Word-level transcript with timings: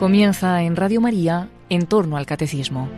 Comienza 0.00 0.62
en 0.62 0.76
Radio 0.76 1.02
María 1.02 1.50
en 1.68 1.84
torno 1.84 2.16
al 2.16 2.24
catecismo. 2.24 2.88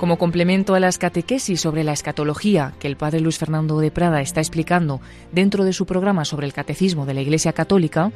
Como 0.00 0.18
complemento 0.18 0.74
a 0.74 0.80
las 0.80 0.98
catequesis 0.98 1.60
sobre 1.60 1.84
la 1.84 1.92
escatología 1.92 2.74
que 2.80 2.88
el 2.88 2.96
padre 2.96 3.20
Luis 3.20 3.38
Fernando 3.38 3.78
de 3.78 3.92
Prada 3.92 4.20
está 4.20 4.40
explicando 4.40 5.00
dentro 5.30 5.62
de 5.62 5.72
su 5.72 5.86
programa 5.86 6.24
sobre 6.24 6.48
el 6.48 6.52
catecismo 6.52 7.06
de 7.06 7.14
la 7.14 7.20
Iglesia 7.20 7.52
Católica, 7.52 8.10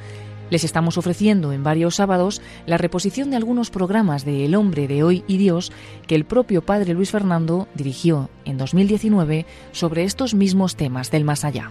les 0.50 0.64
estamos 0.64 0.98
ofreciendo 0.98 1.52
en 1.52 1.62
varios 1.62 1.94
sábados 1.94 2.42
la 2.66 2.78
reposición 2.78 3.30
de 3.30 3.36
algunos 3.36 3.70
programas 3.70 4.24
de 4.24 4.44
El 4.44 4.56
hombre 4.56 4.88
de 4.88 5.04
hoy 5.04 5.22
y 5.28 5.36
Dios 5.36 5.70
que 6.08 6.16
el 6.16 6.24
propio 6.24 6.62
padre 6.62 6.94
Luis 6.94 7.12
Fernando 7.12 7.68
dirigió 7.76 8.28
en 8.44 8.58
2019 8.58 9.46
sobre 9.70 10.02
estos 10.02 10.34
mismos 10.34 10.74
temas 10.74 11.12
del 11.12 11.22
más 11.22 11.44
allá. 11.44 11.70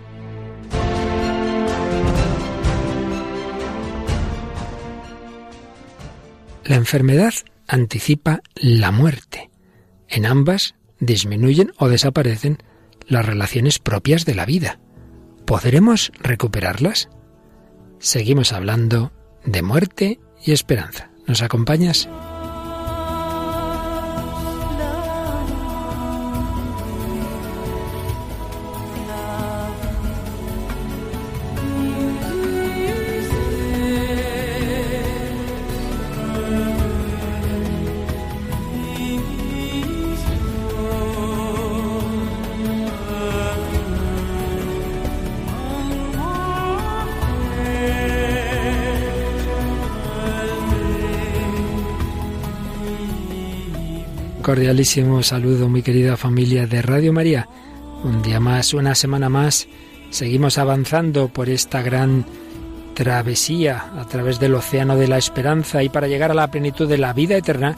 La 6.65 6.75
enfermedad 6.77 7.33
anticipa 7.67 8.41
la 8.55 8.91
muerte. 8.91 9.51
En 10.09 10.25
ambas 10.25 10.73
disminuyen 10.99 11.71
o 11.77 11.89
desaparecen 11.89 12.57
las 13.07 13.23
relaciones 13.23 13.77
propias 13.77 14.25
de 14.25 14.33
la 14.33 14.47
vida. 14.47 14.79
¿Podremos 15.45 16.11
recuperarlas? 16.19 17.09
Seguimos 17.99 18.51
hablando 18.51 19.13
de 19.45 19.61
muerte 19.61 20.19
y 20.43 20.53
esperanza. 20.53 21.11
¿Nos 21.27 21.43
acompañas? 21.43 22.09
Cordialísimo 54.45 55.23
saludo, 55.23 55.69
mi 55.69 55.81
querida 55.81 56.17
familia 56.17 56.67
de 56.67 56.83
Radio 56.83 57.11
María. 57.11 57.49
Un 58.03 58.21
día 58.21 58.39
más, 58.39 58.75
una 58.75 58.93
semana 58.93 59.27
más, 59.27 59.67
seguimos 60.11 60.59
avanzando 60.59 61.29
por 61.29 61.49
esta 61.49 61.81
gran 61.81 62.27
travesía 62.93 63.89
a 63.97 64.05
través 64.05 64.39
del 64.39 64.53
océano 64.53 64.97
de 64.97 65.07
la 65.07 65.17
esperanza 65.17 65.81
y 65.81 65.89
para 65.89 66.07
llegar 66.07 66.29
a 66.29 66.35
la 66.35 66.51
plenitud 66.51 66.87
de 66.87 66.99
la 66.99 67.11
vida 67.11 67.35
eterna 67.35 67.75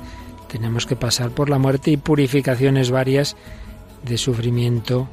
tenemos 0.50 0.86
que 0.86 0.98
pasar 0.98 1.30
por 1.30 1.50
la 1.50 1.58
muerte 1.58 1.92
y 1.92 1.96
purificaciones 1.96 2.92
varias 2.92 3.38
de 4.04 4.18
sufrimiento, 4.18 5.08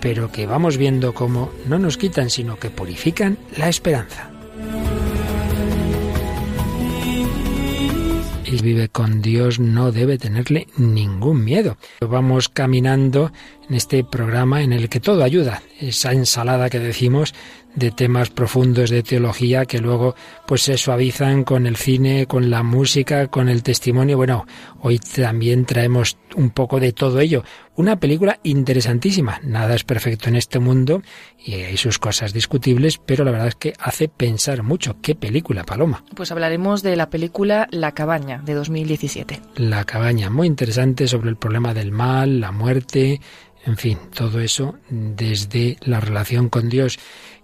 pero 0.00 0.30
que 0.30 0.46
vamos 0.46 0.76
viendo 0.76 1.12
cómo 1.12 1.50
no 1.66 1.80
nos 1.80 1.96
quitan, 1.96 2.30
sino 2.30 2.56
que 2.56 2.70
purifican 2.70 3.36
la 3.56 3.68
esperanza. 3.68 4.29
Y 8.50 8.60
vive 8.60 8.88
con 8.88 9.22
Dios 9.22 9.60
no 9.60 9.92
debe 9.92 10.18
tenerle 10.18 10.66
ningún 10.76 11.44
miedo. 11.44 11.76
Vamos 12.00 12.48
caminando 12.48 13.32
en 13.68 13.76
este 13.76 14.02
programa 14.02 14.62
en 14.62 14.72
el 14.72 14.88
que 14.88 14.98
todo 14.98 15.22
ayuda, 15.22 15.62
esa 15.78 16.12
ensalada 16.12 16.68
que 16.68 16.80
decimos 16.80 17.32
de 17.76 17.92
temas 17.92 18.30
profundos 18.30 18.90
de 18.90 19.04
teología 19.04 19.64
que 19.64 19.78
luego 19.78 20.16
pues 20.46 20.62
se 20.62 20.76
suavizan 20.76 21.44
con 21.44 21.66
el 21.66 21.76
cine, 21.76 22.26
con 22.26 22.50
la 22.50 22.64
música, 22.64 23.28
con 23.28 23.48
el 23.48 23.62
testimonio. 23.62 24.16
Bueno, 24.16 24.46
hoy 24.80 24.98
también 24.98 25.64
traemos 25.64 26.16
un 26.34 26.50
poco 26.50 26.80
de 26.80 26.92
todo 26.92 27.20
ello. 27.20 27.44
Una 27.80 27.98
película 27.98 28.38
interesantísima. 28.42 29.40
Nada 29.42 29.74
es 29.74 29.84
perfecto 29.84 30.28
en 30.28 30.36
este 30.36 30.58
mundo 30.58 31.00
y 31.42 31.54
hay 31.54 31.78
sus 31.78 31.98
cosas 31.98 32.34
discutibles, 32.34 32.98
pero 32.98 33.24
la 33.24 33.30
verdad 33.30 33.48
es 33.48 33.54
que 33.54 33.72
hace 33.78 34.06
pensar 34.06 34.62
mucho. 34.62 34.98
¿Qué 35.00 35.14
película, 35.14 35.64
Paloma? 35.64 36.04
Pues 36.14 36.30
hablaremos 36.30 36.82
de 36.82 36.94
la 36.94 37.08
película 37.08 37.68
La 37.70 37.92
cabaña 37.92 38.42
de 38.44 38.52
2017. 38.52 39.40
La 39.56 39.84
cabaña, 39.84 40.28
muy 40.28 40.46
interesante 40.46 41.08
sobre 41.08 41.30
el 41.30 41.38
problema 41.38 41.72
del 41.72 41.90
mal, 41.90 42.38
la 42.38 42.52
muerte, 42.52 43.18
en 43.64 43.78
fin, 43.78 43.96
todo 44.14 44.40
eso 44.40 44.76
desde 44.90 45.78
la 45.80 46.00
relación 46.00 46.50
con 46.50 46.68
Dios 46.68 46.98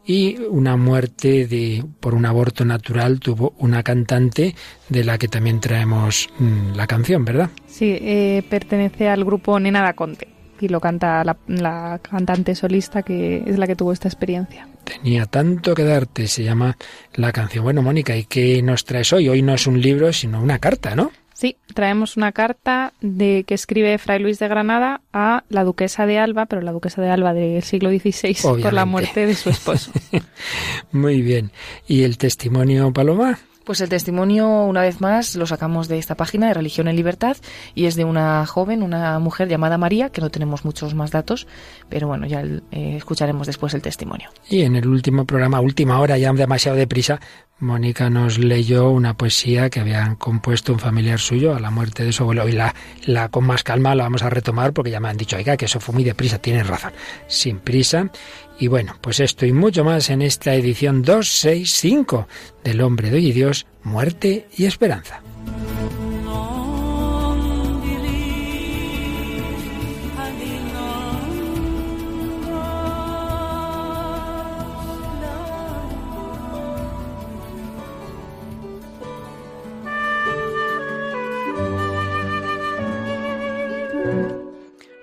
y 0.06 0.38
una 0.48 0.76
muerte 0.76 1.46
de, 1.46 1.84
por 2.00 2.14
un 2.14 2.24
aborto 2.26 2.64
natural 2.64 3.18
tuvo 3.18 3.54
una 3.58 3.82
cantante 3.82 4.54
de 4.88 5.04
la 5.04 5.18
que 5.18 5.28
también 5.28 5.60
traemos 5.60 6.28
mm, 6.38 6.74
la 6.76 6.86
canción, 6.86 7.24
¿verdad? 7.24 7.50
Sí, 7.66 7.98
eh, 8.00 8.44
pertenece 8.48 9.08
al 9.08 9.24
grupo 9.24 9.58
Nena 9.58 9.82
da 9.82 9.94
Conte 9.94 10.28
y 10.60 10.68
lo 10.68 10.80
canta 10.80 11.22
la, 11.24 11.36
la, 11.48 12.00
cantante 12.02 12.54
solista 12.54 13.02
que 13.02 13.42
es 13.46 13.58
la 13.58 13.66
que 13.66 13.76
tuvo 13.76 13.92
esta 13.92 14.08
experiencia. 14.08 14.68
Tenía 14.84 15.26
tanto 15.26 15.74
que 15.74 15.82
darte, 15.82 16.28
se 16.28 16.44
llama 16.44 16.76
la 17.14 17.32
canción. 17.32 17.64
Bueno, 17.64 17.82
Mónica, 17.82 18.16
¿y 18.16 18.24
qué 18.24 18.62
nos 18.62 18.84
traes 18.84 19.12
hoy? 19.12 19.28
Hoy 19.28 19.42
no 19.42 19.54
es 19.54 19.66
un 19.66 19.80
libro, 19.80 20.12
sino 20.12 20.40
una 20.40 20.58
carta, 20.58 20.94
¿no? 20.94 21.10
Sí, 21.36 21.58
traemos 21.74 22.16
una 22.16 22.32
carta 22.32 22.94
de 23.02 23.44
que 23.46 23.52
escribe 23.52 23.98
Fray 23.98 24.20
Luis 24.20 24.38
de 24.38 24.48
Granada 24.48 25.02
a 25.12 25.44
la 25.50 25.64
duquesa 25.64 26.06
de 26.06 26.18
Alba, 26.18 26.46
pero 26.46 26.62
la 26.62 26.72
duquesa 26.72 27.02
de 27.02 27.10
Alba 27.10 27.34
del 27.34 27.62
siglo 27.62 27.90
XVI 27.90 28.62
por 28.62 28.72
la 28.72 28.86
muerte 28.86 29.26
de 29.26 29.34
su 29.34 29.50
esposo. 29.50 29.92
Muy 30.92 31.20
bien. 31.20 31.52
¿Y 31.86 32.04
el 32.04 32.16
testimonio, 32.16 32.90
Paloma? 32.90 33.38
Pues 33.66 33.80
el 33.80 33.88
testimonio, 33.88 34.48
una 34.62 34.80
vez 34.80 35.00
más, 35.00 35.34
lo 35.34 35.44
sacamos 35.44 35.88
de 35.88 35.98
esta 35.98 36.14
página 36.14 36.46
de 36.46 36.54
Religión 36.54 36.86
en 36.86 36.94
Libertad 36.94 37.36
y 37.74 37.86
es 37.86 37.96
de 37.96 38.04
una 38.04 38.46
joven, 38.46 38.82
una 38.82 39.18
mujer 39.18 39.48
llamada 39.48 39.76
María, 39.76 40.10
que 40.10 40.20
no 40.20 40.30
tenemos 40.30 40.64
muchos 40.64 40.94
más 40.94 41.10
datos, 41.10 41.48
pero 41.88 42.06
bueno, 42.06 42.26
ya 42.26 42.42
eh, 42.42 42.60
escucharemos 42.96 43.48
después 43.48 43.74
el 43.74 43.82
testimonio. 43.82 44.30
Y 44.48 44.62
en 44.62 44.76
el 44.76 44.86
último 44.86 45.24
programa, 45.24 45.60
última 45.60 45.98
hora, 45.98 46.16
ya 46.16 46.32
demasiado 46.32 46.78
deprisa, 46.78 47.20
Mónica 47.58 48.10
nos 48.10 48.38
leyó 48.38 48.90
una 48.90 49.16
poesía 49.16 49.70
que 49.70 49.80
habían 49.80 50.16
compuesto 50.16 50.74
un 50.74 50.78
familiar 50.78 51.18
suyo 51.18 51.54
a 51.54 51.60
la 51.60 51.70
muerte 51.70 52.04
de 52.04 52.12
su 52.12 52.22
abuelo 52.22 52.46
y 52.46 52.52
la, 52.52 52.74
la 53.06 53.30
con 53.30 53.46
más 53.46 53.62
calma 53.62 53.94
la 53.94 54.04
vamos 54.04 54.22
a 54.22 54.28
retomar 54.28 54.74
porque 54.74 54.90
ya 54.90 55.00
me 55.00 55.08
han 55.08 55.16
dicho, 55.16 55.36
oiga, 55.36 55.56
que 55.56 55.64
eso 55.64 55.80
fue 55.80 55.94
muy 55.94 56.04
deprisa, 56.04 56.38
tienes 56.38 56.66
razón, 56.66 56.92
sin 57.28 57.58
prisa. 57.58 58.10
Y 58.58 58.68
bueno, 58.68 58.96
pues 59.00 59.20
esto 59.20 59.46
y 59.46 59.52
mucho 59.52 59.84
más 59.84 60.10
en 60.10 60.20
esta 60.20 60.54
edición 60.54 61.00
265 61.02 62.28
del 62.62 62.82
Hombre 62.82 63.10
de 63.10 63.16
hoy 63.16 63.28
y 63.28 63.32
Dios, 63.32 63.66
Muerte 63.82 64.48
y 64.54 64.66
Esperanza. 64.66 65.22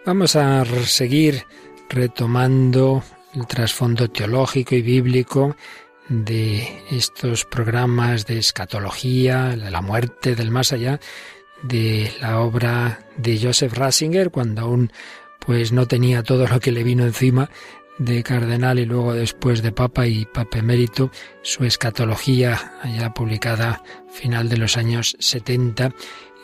Vamos 0.06 0.36
a 0.36 0.66
seguir 0.66 1.46
retomando 1.88 3.02
el 3.34 3.48
trasfondo 3.48 4.10
teológico 4.10 4.76
y 4.76 4.82
bíblico 4.82 5.56
de 6.10 6.84
estos 6.92 7.46
programas 7.46 8.26
de 8.26 8.38
escatología, 8.38 9.56
de 9.56 9.72
la 9.72 9.82
muerte, 9.82 10.36
del 10.36 10.52
más 10.52 10.74
allá, 10.74 11.00
de 11.62 12.12
la 12.20 12.42
obra 12.42 13.00
de 13.16 13.40
Joseph 13.42 13.72
Ratzinger, 13.74 14.30
cuando 14.30 14.64
aún 14.64 14.92
pues 15.40 15.72
no 15.72 15.88
tenía 15.88 16.22
todo 16.22 16.48
lo 16.48 16.60
que 16.60 16.74
le 16.74 16.84
vino 16.84 17.06
encima 17.06 17.50
de 17.98 18.24
cardenal 18.24 18.80
y 18.80 18.86
luego 18.86 19.14
después 19.14 19.62
de 19.62 19.72
papa 19.72 20.06
y 20.06 20.26
papa 20.26 20.60
emérito, 20.60 21.12
su 21.44 21.64
escatología, 21.64 22.74
allá 22.82 23.14
publicada 23.14 23.82
final 24.12 24.50
de 24.50 24.58
los 24.58 24.76
años 24.76 25.16
70, 25.20 25.94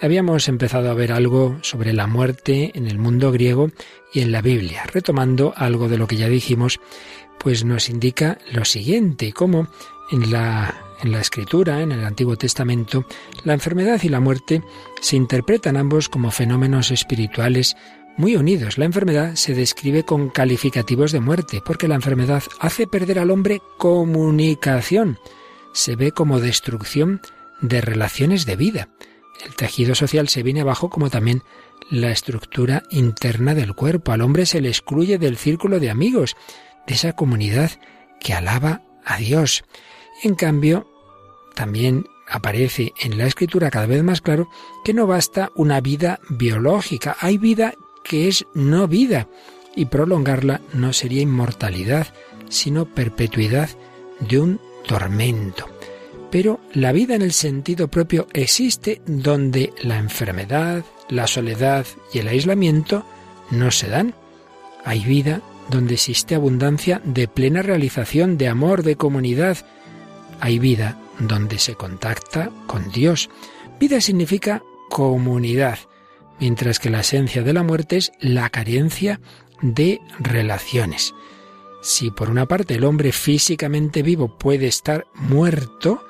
habíamos 0.01 0.47
empezado 0.47 0.89
a 0.89 0.93
ver 0.93 1.11
algo 1.11 1.57
sobre 1.61 1.93
la 1.93 2.07
muerte 2.07 2.71
en 2.73 2.87
el 2.87 2.97
mundo 2.97 3.31
griego 3.31 3.71
y 4.13 4.21
en 4.21 4.31
la 4.31 4.41
Biblia. 4.41 4.83
Retomando 4.91 5.53
algo 5.55 5.87
de 5.89 5.97
lo 5.97 6.07
que 6.07 6.17
ya 6.17 6.27
dijimos, 6.27 6.79
pues 7.39 7.63
nos 7.63 7.89
indica 7.89 8.37
lo 8.51 8.65
siguiente, 8.65 9.33
cómo 9.33 9.67
en 10.11 10.31
la, 10.31 10.75
en 11.01 11.11
la 11.11 11.21
escritura, 11.21 11.81
en 11.81 11.91
el 11.91 12.03
Antiguo 12.03 12.35
Testamento, 12.35 13.05
la 13.43 13.53
enfermedad 13.53 13.99
y 14.03 14.09
la 14.09 14.19
muerte 14.19 14.63
se 15.01 15.15
interpretan 15.15 15.77
ambos 15.77 16.09
como 16.09 16.31
fenómenos 16.31 16.91
espirituales 16.91 17.75
muy 18.17 18.35
unidos. 18.35 18.77
La 18.77 18.85
enfermedad 18.85 19.35
se 19.35 19.53
describe 19.53 20.03
con 20.03 20.29
calificativos 20.29 21.13
de 21.13 21.21
muerte, 21.21 21.61
porque 21.65 21.87
la 21.87 21.95
enfermedad 21.95 22.43
hace 22.59 22.85
perder 22.85 23.19
al 23.19 23.31
hombre 23.31 23.61
comunicación. 23.77 25.17
Se 25.71 25.95
ve 25.95 26.11
como 26.11 26.41
destrucción 26.41 27.21
de 27.61 27.79
relaciones 27.79 28.45
de 28.45 28.55
vida. 28.57 28.89
El 29.45 29.55
tejido 29.55 29.95
social 29.95 30.27
se 30.27 30.43
viene 30.43 30.61
abajo 30.61 30.89
como 30.89 31.09
también 31.09 31.43
la 31.89 32.11
estructura 32.11 32.83
interna 32.91 33.55
del 33.55 33.73
cuerpo. 33.73 34.11
Al 34.11 34.21
hombre 34.21 34.45
se 34.45 34.61
le 34.61 34.69
excluye 34.69 35.17
del 35.17 35.37
círculo 35.37 35.79
de 35.79 35.89
amigos, 35.89 36.35
de 36.87 36.93
esa 36.93 37.13
comunidad 37.13 37.71
que 38.19 38.33
alaba 38.33 38.81
a 39.05 39.17
Dios. 39.17 39.63
En 40.23 40.35
cambio, 40.35 40.87
también 41.55 42.05
aparece 42.27 42.93
en 43.01 43.17
la 43.17 43.25
escritura 43.25 43.71
cada 43.71 43.87
vez 43.87 44.03
más 44.03 44.21
claro 44.21 44.49
que 44.83 44.93
no 44.93 45.07
basta 45.07 45.51
una 45.55 45.81
vida 45.81 46.19
biológica, 46.29 47.17
hay 47.19 47.37
vida 47.37 47.73
que 48.03 48.27
es 48.27 48.45
no 48.53 48.87
vida 48.87 49.27
y 49.75 49.85
prolongarla 49.85 50.61
no 50.73 50.93
sería 50.93 51.21
inmortalidad, 51.21 52.07
sino 52.49 52.85
perpetuidad 52.85 53.69
de 54.19 54.39
un 54.39 54.61
tormento. 54.87 55.78
Pero 56.31 56.59
la 56.73 56.91
vida 56.91 57.15
en 57.15 57.21
el 57.21 57.33
sentido 57.33 57.87
propio 57.87 58.27
existe 58.33 59.01
donde 59.07 59.73
la 59.81 59.97
enfermedad, 59.97 60.85
la 61.09 61.25
soledad 61.25 61.85
y 62.13 62.19
el 62.19 62.27
aislamiento 62.27 63.03
no 63.49 63.71
se 63.71 63.87
dan. 63.87 64.13
Hay 64.85 65.03
vida 65.03 65.41
donde 65.69 65.95
existe 65.95 66.35
abundancia 66.35 67.01
de 67.03 67.27
plena 67.27 67.61
realización, 67.61 68.37
de 68.37 68.47
amor, 68.47 68.83
de 68.83 68.95
comunidad. 68.95 69.57
Hay 70.39 70.59
vida 70.59 70.99
donde 71.19 71.59
se 71.59 71.75
contacta 71.75 72.51
con 72.67 72.91
Dios. 72.91 73.29
Vida 73.79 73.99
significa 73.99 74.63
comunidad, 74.89 75.79
mientras 76.39 76.79
que 76.79 76.89
la 76.89 77.01
esencia 77.01 77.43
de 77.43 77.53
la 77.53 77.63
muerte 77.63 77.97
es 77.97 78.11
la 78.19 78.49
carencia 78.49 79.19
de 79.61 79.99
relaciones. 80.19 81.13
Si 81.81 82.11
por 82.11 82.29
una 82.29 82.45
parte 82.45 82.75
el 82.75 82.83
hombre 82.83 83.11
físicamente 83.11 84.03
vivo 84.03 84.37
puede 84.37 84.67
estar 84.67 85.07
muerto, 85.15 86.03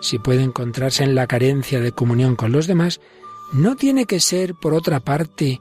si 0.00 0.18
puede 0.18 0.42
encontrarse 0.42 1.04
en 1.04 1.14
la 1.14 1.26
carencia 1.26 1.80
de 1.80 1.92
comunión 1.92 2.36
con 2.36 2.52
los 2.52 2.66
demás, 2.66 3.00
no 3.52 3.76
tiene 3.76 4.06
que 4.06 4.20
ser, 4.20 4.54
por 4.54 4.74
otra 4.74 5.00
parte, 5.00 5.60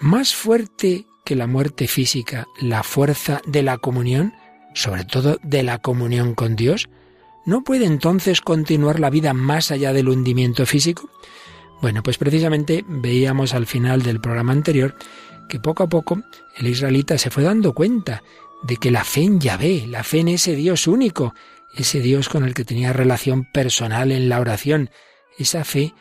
más 0.00 0.34
fuerte 0.34 1.06
que 1.24 1.36
la 1.36 1.46
muerte 1.46 1.88
física 1.88 2.46
la 2.60 2.82
fuerza 2.82 3.40
de 3.46 3.62
la 3.62 3.78
comunión, 3.78 4.34
sobre 4.74 5.04
todo 5.04 5.38
de 5.42 5.62
la 5.62 5.78
comunión 5.78 6.34
con 6.34 6.56
Dios. 6.56 6.88
¿No 7.46 7.64
puede 7.64 7.86
entonces 7.86 8.40
continuar 8.40 9.00
la 9.00 9.10
vida 9.10 9.34
más 9.34 9.70
allá 9.70 9.92
del 9.92 10.08
hundimiento 10.08 10.66
físico? 10.66 11.10
Bueno, 11.80 12.02
pues 12.02 12.18
precisamente 12.18 12.84
veíamos 12.86 13.54
al 13.54 13.66
final 13.66 14.02
del 14.02 14.20
programa 14.20 14.52
anterior 14.52 14.96
que 15.48 15.60
poco 15.60 15.82
a 15.82 15.88
poco 15.88 16.22
el 16.56 16.66
israelita 16.66 17.18
se 17.18 17.30
fue 17.30 17.42
dando 17.42 17.74
cuenta 17.74 18.22
de 18.62 18.76
que 18.76 18.90
la 18.90 19.04
fe 19.04 19.22
en 19.22 19.40
Yahvé, 19.40 19.86
la 19.86 20.02
fe 20.02 20.20
en 20.20 20.28
ese 20.28 20.54
Dios 20.54 20.86
único, 20.86 21.34
ese 21.76 22.00
Dios 22.00 22.28
con 22.28 22.44
el 22.44 22.54
que 22.54 22.64
tenía 22.64 22.92
relación 22.92 23.44
personal 23.44 24.12
en 24.12 24.28
la 24.28 24.40
oración, 24.40 24.90
esa 25.38 25.64
fe 25.64 25.92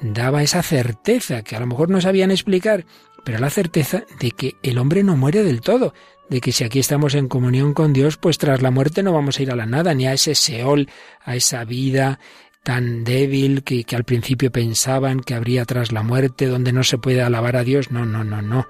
daba 0.00 0.42
esa 0.42 0.62
certeza 0.62 1.42
que 1.42 1.56
a 1.56 1.60
lo 1.60 1.66
mejor 1.66 1.88
no 1.88 2.00
sabían 2.00 2.30
explicar, 2.30 2.84
pero 3.24 3.38
la 3.38 3.50
certeza 3.50 4.04
de 4.20 4.32
que 4.32 4.56
el 4.62 4.78
hombre 4.78 5.02
no 5.02 5.16
muere 5.16 5.44
del 5.44 5.60
todo, 5.60 5.94
de 6.28 6.40
que 6.40 6.52
si 6.52 6.64
aquí 6.64 6.78
estamos 6.78 7.14
en 7.14 7.28
comunión 7.28 7.74
con 7.74 7.92
Dios, 7.92 8.16
pues 8.16 8.38
tras 8.38 8.62
la 8.62 8.70
muerte 8.70 9.02
no 9.02 9.12
vamos 9.12 9.38
a 9.38 9.42
ir 9.42 9.50
a 9.50 9.56
la 9.56 9.66
nada, 9.66 9.94
ni 9.94 10.06
a 10.06 10.12
ese 10.12 10.34
Seol, 10.34 10.88
a 11.24 11.36
esa 11.36 11.64
vida 11.64 12.18
tan 12.62 13.04
débil 13.04 13.64
que, 13.64 13.84
al 13.94 14.04
principio 14.04 14.50
pensaban 14.50 15.20
que 15.20 15.34
habría 15.34 15.64
tras 15.64 15.92
la 15.92 16.02
muerte, 16.02 16.46
donde 16.46 16.72
no 16.72 16.84
se 16.84 16.98
puede 16.98 17.22
alabar 17.22 17.56
a 17.56 17.64
Dios. 17.64 17.90
No, 17.90 18.06
no, 18.06 18.24
no, 18.24 18.40
no. 18.40 18.66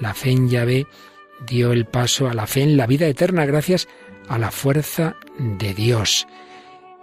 La 0.00 0.14
fe 0.14 0.30
en 0.30 0.48
Yahvé 0.48 0.86
dio 1.46 1.72
el 1.72 1.86
paso 1.86 2.28
a 2.28 2.34
la 2.34 2.46
fe 2.46 2.62
en 2.62 2.76
la 2.76 2.86
vida 2.86 3.06
eterna 3.06 3.44
gracias 3.46 3.88
a 4.28 4.38
la 4.38 4.50
fuerza 4.50 5.16
de 5.38 5.74
Dios. 5.74 6.26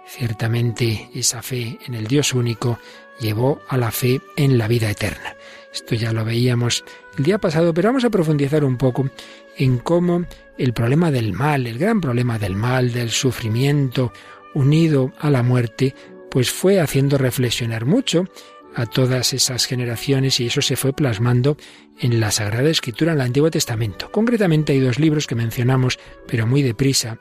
Ciertamente 0.06 1.08
esa 1.14 1.42
fe 1.42 1.78
en 1.86 1.94
el 1.94 2.06
Dios 2.06 2.34
único 2.34 2.78
llevó 3.20 3.60
a 3.68 3.76
la 3.76 3.90
fe 3.90 4.20
en 4.36 4.58
la 4.58 4.66
vida 4.66 4.90
eterna. 4.90 5.36
Esto 5.72 5.94
ya 5.94 6.12
lo 6.12 6.24
veíamos 6.24 6.84
el 7.16 7.24
día 7.24 7.38
pasado, 7.38 7.72
pero 7.72 7.88
vamos 7.88 8.04
a 8.04 8.10
profundizar 8.10 8.64
un 8.64 8.76
poco 8.76 9.08
en 9.56 9.78
cómo 9.78 10.24
el 10.58 10.72
problema 10.72 11.10
del 11.10 11.32
mal, 11.32 11.66
el 11.66 11.78
gran 11.78 12.00
problema 12.00 12.38
del 12.38 12.56
mal, 12.56 12.92
del 12.92 13.10
sufrimiento, 13.10 14.12
unido 14.54 15.12
a 15.18 15.30
la 15.30 15.42
muerte, 15.42 15.94
pues 16.30 16.50
fue 16.50 16.80
haciendo 16.80 17.18
reflexionar 17.18 17.84
mucho 17.84 18.28
a 18.74 18.86
todas 18.86 19.32
esas 19.32 19.66
generaciones 19.66 20.40
y 20.40 20.46
eso 20.46 20.62
se 20.62 20.76
fue 20.76 20.92
plasmando 20.92 21.56
en 21.98 22.20
la 22.20 22.30
Sagrada 22.30 22.70
Escritura, 22.70 23.12
en 23.12 23.18
el 23.18 23.26
Antiguo 23.26 23.50
Testamento. 23.50 24.10
Concretamente 24.10 24.72
hay 24.72 24.80
dos 24.80 24.98
libros 24.98 25.26
que 25.26 25.34
mencionamos, 25.34 25.98
pero 26.26 26.46
muy 26.46 26.62
deprisa, 26.62 27.18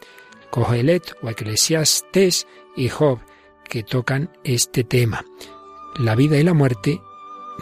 Cogelet 0.51 1.16
o 1.22 1.30
Eclesiastes 1.30 2.48
y 2.75 2.90
Job, 2.90 3.19
que 3.68 3.84
tocan 3.84 4.31
este 4.44 4.84
tema. 4.84 5.25
La 5.98 6.16
vida 6.16 6.38
y 6.38 6.44
la 6.44 6.54
muerte 6.54 7.01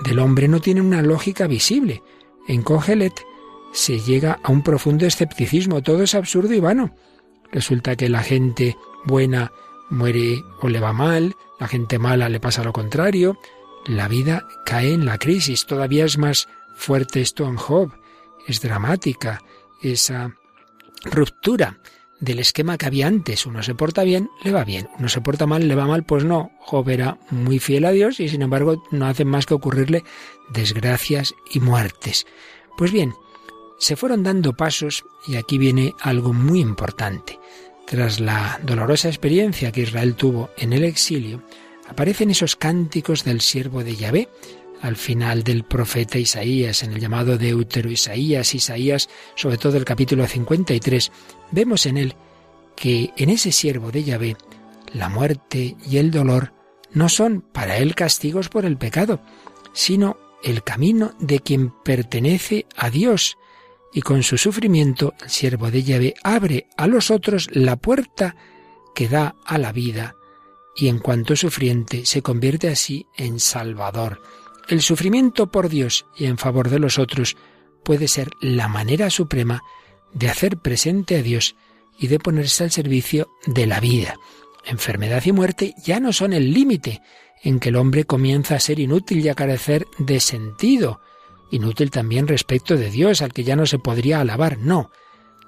del 0.03 0.19
hombre 0.19 0.47
no 0.47 0.59
tienen 0.59 0.85
una 0.85 1.01
lógica 1.01 1.47
visible. 1.47 2.03
En 2.47 2.61
Cogelet 2.61 3.13
se 3.73 3.99
llega 3.99 4.39
a 4.43 4.51
un 4.51 4.63
profundo 4.63 5.05
escepticismo, 5.05 5.81
todo 5.81 6.03
es 6.03 6.15
absurdo 6.15 6.53
y 6.53 6.59
vano. 6.59 6.95
Resulta 7.51 7.95
que 7.95 8.09
la 8.09 8.23
gente 8.23 8.77
buena 9.05 9.51
muere 9.89 10.43
o 10.61 10.69
le 10.69 10.79
va 10.79 10.93
mal, 10.93 11.35
la 11.59 11.67
gente 11.67 11.97
mala 11.99 12.29
le 12.29 12.39
pasa 12.39 12.63
lo 12.63 12.73
contrario, 12.73 13.39
la 13.87 14.07
vida 14.07 14.45
cae 14.65 14.93
en 14.93 15.05
la 15.05 15.17
crisis. 15.17 15.65
Todavía 15.65 16.05
es 16.05 16.17
más 16.17 16.47
fuerte 16.75 17.21
esto 17.21 17.45
en 17.45 17.57
Job. 17.57 17.91
Es 18.47 18.61
dramática 18.61 19.41
esa 19.81 20.35
ruptura 21.03 21.79
del 22.19 22.39
esquema 22.39 22.77
que 22.77 22.85
había 22.85 23.07
antes. 23.07 23.45
Uno 23.45 23.63
se 23.63 23.75
porta 23.75 24.03
bien, 24.03 24.29
le 24.43 24.51
va 24.51 24.63
bien. 24.63 24.89
Uno 24.99 25.09
se 25.09 25.21
porta 25.21 25.45
mal, 25.45 25.67
le 25.67 25.75
va 25.75 25.85
mal. 25.85 26.03
Pues 26.03 26.25
no. 26.25 26.51
Job 26.59 26.89
era 26.89 27.17
muy 27.31 27.59
fiel 27.59 27.85
a 27.85 27.91
Dios 27.91 28.19
y 28.19 28.29
sin 28.29 28.41
embargo 28.41 28.83
no 28.91 29.07
hace 29.07 29.25
más 29.25 29.45
que 29.45 29.53
ocurrirle 29.53 30.03
desgracias 30.49 31.33
y 31.51 31.59
muertes. 31.59 32.25
Pues 32.77 32.91
bien, 32.91 33.13
se 33.79 33.95
fueron 33.95 34.23
dando 34.23 34.53
pasos 34.53 35.05
y 35.27 35.35
aquí 35.35 35.57
viene 35.57 35.93
algo 36.01 36.33
muy 36.33 36.59
importante. 36.59 37.39
Tras 37.85 38.19
la 38.19 38.59
dolorosa 38.63 39.07
experiencia 39.07 39.71
que 39.71 39.81
Israel 39.81 40.15
tuvo 40.15 40.49
en 40.57 40.73
el 40.73 40.83
exilio, 40.83 41.41
aparecen 41.87 42.29
esos 42.29 42.55
cánticos 42.55 43.23
del 43.23 43.41
siervo 43.41 43.83
de 43.83 43.95
Yahvé 43.95 44.29
al 44.81 44.95
final 44.95 45.43
del 45.43 45.63
profeta 45.63 46.19
Isaías, 46.19 46.83
en 46.83 46.93
el 46.93 46.99
llamado 46.99 47.37
Deutero 47.37 47.89
Isaías, 47.89 48.53
Isaías, 48.53 49.09
sobre 49.35 49.57
todo 49.57 49.77
el 49.77 49.85
capítulo 49.85 50.27
53, 50.27 51.11
vemos 51.51 51.85
en 51.85 51.97
él 51.97 52.15
que 52.75 53.11
en 53.17 53.29
ese 53.29 53.51
siervo 53.51 53.91
de 53.91 54.03
Yahvé 54.03 54.37
la 54.93 55.09
muerte 55.09 55.75
y 55.89 55.97
el 55.97 56.11
dolor 56.11 56.53
no 56.91 57.09
son 57.09 57.41
para 57.41 57.77
él 57.77 57.95
castigos 57.95 58.49
por 58.49 58.65
el 58.65 58.77
pecado, 58.77 59.19
sino 59.73 60.17
el 60.43 60.63
camino 60.63 61.13
de 61.19 61.39
quien 61.39 61.73
pertenece 61.83 62.67
a 62.75 62.89
Dios, 62.89 63.37
y 63.93 64.01
con 64.01 64.21
su 64.21 64.37
sufrimiento 64.37 65.15
el 65.23 65.29
siervo 65.29 65.71
de 65.71 65.81
Yahvé 65.81 66.13
abre 66.23 66.67
a 66.77 66.87
los 66.87 67.09
otros 67.09 67.49
la 67.51 67.77
puerta 67.77 68.35
que 68.93 69.07
da 69.07 69.35
a 69.45 69.57
la 69.57 69.71
vida 69.71 70.15
y 70.77 70.87
en 70.87 70.99
cuanto 70.99 71.35
sufriente 71.35 72.05
se 72.05 72.21
convierte 72.21 72.69
así 72.69 73.07
en 73.17 73.39
Salvador. 73.39 74.21
El 74.69 74.81
sufrimiento 74.81 75.47
por 75.47 75.69
Dios 75.69 76.05
y 76.15 76.25
en 76.25 76.37
favor 76.37 76.69
de 76.69 76.79
los 76.79 76.99
otros 76.99 77.35
puede 77.83 78.07
ser 78.07 78.29
la 78.39 78.67
manera 78.67 79.09
suprema 79.09 79.63
de 80.13 80.29
hacer 80.29 80.57
presente 80.57 81.17
a 81.17 81.23
Dios 81.23 81.55
y 81.97 82.07
de 82.07 82.19
ponerse 82.19 82.63
al 82.63 82.71
servicio 82.71 83.29
de 83.45 83.65
la 83.65 83.79
vida. 83.79 84.15
Enfermedad 84.65 85.23
y 85.25 85.31
muerte 85.31 85.73
ya 85.83 85.99
no 85.99 86.13
son 86.13 86.33
el 86.33 86.53
límite 86.53 87.01
en 87.43 87.59
que 87.59 87.69
el 87.69 87.75
hombre 87.75 88.03
comienza 88.03 88.55
a 88.55 88.59
ser 88.59 88.79
inútil 88.79 89.25
y 89.25 89.29
a 89.29 89.35
carecer 89.35 89.87
de 89.97 90.19
sentido. 90.19 91.01
Inútil 91.49 91.89
también 91.91 92.27
respecto 92.27 92.75
de 92.75 92.91
Dios, 92.91 93.21
al 93.21 93.33
que 93.33 93.43
ya 93.43 93.55
no 93.55 93.65
se 93.65 93.79
podría 93.79 94.19
alabar. 94.19 94.57
No, 94.57 94.91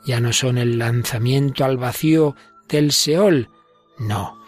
ya 0.05 0.19
no 0.21 0.31
son 0.33 0.57
el 0.57 0.77
lanzamiento 0.77 1.65
al 1.65 1.77
vacío 1.77 2.36
del 2.69 2.93
Seol. 2.93 3.50
No, 3.98 4.38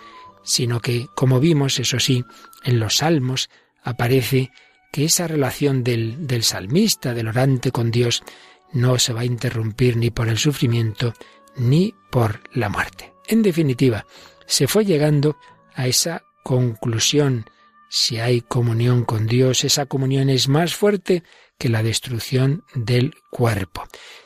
sino 0.44 0.80
que, 0.80 1.08
como 1.16 1.40
vimos, 1.40 1.80
eso 1.80 2.00
sí, 2.00 2.26
en 2.64 2.80
los 2.80 2.98
salmos 2.98 3.50
aparece 3.84 4.52
que 4.92 5.06
esa 5.06 5.28
relación 5.28 5.84
del, 5.84 6.28
del 6.28 6.44
salmista, 6.44 7.14
del 7.14 7.28
orante 7.28 7.72
con 7.72 7.92
Dios, 7.92 8.24
no 8.74 9.00
se 9.00 9.14
va 9.14 9.22
a 9.22 9.26
interrumpir 9.26 9.98
ni 9.98 10.12
por 10.12 10.28
el 10.28 10.38
sufrimiento 10.38 11.14
ni 11.56 11.94
por 12.10 12.42
la 12.54 12.70
muerte. 12.70 13.14
En 13.28 13.42
definitiva, 13.42 14.06
se 14.46 14.68
fue 14.68 14.86
llegando 14.86 15.38
a 15.74 15.88
esa 15.88 16.24
conclusión. 16.44 17.46
Si 17.90 18.20
hay 18.20 18.42
comunión 18.42 19.04
con 19.04 19.28
Dios, 19.28 19.64
esa 19.64 19.86
comunión 19.86 20.30
es 20.30 20.48
más 20.48 20.76
fuerte 20.76 21.24
que 21.58 21.70
la 21.70 21.84
destrucción 21.84 22.64
del 22.74 23.14
cuerpo. 23.30 23.84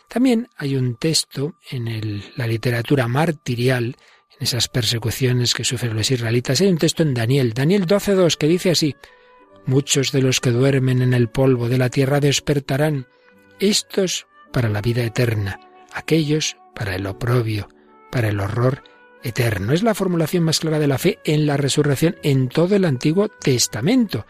También 0.08 0.48
hay 0.56 0.76
un 0.76 0.96
texto 0.96 1.56
en 1.70 2.24
la 2.38 2.48
literatura 2.48 3.08
martirial 3.08 3.98
en 4.40 4.44
esas 4.44 4.68
persecuciones 4.68 5.54
que 5.54 5.64
sufren 5.64 5.96
los 5.96 6.12
israelitas. 6.12 6.62
Hay 6.62 6.68
un 6.68 6.78
texto 6.78 7.04
en 7.04 7.14
Daniel, 7.14 7.54
Daniel 7.54 7.86
12.2, 7.86 8.38
que 8.38 8.48
dice 8.48 8.72
así, 8.72 8.96
Muchos 9.66 10.12
de 10.12 10.22
los 10.22 10.42
que 10.42 10.52
duermen 10.52 11.02
en 11.02 11.14
el 11.14 11.28
polvo 11.28 11.70
de 11.70 11.80
la 11.80 11.90
tierra 11.90 12.20
despertarán, 12.20 13.08
estos 13.60 14.28
para 14.54 14.70
la 14.70 14.82
vida 14.82 15.04
eterna, 15.04 15.60
aquellos 15.92 16.58
para 16.76 16.96
el 16.96 17.08
oprobio, 17.08 17.68
para 18.12 18.30
el 18.30 18.40
horror 18.40 18.84
eterno. 19.24 19.74
Es 19.74 19.82
la 19.82 19.96
formulación 19.96 20.44
más 20.44 20.60
clara 20.60 20.78
de 20.78 20.88
la 20.88 21.00
fe 21.00 21.20
en 21.24 21.48
la 21.48 21.58
resurrección 21.58 22.16
en 22.22 22.48
todo 22.48 22.76
el 22.76 22.86
Antiguo 22.86 23.28
Testamento. 23.28 24.28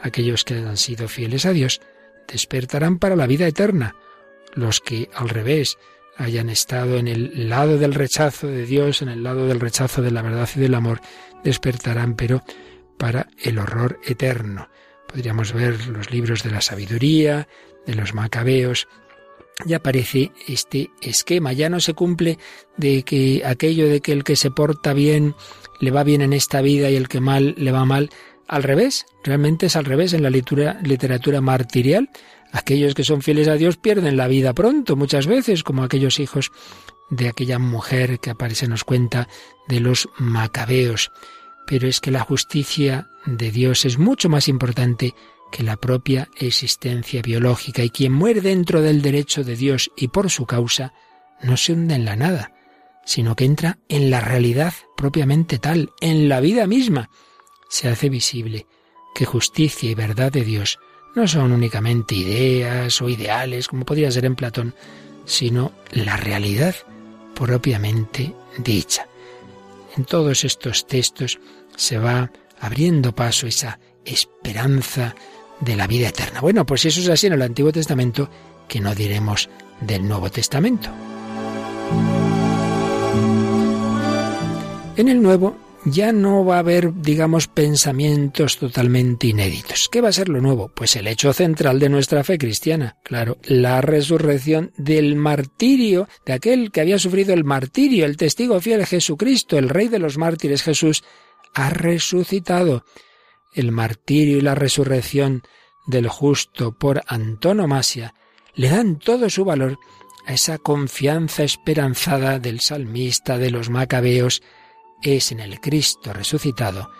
Aquellos 0.00 0.44
que 0.44 0.54
han 0.54 0.78
sido 0.78 1.08
fieles 1.08 1.44
a 1.44 1.52
Dios 1.52 1.82
despertarán 2.26 2.98
para 2.98 3.16
la 3.16 3.26
vida 3.26 3.46
eterna. 3.46 3.96
Los 4.54 4.80
que, 4.80 5.10
al 5.14 5.28
revés, 5.28 5.78
hayan 6.20 6.50
estado 6.50 6.98
en 6.98 7.08
el 7.08 7.48
lado 7.48 7.78
del 7.78 7.94
rechazo 7.94 8.46
de 8.46 8.66
Dios, 8.66 9.00
en 9.00 9.08
el 9.08 9.22
lado 9.22 9.46
del 9.46 9.58
rechazo 9.58 10.02
de 10.02 10.10
la 10.10 10.22
verdad 10.22 10.48
y 10.54 10.60
del 10.60 10.74
amor, 10.74 11.00
despertarán, 11.42 12.14
pero 12.14 12.42
para 12.98 13.28
el 13.42 13.58
horror 13.58 13.98
eterno. 14.04 14.68
Podríamos 15.08 15.52
ver 15.54 15.88
los 15.88 16.10
libros 16.10 16.42
de 16.42 16.50
la 16.50 16.60
sabiduría, 16.60 17.48
de 17.86 17.94
los 17.94 18.14
macabeos, 18.14 18.86
ya 19.64 19.78
aparece 19.78 20.30
este 20.46 20.90
esquema, 21.00 21.52
ya 21.52 21.68
no 21.68 21.80
se 21.80 21.94
cumple 21.94 22.38
de 22.76 23.02
que 23.02 23.42
aquello 23.44 23.88
de 23.88 24.00
que 24.00 24.12
el 24.12 24.24
que 24.24 24.36
se 24.36 24.50
porta 24.50 24.92
bien 24.92 25.34
le 25.80 25.90
va 25.90 26.04
bien 26.04 26.20
en 26.20 26.32
esta 26.32 26.60
vida 26.60 26.90
y 26.90 26.96
el 26.96 27.08
que 27.08 27.20
mal 27.20 27.54
le 27.56 27.72
va 27.72 27.84
mal, 27.84 28.10
al 28.46 28.62
revés, 28.62 29.06
realmente 29.22 29.66
es 29.66 29.76
al 29.76 29.84
revés 29.84 30.12
en 30.12 30.22
la 30.22 30.30
literatura, 30.30 30.80
literatura 30.82 31.40
martirial. 31.40 32.10
Aquellos 32.52 32.94
que 32.94 33.04
son 33.04 33.22
fieles 33.22 33.48
a 33.48 33.54
Dios 33.54 33.76
pierden 33.76 34.16
la 34.16 34.26
vida 34.26 34.52
pronto, 34.54 34.96
muchas 34.96 35.26
veces, 35.26 35.62
como 35.62 35.82
aquellos 35.82 36.18
hijos 36.18 36.50
de 37.10 37.28
aquella 37.28 37.58
mujer 37.58 38.18
que 38.20 38.30
aparece 38.30 38.68
nos 38.68 38.84
cuenta 38.84 39.28
de 39.68 39.80
los 39.80 40.08
macabeos. 40.18 41.10
Pero 41.66 41.86
es 41.86 42.00
que 42.00 42.10
la 42.10 42.20
justicia 42.20 43.08
de 43.26 43.50
Dios 43.50 43.84
es 43.84 43.98
mucho 43.98 44.28
más 44.28 44.48
importante 44.48 45.14
que 45.52 45.62
la 45.62 45.76
propia 45.76 46.28
existencia 46.36 47.22
biológica 47.22 47.82
y 47.82 47.90
quien 47.90 48.12
muere 48.12 48.40
dentro 48.40 48.82
del 48.82 49.02
derecho 49.02 49.44
de 49.44 49.56
Dios 49.56 49.90
y 49.96 50.08
por 50.08 50.30
su 50.30 50.46
causa 50.46 50.92
no 51.42 51.56
se 51.56 51.72
hunde 51.72 51.94
en 51.94 52.04
la 52.04 52.16
nada, 52.16 52.52
sino 53.04 53.34
que 53.34 53.44
entra 53.44 53.78
en 53.88 54.10
la 54.10 54.20
realidad 54.20 54.74
propiamente 54.96 55.58
tal, 55.58 55.90
en 56.00 56.28
la 56.28 56.40
vida 56.40 56.66
misma. 56.66 57.10
Se 57.68 57.88
hace 57.88 58.08
visible 58.08 58.66
que 59.14 59.24
justicia 59.24 59.90
y 59.90 59.94
verdad 59.94 60.32
de 60.32 60.44
Dios 60.44 60.78
no 61.14 61.26
son 61.26 61.52
únicamente 61.52 62.14
ideas 62.14 63.00
o 63.02 63.08
ideales, 63.08 63.68
como 63.68 63.84
podría 63.84 64.10
ser 64.10 64.24
en 64.24 64.36
Platón, 64.36 64.74
sino 65.24 65.72
la 65.92 66.16
realidad 66.16 66.74
propiamente 67.34 68.34
dicha. 68.58 69.06
En 69.96 70.04
todos 70.04 70.44
estos 70.44 70.86
textos 70.86 71.38
se 71.76 71.98
va 71.98 72.30
abriendo 72.60 73.14
paso 73.14 73.46
esa 73.46 73.78
esperanza 74.04 75.14
de 75.60 75.76
la 75.76 75.86
vida 75.86 76.08
eterna. 76.08 76.40
Bueno, 76.40 76.64
pues 76.64 76.84
eso 76.84 77.00
es 77.00 77.08
así 77.08 77.26
en 77.26 77.34
el 77.34 77.42
Antiguo 77.42 77.72
Testamento, 77.72 78.30
que 78.68 78.80
no 78.80 78.94
diremos 78.94 79.48
del 79.80 80.06
Nuevo 80.06 80.30
Testamento. 80.30 80.90
En 84.96 85.08
el 85.08 85.22
Nuevo 85.22 85.56
ya 85.84 86.12
no 86.12 86.44
va 86.44 86.56
a 86.56 86.60
haber, 86.60 86.92
digamos, 86.94 87.48
pensamientos 87.48 88.58
totalmente 88.58 89.28
inéditos. 89.28 89.88
¿Qué 89.90 90.00
va 90.00 90.10
a 90.10 90.12
ser 90.12 90.28
lo 90.28 90.40
nuevo? 90.40 90.70
Pues 90.74 90.96
el 90.96 91.06
hecho 91.06 91.32
central 91.32 91.78
de 91.78 91.88
nuestra 91.88 92.22
fe 92.22 92.38
cristiana, 92.38 92.96
claro, 93.02 93.38
la 93.44 93.80
resurrección 93.80 94.72
del 94.76 95.16
martirio, 95.16 96.08
de 96.26 96.34
aquel 96.34 96.70
que 96.70 96.82
había 96.82 96.98
sufrido 96.98 97.32
el 97.32 97.44
martirio, 97.44 98.04
el 98.04 98.16
testigo 98.16 98.60
fiel 98.60 98.84
Jesucristo, 98.86 99.58
el 99.58 99.68
rey 99.68 99.88
de 99.88 99.98
los 99.98 100.18
mártires 100.18 100.62
Jesús, 100.62 101.02
ha 101.54 101.70
resucitado 101.70 102.84
el 103.54 103.72
martirio 103.72 104.38
y 104.38 104.42
la 104.42 104.54
resurrección 104.54 105.42
del 105.86 106.08
justo 106.08 106.72
por 106.72 107.02
antonomasia, 107.06 108.14
le 108.54 108.68
dan 108.68 108.98
todo 108.98 109.30
su 109.30 109.44
valor 109.44 109.78
a 110.26 110.34
esa 110.34 110.58
confianza 110.58 111.42
esperanzada 111.42 112.38
del 112.38 112.60
salmista, 112.60 113.38
de 113.38 113.50
los 113.50 113.70
macabeos, 113.70 114.42
es 115.02 115.32
en 115.32 115.40
el 115.40 115.60
Cristo 115.60 116.12
resucitado 116.12 116.90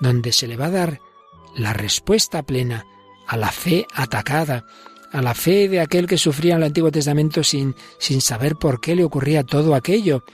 donde 0.00 0.32
se 0.32 0.46
le 0.46 0.56
va 0.56 0.66
a 0.66 0.70
dar 0.70 1.00
la 1.56 1.72
respuesta 1.72 2.42
plena 2.42 2.86
a 3.26 3.36
la 3.36 3.50
fe 3.50 3.86
atacada, 3.94 4.66
a 5.12 5.22
la 5.22 5.34
fe 5.34 5.68
de 5.68 5.80
aquel 5.80 6.06
que 6.06 6.18
sufría 6.18 6.52
en 6.52 6.58
el 6.58 6.64
Antiguo 6.64 6.90
Testamento 6.90 7.42
sin, 7.42 7.74
sin 7.98 8.20
saber 8.20 8.56
por 8.56 8.80
qué 8.80 8.94
le 8.94 9.04
ocurría 9.04 9.42
todo 9.44 9.74
aquello. 9.74 10.24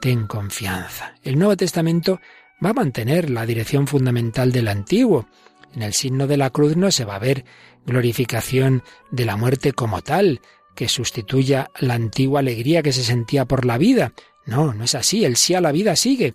Ten 0.00 0.26
confianza. 0.26 1.14
El 1.22 1.38
Nuevo 1.38 1.56
Testamento 1.56 2.20
va 2.64 2.70
a 2.70 2.74
mantener 2.74 3.30
la 3.30 3.46
dirección 3.46 3.86
fundamental 3.86 4.52
del 4.52 4.68
antiguo. 4.68 5.26
En 5.74 5.82
el 5.82 5.94
signo 5.94 6.26
de 6.26 6.36
la 6.36 6.50
cruz 6.50 6.76
no 6.76 6.90
se 6.90 7.04
va 7.04 7.16
a 7.16 7.20
ver 7.20 7.44
glorificación 7.86 8.82
de 9.10 9.24
la 9.24 9.36
muerte 9.36 9.72
como 9.72 10.02
tal, 10.02 10.40
que 10.74 10.88
sustituya 10.88 11.70
la 11.78 11.94
antigua 11.94 12.40
alegría 12.40 12.82
que 12.82 12.92
se 12.92 13.02
sentía 13.02 13.44
por 13.44 13.64
la 13.64 13.78
vida. 13.78 14.12
No, 14.46 14.74
no 14.74 14.84
es 14.84 14.94
así, 14.94 15.24
el 15.24 15.36
sí 15.36 15.54
a 15.54 15.60
la 15.60 15.72
vida 15.72 15.96
sigue. 15.96 16.34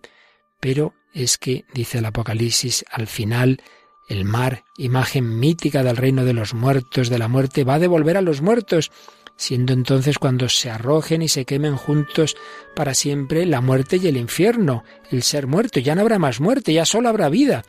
Pero 0.66 0.96
es 1.14 1.38
que, 1.38 1.64
dice 1.76 2.00
el 2.00 2.06
Apocalipsis, 2.06 2.86
al 2.90 3.06
final 3.06 3.62
el 4.10 4.26
mar, 4.26 4.64
imagen 4.80 5.38
mítica 5.40 5.84
del 5.84 5.96
reino 5.96 6.26
de 6.26 6.34
los 6.34 6.56
muertos, 6.56 7.10
de 7.10 7.20
la 7.20 7.28
muerte, 7.28 7.64
va 7.64 7.76
a 7.76 7.80
devolver 7.80 8.18
a 8.18 8.24
los 8.24 8.42
muertos 8.42 8.92
siendo 9.38 9.74
entonces 9.74 10.18
cuando 10.18 10.50
se 10.50 10.72
arrojen 10.72 11.22
y 11.22 11.28
se 11.28 11.46
quemen 11.46 11.76
juntos 11.76 12.36
para 12.76 12.96
siempre 12.96 13.46
la 13.46 13.62
muerte 13.62 13.98
y 13.98 14.08
el 14.08 14.18
infierno, 14.18 14.84
el 15.12 15.22
ser 15.22 15.46
muerto. 15.46 15.80
Ya 15.80 15.94
no 15.94 16.02
habrá 16.02 16.18
más 16.18 16.40
muerte, 16.40 16.74
ya 16.74 16.84
solo 16.84 17.10
habrá 17.10 17.30
vida. 17.30 17.64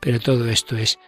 Pero 0.00 0.18
todo 0.18 0.48
esto 0.48 0.74
es 0.74 0.98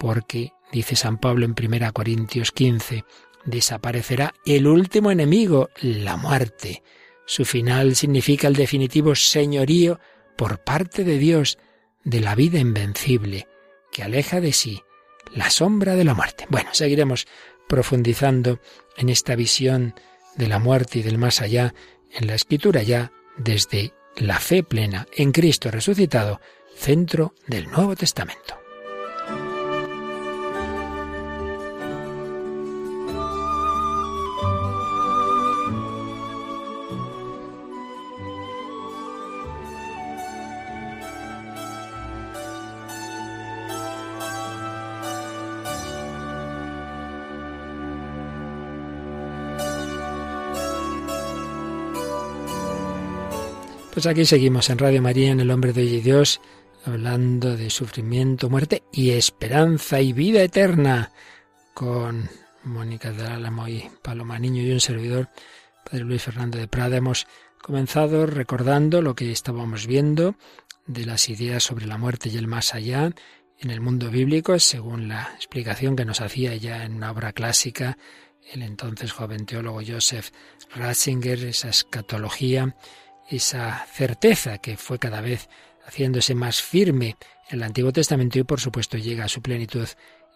porque, 0.00 0.50
dice 0.72 0.96
San 0.96 1.18
Pablo 1.18 1.46
en 1.46 1.54
1 1.56 1.92
Corintios 1.92 2.50
15, 2.50 3.04
desaparecerá 3.44 4.34
el 4.44 4.66
último 4.66 5.12
enemigo, 5.12 5.68
la 5.80 6.16
muerte. 6.16 6.82
Su 7.24 7.44
final 7.44 7.94
significa 7.94 8.48
el 8.48 8.56
definitivo 8.56 9.14
señorío 9.14 10.00
por 10.38 10.60
parte 10.60 11.02
de 11.02 11.18
Dios 11.18 11.58
de 12.04 12.20
la 12.20 12.36
vida 12.36 12.60
invencible, 12.60 13.48
que 13.90 14.04
aleja 14.04 14.40
de 14.40 14.52
sí 14.52 14.82
la 15.34 15.50
sombra 15.50 15.96
de 15.96 16.04
la 16.04 16.14
muerte. 16.14 16.46
Bueno, 16.48 16.70
seguiremos 16.72 17.26
profundizando 17.68 18.60
en 18.96 19.08
esta 19.08 19.34
visión 19.34 19.94
de 20.36 20.46
la 20.46 20.60
muerte 20.60 21.00
y 21.00 21.02
del 21.02 21.18
más 21.18 21.42
allá 21.42 21.74
en 22.12 22.28
la 22.28 22.36
escritura 22.36 22.82
ya 22.82 23.12
desde 23.36 23.92
la 24.16 24.38
fe 24.38 24.62
plena 24.62 25.06
en 25.12 25.32
Cristo 25.32 25.70
resucitado, 25.70 26.40
centro 26.76 27.34
del 27.48 27.68
Nuevo 27.70 27.96
Testamento. 27.96 28.67
Pues 53.98 54.06
aquí 54.06 54.24
seguimos 54.26 54.70
en 54.70 54.78
Radio 54.78 55.02
María, 55.02 55.32
en 55.32 55.40
El 55.40 55.50
Hombre 55.50 55.72
de 55.72 56.00
Dios, 56.00 56.40
hablando 56.84 57.56
de 57.56 57.68
sufrimiento, 57.68 58.48
muerte 58.48 58.84
y 58.92 59.10
esperanza 59.10 60.00
y 60.00 60.12
vida 60.12 60.40
eterna, 60.40 61.10
con 61.74 62.30
Mónica 62.62 63.10
de 63.10 63.26
Álamo 63.26 63.66
y 63.66 63.90
Paloma 64.00 64.38
Niño 64.38 64.62
y 64.62 64.70
un 64.70 64.78
servidor, 64.78 65.30
Padre 65.84 66.04
Luis 66.04 66.22
Fernando 66.22 66.58
de 66.58 66.68
Prada. 66.68 66.98
Hemos 66.98 67.26
comenzado 67.60 68.26
recordando 68.26 69.02
lo 69.02 69.16
que 69.16 69.32
estábamos 69.32 69.88
viendo 69.88 70.36
de 70.86 71.04
las 71.04 71.28
ideas 71.28 71.64
sobre 71.64 71.86
la 71.86 71.98
muerte 71.98 72.28
y 72.28 72.36
el 72.36 72.46
más 72.46 72.76
allá 72.76 73.10
en 73.58 73.70
el 73.70 73.80
mundo 73.80 74.10
bíblico, 74.10 74.60
según 74.60 75.08
la 75.08 75.32
explicación 75.34 75.96
que 75.96 76.04
nos 76.04 76.20
hacía 76.20 76.54
ya 76.54 76.84
en 76.84 76.94
una 76.94 77.10
obra 77.10 77.32
clásica 77.32 77.98
el 78.52 78.62
entonces 78.62 79.12
joven 79.12 79.44
teólogo 79.44 79.80
Joseph 79.86 80.30
Ratzinger, 80.74 81.44
esa 81.44 81.68
escatología 81.68 82.76
esa 83.28 83.86
certeza 83.92 84.58
que 84.58 84.76
fue 84.76 84.98
cada 84.98 85.20
vez 85.20 85.48
haciéndose 85.84 86.34
más 86.34 86.62
firme 86.62 87.16
en 87.48 87.58
el 87.58 87.62
Antiguo 87.62 87.92
Testamento 87.92 88.38
y 88.38 88.44
por 88.44 88.60
supuesto 88.60 88.98
llega 88.98 89.24
a 89.24 89.28
su 89.28 89.42
plenitud 89.42 89.88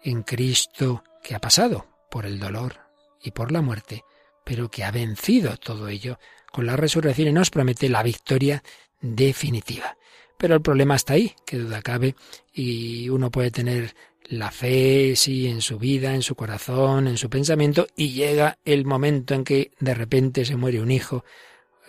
en 0.03 0.23
Cristo 0.23 1.03
que 1.23 1.35
ha 1.35 1.39
pasado 1.39 1.87
por 2.09 2.25
el 2.25 2.39
dolor 2.39 2.79
y 3.21 3.31
por 3.31 3.51
la 3.51 3.61
muerte, 3.61 4.03
pero 4.43 4.69
que 4.69 4.83
ha 4.83 4.91
vencido 4.91 5.57
todo 5.57 5.87
ello 5.87 6.19
con 6.51 6.65
la 6.65 6.75
resurrección 6.75 7.29
y 7.29 7.33
nos 7.33 7.49
promete 7.49 7.89
la 7.89 8.03
victoria 8.03 8.63
definitiva. 9.01 9.97
Pero 10.37 10.55
el 10.55 10.61
problema 10.61 10.95
está 10.95 11.13
ahí, 11.13 11.33
que 11.45 11.57
duda 11.57 11.81
cabe, 11.81 12.15
y 12.53 13.09
uno 13.09 13.31
puede 13.31 13.49
tener 13.49 13.95
la 14.25 14.51
fe, 14.51 15.15
sí, 15.15 15.47
en 15.47 15.61
su 15.61 15.77
vida, 15.79 16.13
en 16.13 16.21
su 16.21 16.35
corazón, 16.35 17.07
en 17.07 17.17
su 17.17 17.29
pensamiento, 17.29 17.87
y 17.95 18.09
llega 18.09 18.57
el 18.65 18.85
momento 18.85 19.33
en 19.33 19.43
que 19.43 19.71
de 19.79 19.93
repente 19.93 20.45
se 20.45 20.55
muere 20.55 20.81
un 20.81 20.91
hijo, 20.91 21.23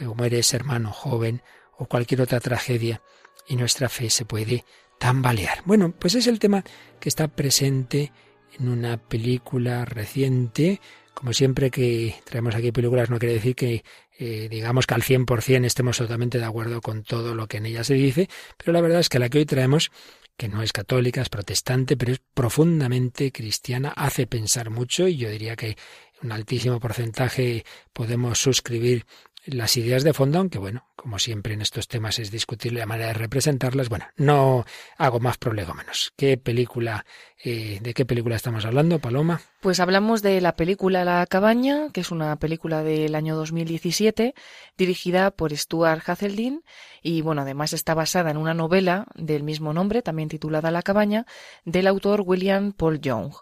o 0.00 0.14
muere 0.14 0.38
ese 0.38 0.56
hermano 0.56 0.92
joven 0.92 1.42
o 1.76 1.86
cualquier 1.86 2.22
otra 2.22 2.40
tragedia 2.40 3.00
y 3.46 3.56
nuestra 3.56 3.88
fe 3.88 4.10
se 4.10 4.24
puede 4.24 4.64
tambalear. 4.98 5.62
Bueno, 5.64 5.92
pues 5.92 6.14
es 6.14 6.26
el 6.26 6.38
tema 6.38 6.64
que 7.00 7.08
está 7.08 7.28
presente 7.28 8.12
en 8.58 8.68
una 8.68 8.96
película 8.96 9.84
reciente. 9.84 10.80
Como 11.12 11.32
siempre 11.32 11.70
que 11.70 12.16
traemos 12.24 12.54
aquí 12.54 12.72
películas 12.72 13.10
no 13.10 13.18
quiere 13.18 13.34
decir 13.34 13.54
que 13.54 13.84
eh, 14.18 14.48
digamos 14.48 14.86
que 14.86 14.94
al 14.94 15.02
100% 15.02 15.64
estemos 15.64 15.98
totalmente 15.98 16.38
de 16.38 16.44
acuerdo 16.44 16.80
con 16.80 17.02
todo 17.02 17.34
lo 17.34 17.46
que 17.48 17.58
en 17.58 17.66
ella 17.66 17.84
se 17.84 17.94
dice, 17.94 18.28
pero 18.56 18.72
la 18.72 18.80
verdad 18.80 19.00
es 19.00 19.08
que 19.08 19.18
la 19.18 19.28
que 19.28 19.38
hoy 19.38 19.46
traemos 19.46 19.90
que 20.36 20.48
no 20.48 20.62
es 20.62 20.72
católica, 20.72 21.20
es 21.20 21.28
protestante, 21.28 21.96
pero 21.96 22.12
es 22.12 22.20
profundamente 22.34 23.30
cristiana, 23.32 23.92
hace 23.96 24.26
pensar 24.26 24.70
mucho 24.70 25.06
y 25.06 25.16
yo 25.16 25.30
diría 25.30 25.56
que 25.56 25.76
un 26.22 26.32
altísimo 26.32 26.80
porcentaje 26.80 27.64
podemos 27.92 28.38
suscribir 28.38 29.04
las 29.46 29.76
ideas 29.76 30.04
de 30.04 30.12
fondo, 30.12 30.38
aunque 30.38 30.58
bueno, 30.58 30.86
como 30.96 31.18
siempre 31.18 31.54
en 31.54 31.60
estos 31.60 31.86
temas 31.86 32.18
es 32.18 32.30
discutible 32.30 32.80
la 32.80 32.86
manera 32.86 33.08
de 33.08 33.14
representarlas, 33.14 33.88
bueno, 33.88 34.06
no 34.16 34.64
hago 34.96 35.20
más 35.20 35.36
menos. 35.74 36.12
¿Qué 36.16 36.38
película, 36.38 37.04
eh, 37.42 37.78
de 37.82 37.94
qué 37.94 38.06
película 38.06 38.36
estamos 38.36 38.64
hablando, 38.64 38.98
Paloma? 38.98 39.40
Pues 39.60 39.80
hablamos 39.80 40.22
de 40.22 40.40
la 40.40 40.56
película 40.56 41.04
La 41.04 41.26
cabaña, 41.26 41.90
que 41.92 42.00
es 42.00 42.10
una 42.10 42.36
película 42.36 42.82
del 42.82 43.14
año 43.14 43.36
2017, 43.36 44.34
dirigida 44.78 45.30
por 45.30 45.54
Stuart 45.54 46.08
Hazeldine, 46.08 46.60
y 47.02 47.20
bueno, 47.20 47.42
además 47.42 47.74
está 47.74 47.94
basada 47.94 48.30
en 48.30 48.38
una 48.38 48.54
novela 48.54 49.06
del 49.14 49.42
mismo 49.42 49.74
nombre, 49.74 50.00
también 50.00 50.28
titulada 50.28 50.70
La 50.70 50.82
cabaña, 50.82 51.26
del 51.64 51.86
autor 51.86 52.22
William 52.24 52.72
Paul 52.72 53.00
Young. 53.00 53.34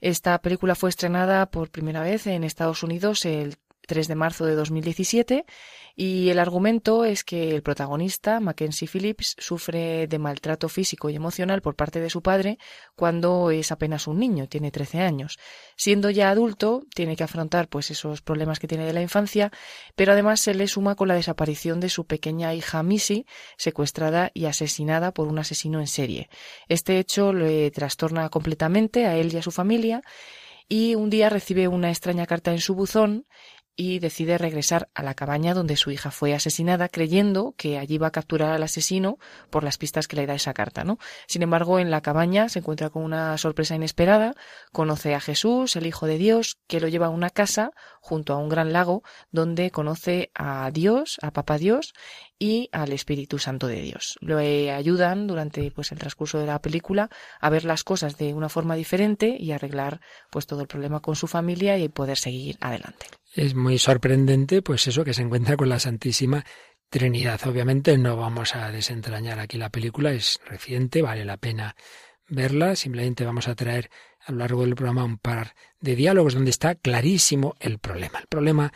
Esta 0.00 0.40
película 0.40 0.74
fue 0.74 0.88
estrenada 0.88 1.50
por 1.50 1.70
primera 1.70 2.00
vez 2.00 2.26
en 2.26 2.44
Estados 2.44 2.82
Unidos 2.82 3.26
el 3.26 3.56
3 3.90 4.06
de 4.06 4.14
marzo 4.14 4.46
de 4.46 4.54
2017 4.54 5.44
y 5.96 6.28
el 6.28 6.38
argumento 6.38 7.04
es 7.04 7.24
que 7.24 7.56
el 7.56 7.62
protagonista, 7.62 8.38
Mackenzie 8.38 8.86
Phillips, 8.86 9.34
sufre 9.36 10.06
de 10.06 10.18
maltrato 10.20 10.68
físico 10.68 11.10
y 11.10 11.16
emocional 11.16 11.60
por 11.60 11.74
parte 11.74 11.98
de 11.98 12.08
su 12.08 12.22
padre 12.22 12.56
cuando 12.94 13.50
es 13.50 13.72
apenas 13.72 14.06
un 14.06 14.20
niño, 14.20 14.46
tiene 14.46 14.70
13 14.70 15.00
años. 15.00 15.40
Siendo 15.76 16.08
ya 16.08 16.30
adulto, 16.30 16.84
tiene 16.94 17.16
que 17.16 17.24
afrontar 17.24 17.66
pues 17.66 17.90
esos 17.90 18.22
problemas 18.22 18.60
que 18.60 18.68
tiene 18.68 18.86
de 18.86 18.92
la 18.92 19.02
infancia, 19.02 19.50
pero 19.96 20.12
además 20.12 20.38
se 20.38 20.54
le 20.54 20.68
suma 20.68 20.94
con 20.94 21.08
la 21.08 21.14
desaparición 21.14 21.80
de 21.80 21.88
su 21.88 22.06
pequeña 22.06 22.54
hija 22.54 22.84
Missy, 22.84 23.26
secuestrada 23.56 24.30
y 24.34 24.44
asesinada 24.44 25.10
por 25.10 25.26
un 25.26 25.40
asesino 25.40 25.80
en 25.80 25.88
serie. 25.88 26.30
Este 26.68 27.00
hecho 27.00 27.32
le 27.32 27.72
trastorna 27.72 28.28
completamente 28.28 29.06
a 29.06 29.16
él 29.16 29.34
y 29.34 29.38
a 29.38 29.42
su 29.42 29.50
familia 29.50 30.00
y 30.72 30.94
un 30.94 31.10
día 31.10 31.28
recibe 31.28 31.66
una 31.66 31.88
extraña 31.88 32.26
carta 32.26 32.52
en 32.52 32.60
su 32.60 32.76
buzón 32.76 33.26
y 33.76 33.98
decide 33.98 34.38
regresar 34.38 34.88
a 34.94 35.02
la 35.02 35.14
cabaña 35.14 35.54
donde 35.54 35.76
su 35.76 35.90
hija 35.90 36.10
fue 36.10 36.34
asesinada, 36.34 36.88
creyendo 36.88 37.54
que 37.56 37.78
allí 37.78 37.98
va 37.98 38.08
a 38.08 38.12
capturar 38.12 38.52
al 38.52 38.62
asesino 38.62 39.18
por 39.50 39.64
las 39.64 39.78
pistas 39.78 40.06
que 40.06 40.16
le 40.16 40.26
da 40.26 40.34
esa 40.34 40.52
carta, 40.52 40.84
¿no? 40.84 40.98
Sin 41.26 41.42
embargo, 41.42 41.78
en 41.78 41.90
la 41.90 42.00
cabaña 42.00 42.48
se 42.48 42.58
encuentra 42.58 42.90
con 42.90 43.02
una 43.02 43.36
sorpresa 43.38 43.74
inesperada, 43.74 44.34
conoce 44.72 45.14
a 45.14 45.20
Jesús, 45.20 45.76
el 45.76 45.86
Hijo 45.86 46.06
de 46.06 46.18
Dios, 46.18 46.58
que 46.66 46.80
lo 46.80 46.88
lleva 46.88 47.06
a 47.06 47.10
una 47.10 47.30
casa 47.30 47.70
junto 48.00 48.32
a 48.32 48.38
un 48.38 48.48
gran 48.48 48.72
lago 48.72 49.02
donde 49.30 49.70
conoce 49.70 50.30
a 50.34 50.70
Dios, 50.70 51.18
a 51.22 51.30
Papá 51.32 51.58
Dios 51.58 51.94
y 52.38 52.68
al 52.72 52.92
Espíritu 52.92 53.38
Santo 53.38 53.66
de 53.66 53.82
Dios. 53.82 54.18
Lo 54.20 54.38
ayudan 54.38 55.26
durante 55.26 55.70
pues 55.70 55.92
el 55.92 55.98
transcurso 55.98 56.38
de 56.38 56.46
la 56.46 56.60
película 56.60 57.10
a 57.40 57.50
ver 57.50 57.64
las 57.64 57.84
cosas 57.84 58.16
de 58.16 58.34
una 58.34 58.48
forma 58.48 58.74
diferente 58.74 59.36
y 59.38 59.52
arreglar 59.52 60.00
pues 60.30 60.46
todo 60.46 60.62
el 60.62 60.66
problema 60.66 61.00
con 61.00 61.16
su 61.16 61.26
familia 61.26 61.78
y 61.78 61.88
poder 61.88 62.16
seguir 62.16 62.56
adelante. 62.60 63.06
Es 63.32 63.54
muy 63.54 63.78
sorprendente, 63.78 64.60
pues 64.60 64.86
eso, 64.88 65.04
que 65.04 65.14
se 65.14 65.22
encuentra 65.22 65.56
con 65.56 65.68
la 65.68 65.78
Santísima 65.78 66.44
Trinidad. 66.88 67.40
Obviamente 67.46 67.96
no 67.96 68.16
vamos 68.16 68.56
a 68.56 68.72
desentrañar 68.72 69.38
aquí 69.38 69.56
la 69.56 69.70
película, 69.70 70.12
es 70.12 70.40
reciente, 70.44 71.00
vale 71.00 71.24
la 71.24 71.36
pena 71.36 71.76
verla. 72.28 72.74
Simplemente 72.74 73.24
vamos 73.24 73.46
a 73.46 73.54
traer 73.54 73.88
a 74.24 74.32
lo 74.32 74.38
largo 74.38 74.62
del 74.62 74.74
programa 74.74 75.04
un 75.04 75.18
par 75.18 75.54
de 75.80 75.94
diálogos 75.94 76.34
donde 76.34 76.50
está 76.50 76.74
clarísimo 76.74 77.54
el 77.60 77.78
problema. 77.78 78.18
El 78.18 78.26
problema 78.26 78.72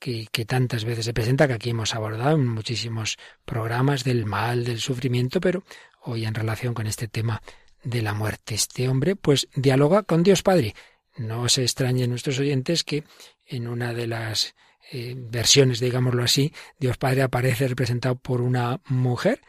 que, 0.00 0.26
que, 0.32 0.44
tantas 0.44 0.84
veces 0.84 1.04
se 1.04 1.14
presenta, 1.14 1.46
que 1.46 1.54
aquí 1.54 1.70
hemos 1.70 1.94
abordado 1.94 2.34
en 2.34 2.48
muchísimos 2.48 3.18
programas 3.44 4.02
del 4.02 4.26
mal, 4.26 4.64
del 4.64 4.80
sufrimiento, 4.80 5.40
pero 5.40 5.62
hoy 6.02 6.24
en 6.24 6.34
relación 6.34 6.74
con 6.74 6.88
este 6.88 7.06
tema 7.06 7.40
de 7.84 8.02
la 8.02 8.14
muerte. 8.14 8.56
Este 8.56 8.88
hombre 8.88 9.14
pues 9.14 9.48
dialoga 9.54 10.02
con 10.02 10.24
Dios 10.24 10.42
Padre. 10.42 10.74
No 11.16 11.48
se 11.48 11.62
extrañen 11.62 12.10
nuestros 12.10 12.38
oyentes 12.38 12.84
que 12.84 13.04
en 13.46 13.68
una 13.68 13.92
de 13.92 14.06
las 14.06 14.54
eh, 14.90 15.14
versiones, 15.16 15.80
digámoslo 15.80 16.22
así, 16.22 16.52
Dios 16.78 16.98
Padre 16.98 17.22
aparece 17.22 17.68
representado 17.68 18.16
por 18.16 18.40
una 18.40 18.80
mujer. 18.86 19.40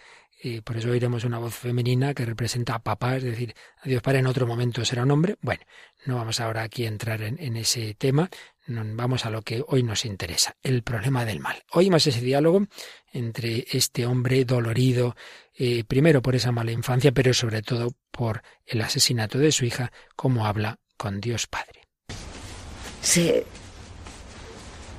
Y 0.45 0.59
por 0.59 0.75
eso 0.75 0.89
oiremos 0.89 1.23
una 1.23 1.39
voz 1.39 1.55
femenina 1.55 2.13
que 2.13 2.25
representa 2.25 2.75
a 2.75 2.83
papá, 2.83 3.15
es 3.15 3.23
decir, 3.23 3.55
a 3.81 3.87
Dios 3.87 4.01
Padre 4.01 4.19
en 4.19 4.27
otro 4.27 4.45
momento 4.45 4.83
será 4.83 5.03
un 5.03 5.11
hombre. 5.11 5.37
Bueno, 5.41 5.61
no 6.05 6.17
vamos 6.17 6.41
ahora 6.41 6.63
aquí 6.63 6.83
a 6.83 6.89
entrar 6.89 7.21
en, 7.21 7.55
ese 7.55 7.93
tema, 7.93 8.29
vamos 8.67 9.25
a 9.25 9.29
lo 9.29 9.41
que 9.41 9.63
hoy 9.67 9.83
nos 9.83 10.03
interesa, 10.03 10.57
el 10.61 10.83
problema 10.83 11.23
del 11.23 11.39
mal. 11.39 11.63
Oímos 11.71 12.05
ese 12.07 12.19
diálogo 12.19 12.67
entre 13.13 13.65
este 13.71 14.05
hombre 14.05 14.43
dolorido, 14.43 15.15
eh, 15.57 15.85
primero 15.85 16.21
por 16.21 16.35
esa 16.35 16.51
mala 16.51 16.73
infancia, 16.73 17.13
pero 17.13 17.33
sobre 17.33 17.61
todo 17.61 17.93
por 18.11 18.43
el 18.65 18.81
asesinato 18.81 19.37
de 19.37 19.53
su 19.53 19.63
hija, 19.63 19.93
como 20.17 20.45
habla 20.45 20.77
con 20.97 21.21
Dios 21.21 21.47
Padre. 21.47 21.87
Sé 23.01 23.45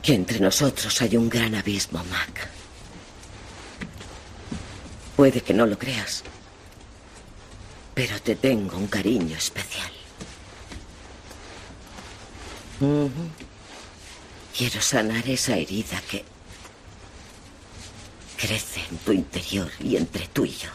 que 0.04 0.12
entre 0.12 0.38
nosotros 0.38 1.00
hay 1.00 1.16
un 1.16 1.30
gran 1.30 1.54
abismo, 1.54 2.04
Mac. 2.04 2.46
Puede 5.16 5.40
que 5.40 5.54
no 5.54 5.64
lo 5.64 5.78
creas, 5.78 6.22
pero 7.94 8.20
te 8.20 8.36
tengo 8.36 8.76
un 8.76 8.86
cariño 8.86 9.34
especial. 9.34 9.90
Quiero 14.54 14.82
sanar 14.82 15.26
esa 15.26 15.56
herida 15.56 16.02
que 16.10 16.22
crece 18.36 18.80
en 18.90 18.98
tu 18.98 19.12
interior 19.12 19.70
y 19.80 19.96
entre 19.96 20.28
tú 20.28 20.44
y 20.44 20.50
yo. 20.50 20.68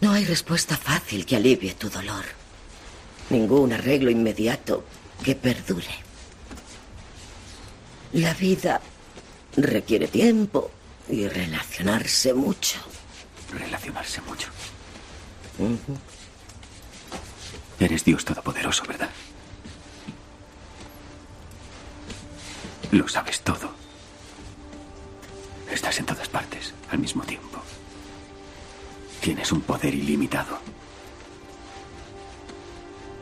No 0.00 0.12
hay 0.12 0.24
respuesta 0.24 0.76
fácil 0.76 1.26
que 1.26 1.34
alivie 1.34 1.74
tu 1.74 1.90
dolor. 1.90 2.24
Ningún 3.30 3.72
arreglo 3.72 4.10
inmediato 4.10 4.84
que 5.24 5.34
perdure. 5.34 6.09
La 8.12 8.34
vida 8.34 8.80
requiere 9.56 10.08
tiempo 10.08 10.70
y 11.08 11.28
relacionarse 11.28 12.34
mucho. 12.34 12.78
Relacionarse 13.52 14.20
mucho. 14.22 14.48
Eres 17.78 18.04
Dios 18.04 18.24
Todopoderoso, 18.24 18.84
¿verdad? 18.86 19.10
Lo 22.90 23.06
sabes 23.06 23.40
todo. 23.42 23.70
Estás 25.70 25.98
en 26.00 26.06
todas 26.06 26.28
partes 26.28 26.74
al 26.90 26.98
mismo 26.98 27.22
tiempo. 27.22 27.62
Tienes 29.20 29.52
un 29.52 29.60
poder 29.60 29.94
ilimitado. 29.94 30.58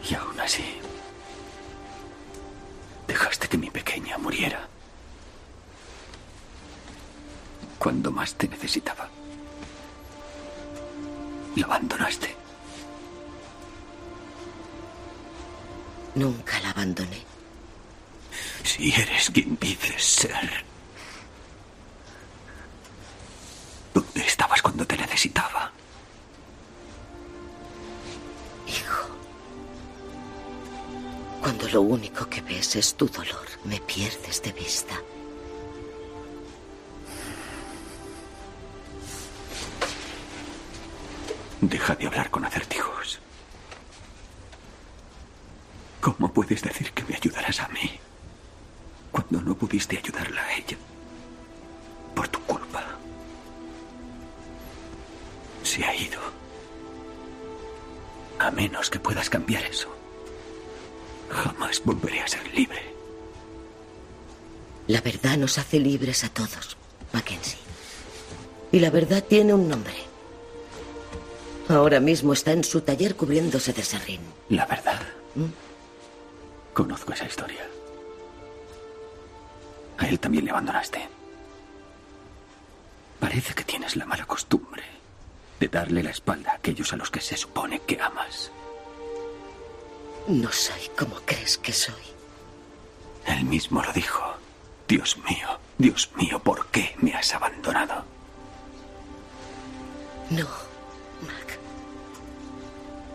Y 0.09 0.15
aún 0.15 0.41
así, 0.41 0.65
dejaste 3.07 3.49
que 3.49 3.59
mi 3.59 3.69
pequeña 3.71 4.17
muriera 4.17 4.67
cuando 7.89 8.11
más 8.11 8.35
te 8.35 8.47
necesitaba. 8.47 9.09
Y 11.57 11.63
abandonaste. 11.63 12.37
Nunca 16.15 16.61
la 16.61 16.69
abandoné. 16.69 17.23
Si 18.63 18.93
eres 18.93 19.31
quien 19.31 19.57
dices 19.59 20.05
ser. 20.05 20.65
¿Dónde 23.95 24.21
estabas 24.21 24.61
cuando 24.61 24.87
te 24.87 24.99
necesitaba? 24.99 25.73
Hijo. 28.67 29.09
Cuando 31.41 31.67
lo 31.71 31.81
único 31.81 32.29
que 32.29 32.43
ves 32.43 32.77
es 32.77 32.95
tu 32.97 33.09
dolor, 33.09 33.49
me 33.65 33.81
pierdes 33.81 34.43
de 34.43 34.53
vista. 34.53 35.01
Deja 41.69 41.95
de 41.95 42.07
hablar 42.07 42.31
con 42.31 42.47
acertijos. 42.47 43.19
¿Cómo 46.01 46.33
puedes 46.33 46.63
decir 46.63 46.93
que 46.93 47.05
me 47.05 47.15
ayudarás 47.15 47.61
a 47.61 47.69
mí 47.69 48.01
cuando 49.13 49.43
no 49.43 49.55
pudiste 49.55 49.99
ayudarla 49.99 50.43
a 50.43 50.55
ella? 50.55 50.79
Por 52.15 52.27
tu 52.29 52.41
culpa. 52.45 52.83
Se 55.63 55.85
ha 55.85 55.95
ido. 55.95 56.19
A 58.39 58.51
menos 58.51 58.89
que 58.89 58.99
puedas 58.99 59.29
cambiar 59.29 59.63
eso. 59.65 59.95
Jamás 61.29 61.83
volveré 61.85 62.21
a 62.21 62.29
ser 62.29 62.47
libre. 62.55 62.95
La 64.87 65.03
verdad 65.03 65.37
nos 65.37 65.59
hace 65.59 65.79
libres 65.79 66.25
a 66.25 66.31
todos, 66.31 66.79
Mackenzie. 67.13 67.59
Y 68.73 68.81
la 68.81 68.89
verdad 68.89 69.23
tiene 69.23 69.53
un 69.53 69.69
nombre. 69.69 70.08
Ahora 71.69 72.01
mismo 72.01 72.33
está 72.33 72.53
en 72.53 72.65
su 72.65 72.81
taller 72.81 73.15
cubriéndose 73.15 73.73
de 73.73 73.83
serrín. 73.83 74.21
La 74.49 74.65
verdad. 74.65 75.01
¿Mm? 75.35 75.47
Conozco 76.73 77.13
esa 77.13 77.27
historia. 77.27 77.67
A 79.99 80.07
él 80.07 80.19
también 80.19 80.47
le 80.47 80.51
abandonaste. 80.51 81.07
Parece 83.21 83.53
que 83.55 83.65
tienes 83.65 83.97
la 83.97 84.07
mala 84.07 84.25
costumbre 84.25 84.83
de 85.61 85.69
darle 85.69 86.03
la 86.03 86.11
espalda 86.11 86.53
a 86.53 86.55
aquellos 86.55 86.93
a 86.93 86.97
los 86.97 87.11
que 87.11 87.21
se 87.21 87.37
supone 87.37 87.81
que 87.81 88.01
amas. 88.01 88.51
No 90.29 90.51
soy 90.53 90.89
como 90.97 91.17
crees 91.27 91.59
que 91.59 91.73
soy. 91.73 92.03
Él 93.27 93.45
mismo 93.45 93.83
lo 93.83 93.93
dijo. 93.93 94.23
Dios 94.87 95.19
mío, 95.29 95.59
Dios 95.77 96.11
mío, 96.17 96.39
¿por 96.39 96.69
qué 96.69 96.95
me 96.99 97.13
has 97.13 97.35
abandonado? 97.35 98.05
No. 100.31 100.68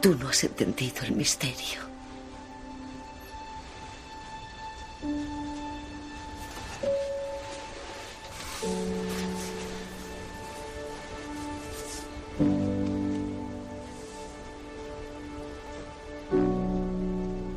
Tú 0.03 0.13
no 0.15 0.27
has 0.27 0.43
entendido 0.43 1.03
el 1.03 1.13
misterio. 1.13 1.79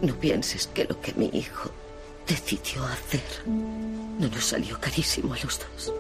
No 0.03 0.15
pienses 0.21 0.69
que 0.69 0.85
lo 0.85 1.01
que 1.01 1.15
mi 1.15 1.29
hijo 1.33 1.73
decidió 2.29 2.85
hacer 2.85 3.25
no 3.47 4.29
nos 4.29 4.45
salió 4.45 4.81
carísimo 4.81 5.35
a 5.35 5.39
los 5.39 5.59
dos. 5.59 5.93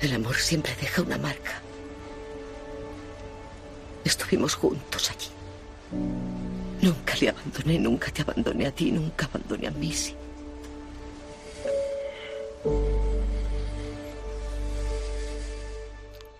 El 0.00 0.12
amor 0.12 0.34
siempre 0.34 0.74
deja 0.80 1.02
una 1.02 1.18
marca. 1.18 1.62
Estuvimos 4.08 4.54
juntos 4.54 5.10
allí. 5.10 5.28
Nunca 6.80 7.14
le 7.20 7.28
abandoné, 7.28 7.78
nunca 7.78 8.10
te 8.10 8.22
abandoné 8.22 8.66
a 8.66 8.72
ti, 8.72 8.90
nunca 8.90 9.26
abandoné 9.26 9.66
a 9.66 9.70
Missy. 9.70 10.14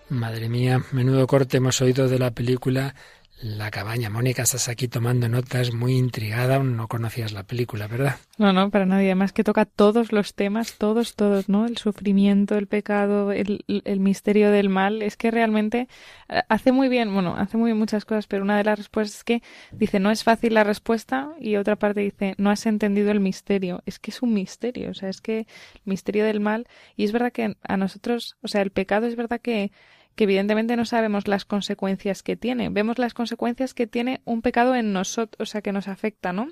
Madre 0.09 0.49
mía, 0.49 0.83
menudo 0.93 1.27
corte 1.27 1.57
hemos 1.57 1.79
oído 1.81 2.07
de 2.07 2.17
la 2.17 2.31
película 2.31 2.95
la 3.41 3.71
cabaña. 3.71 4.09
Mónica, 4.09 4.43
estás 4.43 4.67
aquí 4.67 4.87
tomando 4.87 5.29
notas, 5.29 5.73
muy 5.73 5.93
intrigada. 5.97 6.59
No 6.59 6.87
conocías 6.87 7.31
la 7.31 7.43
película, 7.43 7.87
¿verdad? 7.87 8.17
No, 8.37 8.53
no, 8.53 8.69
para 8.69 8.85
nadie. 8.85 9.07
Además 9.07 9.31
que 9.31 9.43
toca 9.43 9.65
todos 9.65 10.11
los 10.11 10.35
temas, 10.35 10.75
todos, 10.77 11.15
todos, 11.15 11.47
¿no? 11.47 11.65
El 11.65 11.77
sufrimiento, 11.77 12.57
el 12.57 12.67
pecado, 12.67 13.31
el, 13.31 13.63
el 13.67 13.99
misterio 13.99 14.51
del 14.51 14.69
mal. 14.69 15.01
Es 15.01 15.15
que 15.15 15.31
realmente 15.31 15.87
eh, 16.27 16.41
hace 16.49 16.71
muy 16.71 16.89
bien, 16.89 17.13
bueno, 17.13 17.35
hace 17.37 17.57
muy 17.57 17.69
bien 17.69 17.77
muchas 17.77 18.05
cosas, 18.05 18.27
pero 18.27 18.43
una 18.43 18.57
de 18.57 18.63
las 18.65 18.77
respuestas 18.77 19.17
es 19.19 19.23
que 19.23 19.43
dice, 19.71 19.99
no 19.99 20.11
es 20.11 20.23
fácil 20.23 20.53
la 20.53 20.63
respuesta 20.63 21.31
y 21.39 21.55
otra 21.55 21.77
parte 21.77 22.01
dice, 22.01 22.35
no 22.37 22.49
has 22.49 22.65
entendido 22.65 23.11
el 23.11 23.19
misterio. 23.19 23.81
Es 23.85 23.99
que 23.99 24.11
es 24.11 24.21
un 24.21 24.33
misterio, 24.33 24.91
o 24.91 24.93
sea, 24.93 25.09
es 25.09 25.21
que 25.21 25.39
el 25.39 25.81
misterio 25.85 26.25
del 26.25 26.39
mal. 26.39 26.67
Y 26.95 27.05
es 27.05 27.11
verdad 27.11 27.31
que 27.31 27.55
a 27.63 27.77
nosotros, 27.77 28.37
o 28.41 28.47
sea, 28.47 28.61
el 28.61 28.71
pecado 28.71 29.07
es 29.07 29.15
verdad 29.15 29.39
que 29.39 29.71
que 30.19 30.25
evidentemente 30.25 30.75
no 30.75 30.83
sabemos 30.83 31.29
las 31.29 31.45
consecuencias 31.45 32.23
que 32.23 32.35
tiene. 32.35 32.67
Vemos 32.67 32.99
las 32.99 33.13
consecuencias 33.13 33.73
que 33.73 33.87
tiene 33.87 34.19
un 34.25 34.41
pecado 34.41 34.75
en 34.75 34.91
nosotros, 34.91 35.37
o 35.39 35.49
sea, 35.49 35.61
que 35.61 35.71
nos 35.71 35.87
afecta, 35.87 36.33
¿no? 36.33 36.49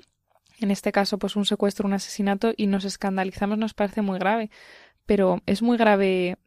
En 0.58 0.70
este 0.70 0.90
caso, 0.90 1.18
pues 1.18 1.36
un 1.36 1.44
secuestro, 1.44 1.86
un 1.86 1.92
asesinato, 1.92 2.54
y 2.56 2.66
nos 2.66 2.86
escandalizamos, 2.86 3.58
nos 3.58 3.74
parece 3.74 4.00
muy 4.00 4.18
grave. 4.18 4.50
Pero 5.04 5.42
es 5.44 5.60
muy 5.60 5.76
grave 5.76 6.38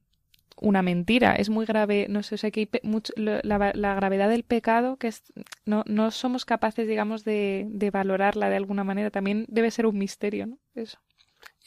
una 0.56 0.82
mentira, 0.82 1.36
es 1.36 1.52
muy 1.52 1.68
grave, 1.68 2.08
no 2.10 2.24
sé, 2.24 2.34
o 2.34 2.38
sea, 2.40 2.50
que 2.50 2.68
la, 3.16 3.72
la, 3.76 3.94
gravedad 3.94 4.28
del 4.28 4.42
pecado, 4.42 4.98
que 4.98 5.10
es, 5.10 5.22
no, 5.64 5.84
no 5.86 6.10
somos 6.10 6.44
capaces, 6.44 6.88
digamos, 6.88 7.24
de, 7.24 7.68
de 7.70 7.92
valorarla 7.92 8.50
de 8.50 8.56
alguna 8.56 8.84
manera, 8.84 9.12
también 9.12 9.46
debe 9.48 9.70
ser 9.70 9.86
un 9.86 9.96
misterio, 9.96 10.48
¿no? 10.48 10.58
Eso. 10.74 10.98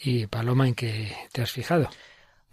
¿Y 0.03 0.27
Paloma, 0.27 0.67
en 0.67 0.75
qué 0.75 1.13
te 1.31 1.43
has 1.43 1.53
fijado? 1.53 1.91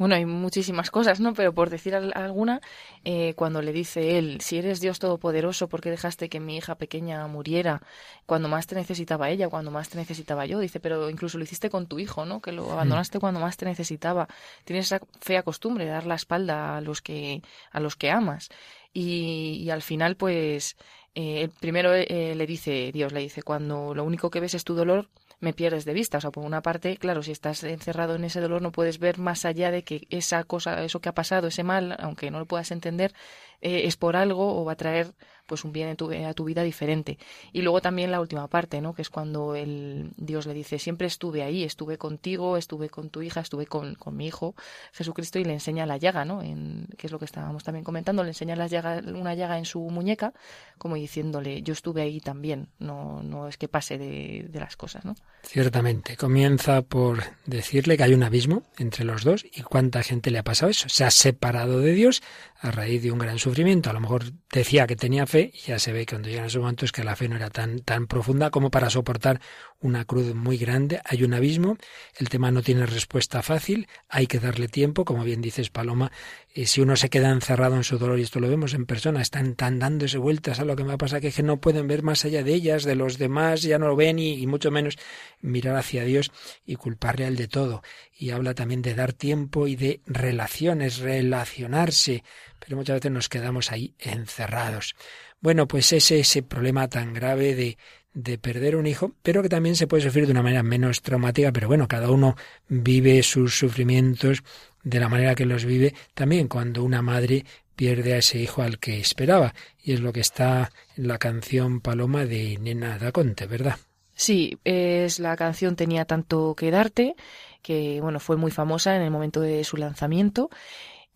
Bueno, 0.01 0.15
hay 0.15 0.25
muchísimas 0.25 0.89
cosas, 0.89 1.19
¿no? 1.19 1.35
Pero 1.35 1.53
por 1.53 1.69
decir 1.69 1.93
alguna, 1.93 2.59
eh, 3.03 3.35
cuando 3.35 3.61
le 3.61 3.71
dice 3.71 4.17
él, 4.17 4.41
si 4.41 4.57
eres 4.57 4.81
Dios 4.81 4.97
Todopoderoso, 4.97 5.69
¿por 5.69 5.79
qué 5.79 5.91
dejaste 5.91 6.27
que 6.27 6.39
mi 6.39 6.57
hija 6.57 6.73
pequeña 6.73 7.27
muriera 7.27 7.83
cuando 8.25 8.49
más 8.49 8.65
te 8.65 8.73
necesitaba 8.73 9.29
ella, 9.29 9.47
cuando 9.47 9.69
más 9.69 9.89
te 9.89 9.99
necesitaba 9.99 10.47
yo? 10.47 10.57
Dice, 10.57 10.79
pero 10.79 11.07
incluso 11.11 11.37
lo 11.37 11.43
hiciste 11.43 11.69
con 11.69 11.85
tu 11.85 11.99
hijo, 11.99 12.25
¿no? 12.25 12.41
Que 12.41 12.51
lo 12.51 12.71
abandonaste 12.71 13.19
cuando 13.19 13.39
más 13.39 13.57
te 13.57 13.65
necesitaba. 13.65 14.27
Tienes 14.65 14.87
esa 14.87 15.01
fea 15.19 15.43
costumbre 15.43 15.85
de 15.85 15.91
dar 15.91 16.07
la 16.07 16.15
espalda 16.15 16.77
a 16.77 16.81
los 16.81 17.03
que, 17.03 17.43
a 17.71 17.79
los 17.79 17.95
que 17.95 18.09
amas. 18.09 18.49
Y, 18.93 19.69
al 19.69 19.83
final, 19.83 20.15
pues, 20.15 20.77
eh, 21.13 21.49
primero 21.59 21.93
eh, 21.93 22.33
le 22.35 22.47
dice, 22.47 22.91
Dios 22.91 23.13
le 23.13 23.19
dice, 23.19 23.43
cuando 23.43 23.93
lo 23.93 24.03
único 24.03 24.31
que 24.31 24.39
ves 24.39 24.55
es 24.55 24.63
tu 24.63 24.73
dolor, 24.73 25.09
me 25.41 25.53
pierdes 25.53 25.83
de 25.83 25.93
vista. 25.93 26.19
O 26.19 26.21
sea, 26.21 26.31
por 26.31 26.45
una 26.45 26.61
parte, 26.61 26.95
claro, 26.97 27.21
si 27.23 27.31
estás 27.31 27.63
encerrado 27.63 28.15
en 28.15 28.23
ese 28.23 28.39
dolor 28.39 28.61
no 28.61 28.71
puedes 28.71 28.99
ver 28.99 29.17
más 29.19 29.43
allá 29.43 29.71
de 29.71 29.83
que 29.83 30.07
esa 30.09 30.43
cosa, 30.45 30.83
eso 30.83 31.01
que 31.01 31.09
ha 31.09 31.13
pasado, 31.13 31.47
ese 31.47 31.63
mal, 31.63 31.97
aunque 31.99 32.31
no 32.31 32.39
lo 32.39 32.45
puedas 32.45 32.71
entender, 32.71 33.13
eh, 33.61 33.81
es 33.85 33.97
por 33.97 34.15
algo 34.15 34.59
o 34.59 34.63
va 34.65 34.73
a 34.73 34.77
traer 34.77 35.13
pues 35.51 35.65
un 35.65 35.73
bien 35.73 35.89
a 35.89 35.95
tu, 35.95 36.09
a 36.09 36.33
tu 36.33 36.45
vida 36.45 36.63
diferente. 36.63 37.17
Y 37.51 37.61
luego 37.61 37.81
también 37.81 38.09
la 38.09 38.21
última 38.21 38.47
parte, 38.47 38.79
¿no? 38.79 38.93
Que 38.93 39.01
es 39.01 39.09
cuando 39.09 39.53
el 39.53 40.11
Dios 40.15 40.45
le 40.45 40.53
dice, 40.53 40.79
siempre 40.79 41.07
estuve 41.07 41.43
ahí, 41.43 41.65
estuve 41.65 41.97
contigo, 41.97 42.55
estuve 42.55 42.89
con 42.89 43.09
tu 43.09 43.21
hija, 43.21 43.41
estuve 43.41 43.65
con, 43.65 43.95
con 43.95 44.15
mi 44.15 44.27
hijo 44.27 44.55
Jesucristo 44.93 45.39
y 45.39 45.43
le 45.43 45.51
enseña 45.51 45.85
la 45.85 45.97
llaga, 45.97 46.23
¿no? 46.23 46.41
En, 46.41 46.87
que 46.97 47.07
es 47.07 47.11
lo 47.11 47.19
que 47.19 47.25
estábamos 47.25 47.65
también 47.65 47.83
comentando, 47.83 48.23
le 48.23 48.29
enseña 48.29 48.55
la 48.55 48.67
llaga, 48.67 49.01
una 49.13 49.33
llaga 49.33 49.57
en 49.57 49.65
su 49.65 49.81
muñeca, 49.81 50.31
como 50.77 50.95
diciéndole, 50.95 51.63
yo 51.63 51.73
estuve 51.73 52.01
ahí 52.01 52.21
también, 52.21 52.69
no, 52.79 53.21
no 53.21 53.49
es 53.49 53.57
que 53.57 53.67
pase 53.67 53.97
de, 53.97 54.45
de 54.47 54.59
las 54.61 54.77
cosas, 54.77 55.03
¿no? 55.03 55.15
Ciertamente, 55.43 56.15
comienza 56.15 56.81
por 56.81 57.23
decirle 57.45 57.97
que 57.97 58.03
hay 58.03 58.13
un 58.13 58.23
abismo 58.23 58.63
entre 58.77 59.03
los 59.03 59.25
dos 59.25 59.43
y 59.51 59.63
cuánta 59.63 60.01
gente 60.01 60.31
le 60.31 60.39
ha 60.39 60.43
pasado 60.43 60.69
eso. 60.69 60.87
Se 60.87 61.03
ha 61.03 61.11
separado 61.11 61.81
de 61.81 61.91
Dios 61.91 62.23
a 62.61 62.71
raíz 62.71 63.01
de 63.03 63.11
un 63.11 63.19
gran 63.19 63.39
sufrimiento. 63.39 63.89
A 63.89 63.93
lo 63.93 63.99
mejor 63.99 64.23
decía 64.53 64.87
que 64.87 64.95
tenía 64.95 65.25
fe 65.25 65.40
ya 65.49 65.79
se 65.79 65.91
ve 65.91 66.05
que 66.05 66.15
cuando 66.15 66.29
llega 66.29 66.45
ese 66.45 66.59
momento 66.59 66.85
es 66.85 66.91
que 66.91 67.03
la 67.03 67.15
fe 67.15 67.27
no 67.27 67.35
era 67.35 67.49
tan, 67.49 67.79
tan 67.79 68.05
profunda 68.05 68.51
como 68.51 68.69
para 68.69 68.89
soportar 68.89 69.41
una 69.79 70.05
cruz 70.05 70.35
muy 70.35 70.57
grande. 70.57 71.01
Hay 71.05 71.23
un 71.23 71.33
abismo, 71.33 71.77
el 72.17 72.29
tema 72.29 72.51
no 72.51 72.61
tiene 72.61 72.85
respuesta 72.85 73.41
fácil, 73.41 73.87
hay 74.09 74.27
que 74.27 74.39
darle 74.39 74.67
tiempo, 74.67 75.05
como 75.05 75.23
bien 75.23 75.41
dices 75.41 75.69
Paloma, 75.69 76.11
y 76.53 76.67
si 76.67 76.81
uno 76.81 76.95
se 76.95 77.09
queda 77.09 77.31
encerrado 77.31 77.75
en 77.75 77.83
su 77.83 77.97
dolor, 77.97 78.19
y 78.19 78.23
esto 78.23 78.39
lo 78.39 78.49
vemos 78.49 78.73
en 78.73 78.85
persona, 78.85 79.21
están 79.21 79.55
tan 79.55 79.79
dándose 79.79 80.17
vueltas 80.17 80.59
a 80.59 80.65
lo 80.65 80.75
que 80.75 80.83
me 80.83 80.97
pasa 80.97 81.19
que, 81.19 81.29
es 81.29 81.35
que 81.35 81.43
no 81.43 81.59
pueden 81.59 81.87
ver 81.87 82.03
más 82.03 82.25
allá 82.25 82.43
de 82.43 82.53
ellas, 82.53 82.83
de 82.83 82.95
los 82.95 83.17
demás, 83.17 83.61
ya 83.61 83.79
no 83.79 83.87
lo 83.87 83.95
ven 83.95 84.19
y, 84.19 84.33
y 84.33 84.47
mucho 84.47 84.69
menos 84.69 84.97
mirar 85.41 85.75
hacia 85.77 86.03
Dios 86.03 86.31
y 86.65 86.75
culparle 86.75 87.25
al 87.25 87.35
de 87.35 87.47
todo. 87.47 87.81
Y 88.17 88.31
habla 88.31 88.53
también 88.53 88.81
de 88.81 88.93
dar 88.93 89.13
tiempo 89.13 89.67
y 89.67 89.75
de 89.75 90.01
relaciones, 90.05 90.99
relacionarse, 90.99 92.23
pero 92.59 92.77
muchas 92.77 92.95
veces 92.97 93.11
nos 93.11 93.29
quedamos 93.29 93.71
ahí 93.71 93.95
encerrados. 93.99 94.95
Bueno, 95.41 95.67
pues 95.67 95.91
ese 95.91 96.19
ese 96.19 96.43
problema 96.43 96.87
tan 96.87 97.13
grave 97.13 97.55
de, 97.55 97.77
de 98.13 98.37
perder 98.37 98.75
un 98.75 98.87
hijo, 98.87 99.13
pero 99.23 99.41
que 99.41 99.49
también 99.49 99.75
se 99.75 99.87
puede 99.87 100.03
sufrir 100.03 100.25
de 100.25 100.31
una 100.31 100.43
manera 100.43 100.63
menos 100.63 101.01
traumática, 101.01 101.51
pero 101.51 101.67
bueno, 101.67 101.87
cada 101.87 102.09
uno 102.11 102.35
vive 102.67 103.23
sus 103.23 103.57
sufrimientos 103.57 104.43
de 104.83 104.99
la 104.99 105.09
manera 105.09 105.35
que 105.35 105.45
los 105.45 105.65
vive, 105.65 105.93
también 106.13 106.47
cuando 106.47 106.83
una 106.83 107.01
madre 107.01 107.45
pierde 107.75 108.13
a 108.13 108.17
ese 108.17 108.39
hijo 108.39 108.61
al 108.61 108.79
que 108.79 108.99
esperaba, 108.99 109.53
y 109.81 109.93
es 109.93 110.01
lo 110.01 110.13
que 110.13 110.19
está 110.19 110.71
en 110.97 111.07
la 111.07 111.17
canción 111.17 111.81
Paloma 111.81 112.25
de 112.25 112.57
Nena 112.59 112.97
Daconte, 112.97 113.47
¿verdad? 113.47 113.77
Sí, 114.13 114.59
es 114.63 115.19
la 115.19 115.35
canción 115.35 115.75
Tenía 115.75 116.05
tanto 116.05 116.53
que 116.55 116.69
darte, 116.69 117.15
que 117.61 117.99
bueno, 118.01 118.19
fue 118.19 118.37
muy 118.37 118.51
famosa 118.51 118.95
en 118.95 119.01
el 119.01 119.11
momento 119.11 119.41
de 119.41 119.63
su 119.63 119.77
lanzamiento 119.77 120.49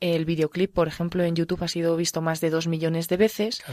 el 0.01 0.25
videoclip, 0.25 0.73
por 0.73 0.89
ejemplo, 0.89 1.23
en 1.23 1.35
YouTube 1.35 1.63
ha 1.63 1.69
sido 1.69 1.95
visto 1.95 2.21
más 2.21 2.41
de 2.41 2.49
dos 2.49 2.67
millones 2.67 3.07
de 3.07 3.15
veces. 3.15 3.63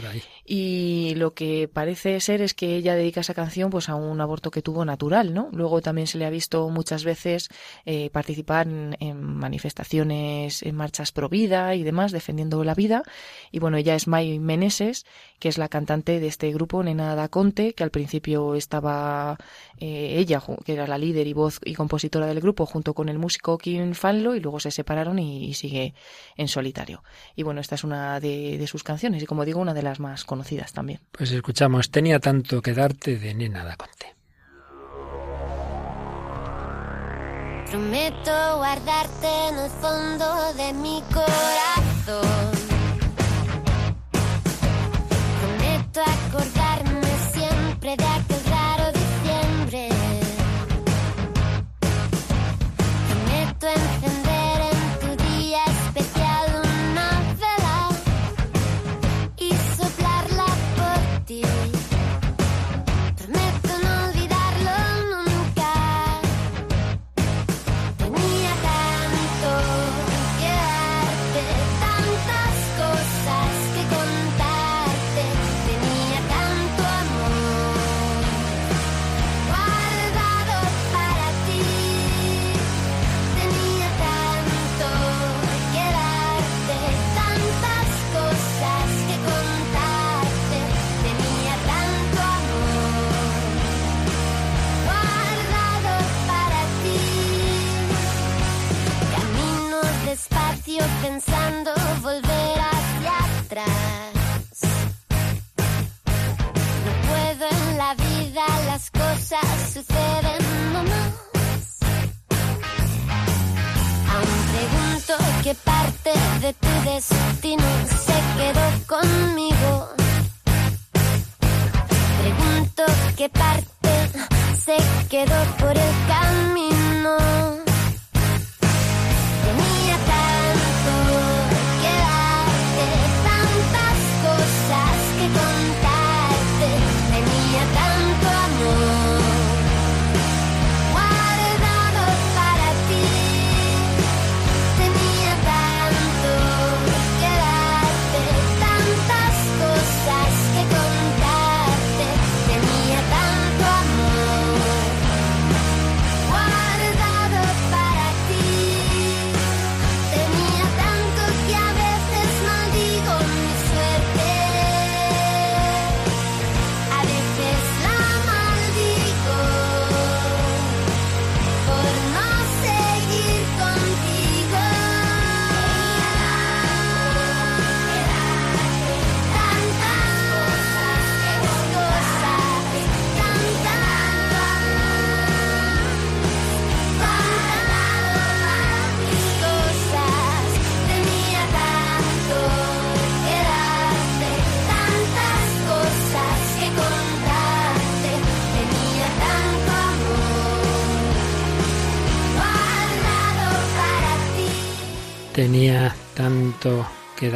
Y 0.45 1.13
lo 1.15 1.33
que 1.33 1.69
parece 1.71 2.19
ser 2.21 2.41
es 2.41 2.53
que 2.53 2.77
ella 2.77 2.95
dedica 2.95 3.21
esa 3.21 3.33
canción 3.33 3.69
pues 3.69 3.89
a 3.89 3.95
un 3.95 4.21
aborto 4.21 4.49
que 4.49 4.61
tuvo 4.61 4.85
natural, 4.85 5.33
¿no? 5.33 5.49
Luego 5.51 5.81
también 5.81 6.07
se 6.07 6.17
le 6.17 6.25
ha 6.25 6.29
visto 6.29 6.69
muchas 6.69 7.03
veces 7.03 7.49
eh, 7.85 8.09
participar 8.09 8.67
en, 8.67 9.21
manifestaciones, 9.21 10.63
en 10.63 10.75
marchas 10.75 11.11
pro 11.11 11.27
vida 11.27 11.75
y 11.75 11.83
demás, 11.83 12.13
defendiendo 12.13 12.63
la 12.63 12.73
vida. 12.73 13.03
Y 13.51 13.59
bueno, 13.59 13.75
ella 13.75 13.95
es 13.95 14.07
May 14.07 14.39
Meneses, 14.39 15.05
que 15.39 15.49
es 15.49 15.57
la 15.57 15.67
cantante 15.67 16.21
de 16.21 16.27
este 16.27 16.53
grupo, 16.53 16.83
Nena 16.83 17.15
da 17.15 17.27
Conte, 17.27 17.73
que 17.73 17.83
al 17.83 17.91
principio 17.91 18.55
estaba 18.55 19.37
eh, 19.77 20.15
ella, 20.17 20.41
que 20.65 20.73
era 20.73 20.87
la 20.87 20.97
líder 20.97 21.27
y 21.27 21.33
voz 21.33 21.59
y 21.65 21.73
compositora 21.73 22.27
del 22.27 22.39
grupo, 22.39 22.65
junto 22.65 22.93
con 22.93 23.09
el 23.09 23.19
músico 23.19 23.57
Kim 23.57 23.93
Fanlo, 23.93 24.35
y 24.35 24.39
luego 24.39 24.61
se 24.61 24.71
separaron 24.71 25.19
y 25.19 25.53
sigue 25.53 25.93
en 26.35 26.47
solitario. 26.47 27.03
Y 27.35 27.43
bueno, 27.43 27.61
esta 27.61 27.75
es 27.75 27.83
una 27.83 28.19
de, 28.19 28.65
sus 28.67 28.83
canciones 28.83 29.21
y 29.23 29.25
como 29.25 29.45
digo, 29.45 29.59
una 29.59 29.73
de 29.73 29.83
las 29.83 29.99
más 29.99 30.25
conocidas 30.25 30.73
también. 30.73 31.01
Pues 31.11 31.31
escuchamos, 31.31 31.91
tenía 31.91 32.19
tanto 32.19 32.61
que 32.61 32.73
darte 32.73 33.17
de 33.17 33.33
Nena 33.33 33.63
da 33.63 33.75
Conte. 33.75 34.13
Prometo 37.69 38.57
guardarte 38.57 39.27
en 39.49 39.57
el 39.57 39.69
fondo 39.71 40.53
de 40.53 40.73
mi 40.73 41.01
corazón. 41.11 42.51
Prometo 45.41 46.01
acordarme 46.01 46.62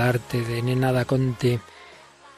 de 0.08 0.62
Nena 0.62 1.04
Conte. 1.04 1.60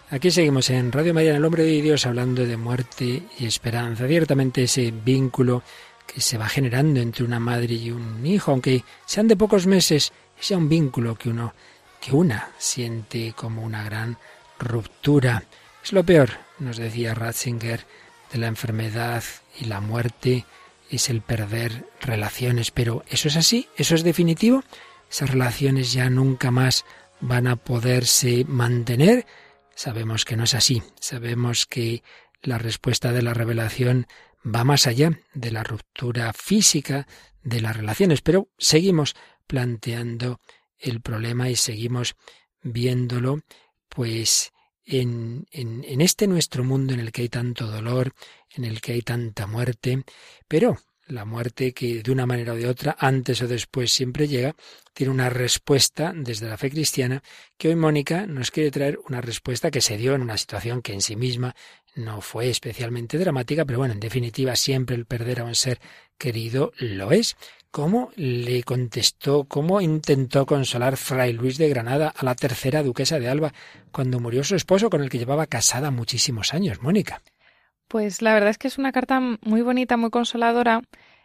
Aquí 0.09 0.31
seguimos 0.31 0.71
en 0.71 0.91
Radio 0.91 1.13
María, 1.13 1.29
en 1.29 1.35
el 1.35 1.45
Hombre 1.45 1.63
de 1.63 1.83
Dios, 1.83 2.07
hablando 2.07 2.43
de 2.43 2.57
muerte 2.57 3.21
y 3.37 3.45
esperanza. 3.45 4.07
Ciertamente 4.07 4.63
ese 4.63 4.89
vínculo 4.89 5.61
que 6.07 6.19
se 6.19 6.39
va 6.39 6.49
generando 6.49 6.99
entre 6.99 7.23
una 7.23 7.39
madre 7.39 7.75
y 7.75 7.91
un 7.91 8.25
hijo, 8.25 8.49
aunque 8.49 8.83
sean 9.05 9.27
de 9.27 9.35
pocos 9.35 9.67
meses, 9.67 10.11
sea 10.39 10.57
un 10.57 10.67
vínculo 10.67 11.13
que 11.13 11.29
uno, 11.29 11.53
que 12.01 12.11
una 12.11 12.49
siente 12.57 13.33
como 13.35 13.61
una 13.61 13.83
gran 13.83 14.17
ruptura. 14.57 15.43
Es 15.83 15.93
lo 15.93 16.03
peor, 16.03 16.31
nos 16.57 16.77
decía 16.77 17.13
Ratzinger, 17.13 17.85
de 18.33 18.39
la 18.39 18.47
enfermedad 18.47 19.23
y 19.59 19.65
la 19.65 19.79
muerte, 19.79 20.43
es 20.89 21.11
el 21.11 21.21
perder 21.21 21.85
relaciones. 22.01 22.71
Pero 22.71 23.03
¿eso 23.09 23.27
es 23.27 23.35
así? 23.35 23.69
¿Eso 23.77 23.93
es 23.93 24.01
definitivo? 24.01 24.63
¿Esas 25.11 25.29
relaciones 25.29 25.93
ya 25.93 26.09
nunca 26.09 26.49
más 26.49 26.83
van 27.21 27.47
a 27.47 27.55
poderse 27.55 28.45
mantener? 28.45 29.25
Sabemos 29.75 30.25
que 30.25 30.35
no 30.35 30.43
es 30.43 30.53
así. 30.53 30.83
Sabemos 30.99 31.65
que 31.65 32.03
la 32.41 32.57
respuesta 32.57 33.11
de 33.11 33.21
la 33.21 33.33
revelación 33.33 34.07
va 34.45 34.63
más 34.63 34.87
allá 34.87 35.19
de 35.33 35.51
la 35.51 35.63
ruptura 35.63 36.33
física 36.33 37.07
de 37.43 37.61
las 37.61 37.75
relaciones, 37.75 38.21
pero 38.21 38.49
seguimos 38.57 39.15
planteando 39.47 40.39
el 40.77 41.01
problema 41.01 41.49
y 41.49 41.55
seguimos 41.55 42.15
viéndolo, 42.61 43.41
pues 43.89 44.51
en, 44.85 45.45
en, 45.51 46.01
este 46.01 46.27
nuestro 46.27 46.63
mundo 46.63 46.93
en 46.93 46.99
el 46.99 47.11
que 47.11 47.23
hay 47.23 47.29
tanto 47.29 47.67
dolor, 47.67 48.13
en 48.51 48.65
el 48.65 48.81
que 48.81 48.93
hay 48.93 49.01
tanta 49.01 49.45
muerte, 49.45 50.03
pero 50.47 50.77
la 51.09 51.25
muerte 51.25 51.73
que 51.73 52.01
de 52.01 52.11
una 52.11 52.25
manera 52.25 52.53
o 52.53 52.55
de 52.55 52.67
otra, 52.67 52.95
antes 52.99 53.41
o 53.41 53.47
después 53.47 53.91
siempre 53.91 54.27
llega, 54.27 54.55
tiene 54.93 55.11
una 55.11 55.29
respuesta 55.29 56.13
desde 56.15 56.47
la 56.47 56.57
fe 56.57 56.69
cristiana 56.69 57.21
que 57.57 57.69
hoy 57.69 57.75
Mónica 57.75 58.25
nos 58.25 58.51
quiere 58.51 58.71
traer 58.71 58.99
una 59.07 59.21
respuesta 59.21 59.71
que 59.71 59.81
se 59.81 59.97
dio 59.97 60.15
en 60.15 60.21
una 60.21 60.37
situación 60.37 60.81
que 60.81 60.93
en 60.93 61.01
sí 61.01 61.15
misma 61.15 61.55
no 61.95 62.21
fue 62.21 62.49
especialmente 62.49 63.17
dramática, 63.17 63.65
pero 63.65 63.79
bueno, 63.79 63.93
en 63.93 63.99
definitiva 63.99 64.55
siempre 64.55 64.95
el 64.95 65.05
perder 65.05 65.41
a 65.41 65.45
un 65.45 65.55
ser 65.55 65.79
querido 66.17 66.71
lo 66.77 67.11
es. 67.11 67.35
¿Cómo 67.71 68.11
le 68.15 68.63
contestó, 68.63 69.43
cómo 69.43 69.79
intentó 69.79 70.45
consolar 70.45 70.97
Fray 70.97 71.33
Luis 71.33 71.57
de 71.57 71.69
Granada 71.69 72.11
a 72.15 72.25
la 72.25 72.35
tercera 72.35 72.81
duquesa 72.81 73.19
de 73.19 73.29
Alba 73.29 73.53
cuando 73.91 74.19
murió 74.19 74.43
su 74.43 74.55
esposo 74.55 74.89
con 74.89 75.03
el 75.03 75.09
que 75.09 75.19
llevaba 75.19 75.45
casada 75.45 75.91
muchísimos 75.91 76.53
años, 76.53 76.81
Mónica? 76.81 77.21
Pues 77.89 78.21
la 78.21 78.33
verdad 78.33 78.51
es 78.51 78.59
que 78.59 78.67
es 78.67 78.77
una 78.77 78.91
carta 78.91 79.19
muy 79.19 79.61
bonita, 79.63 79.97
muy 79.97 80.11
consoladora. 80.11 80.81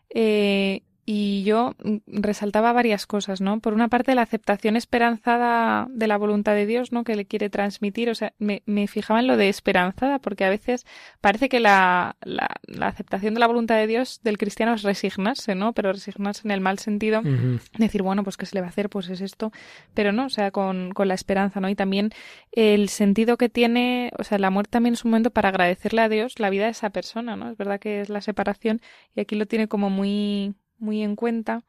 Eh, 0.09 0.83
y 1.07 1.43
yo 1.45 1.75
resaltaba 2.07 2.73
varias 2.73 3.07
cosas, 3.07 3.41
¿no? 3.41 3.61
Por 3.61 3.75
una 3.75 3.89
parte, 3.89 4.15
la 4.15 4.23
aceptación 4.23 4.77
esperanzada 4.77 5.87
de 5.91 6.07
la 6.07 6.17
voluntad 6.17 6.55
de 6.55 6.65
Dios, 6.65 6.93
¿no? 6.93 7.05
Que 7.05 7.15
le 7.15 7.27
quiere 7.27 7.51
transmitir. 7.51 8.09
O 8.09 8.15
sea, 8.15 8.33
me, 8.39 8.63
me 8.65 8.87
fijaba 8.87 9.21
en 9.21 9.27
lo 9.27 9.37
de 9.37 9.49
esperanzada, 9.49 10.19
porque 10.19 10.45
a 10.45 10.49
veces 10.49 10.87
parece 11.21 11.49
que 11.49 11.61
la, 11.61 12.17
la, 12.23 12.49
la, 12.67 12.89
aceptación 12.89 13.35
de 13.35 13.41
la 13.41 13.47
voluntad 13.47 13.77
de 13.77 13.87
Dios 13.87 14.21
del 14.23 14.39
cristiano 14.39 14.75
es 14.75 14.83
resignarse, 14.83 15.55
¿no? 15.55 15.75
Pero 15.75 15.93
resignarse 15.93 16.43
en 16.47 16.53
el 16.53 16.61
mal 16.61 16.79
sentido. 16.79 17.21
Uh 17.21 17.25
-huh. 17.25 17.61
Decir, 17.77 18.03
bueno, 18.03 18.25
pues 18.25 18.37
¿qué 18.37 18.47
se 18.47 18.55
le 18.55 18.63
va 18.63 18.69
a 18.69 18.71
hacer? 18.71 18.89
Pues 18.89 19.11
es 19.11 19.21
esto. 19.21 19.53
Pero 19.93 20.13
no, 20.13 20.27
o 20.27 20.31
sea, 20.31 20.51
con, 20.53 20.93
con 20.93 21.09
la 21.09 21.15
esperanza, 21.15 21.61
¿no? 21.61 21.69
Y 21.69 21.75
también 21.75 22.11
el 22.53 22.89
sentido 22.89 23.37
que 23.37 23.51
tiene, 23.51 24.11
o 24.19 24.25
sea, 24.25 24.39
la 24.39 24.51
muerte 24.51 24.71
también 24.71 24.95
es 24.95 25.05
un 25.05 25.11
momento 25.11 25.31
para 25.31 25.51
agradecerle 25.51 26.01
a 26.01 26.09
Dios 26.09 26.39
la 26.39 26.49
vida 26.49 26.65
de 26.65 26.71
esa 26.71 26.91
persona, 26.91 27.37
¿no? 27.37 27.51
Es 27.51 27.59
verdad 27.59 27.79
que 27.79 28.01
es 28.01 28.09
la 28.09 28.23
separación 28.23 28.81
y 29.15 29.21
aquí 29.21 29.37
lo 29.37 29.47
tiene 29.47 29.69
como 29.69 29.91
muy 29.91 30.55
muy 30.85 31.03
en 31.03 31.17
cuenta. 31.17 31.65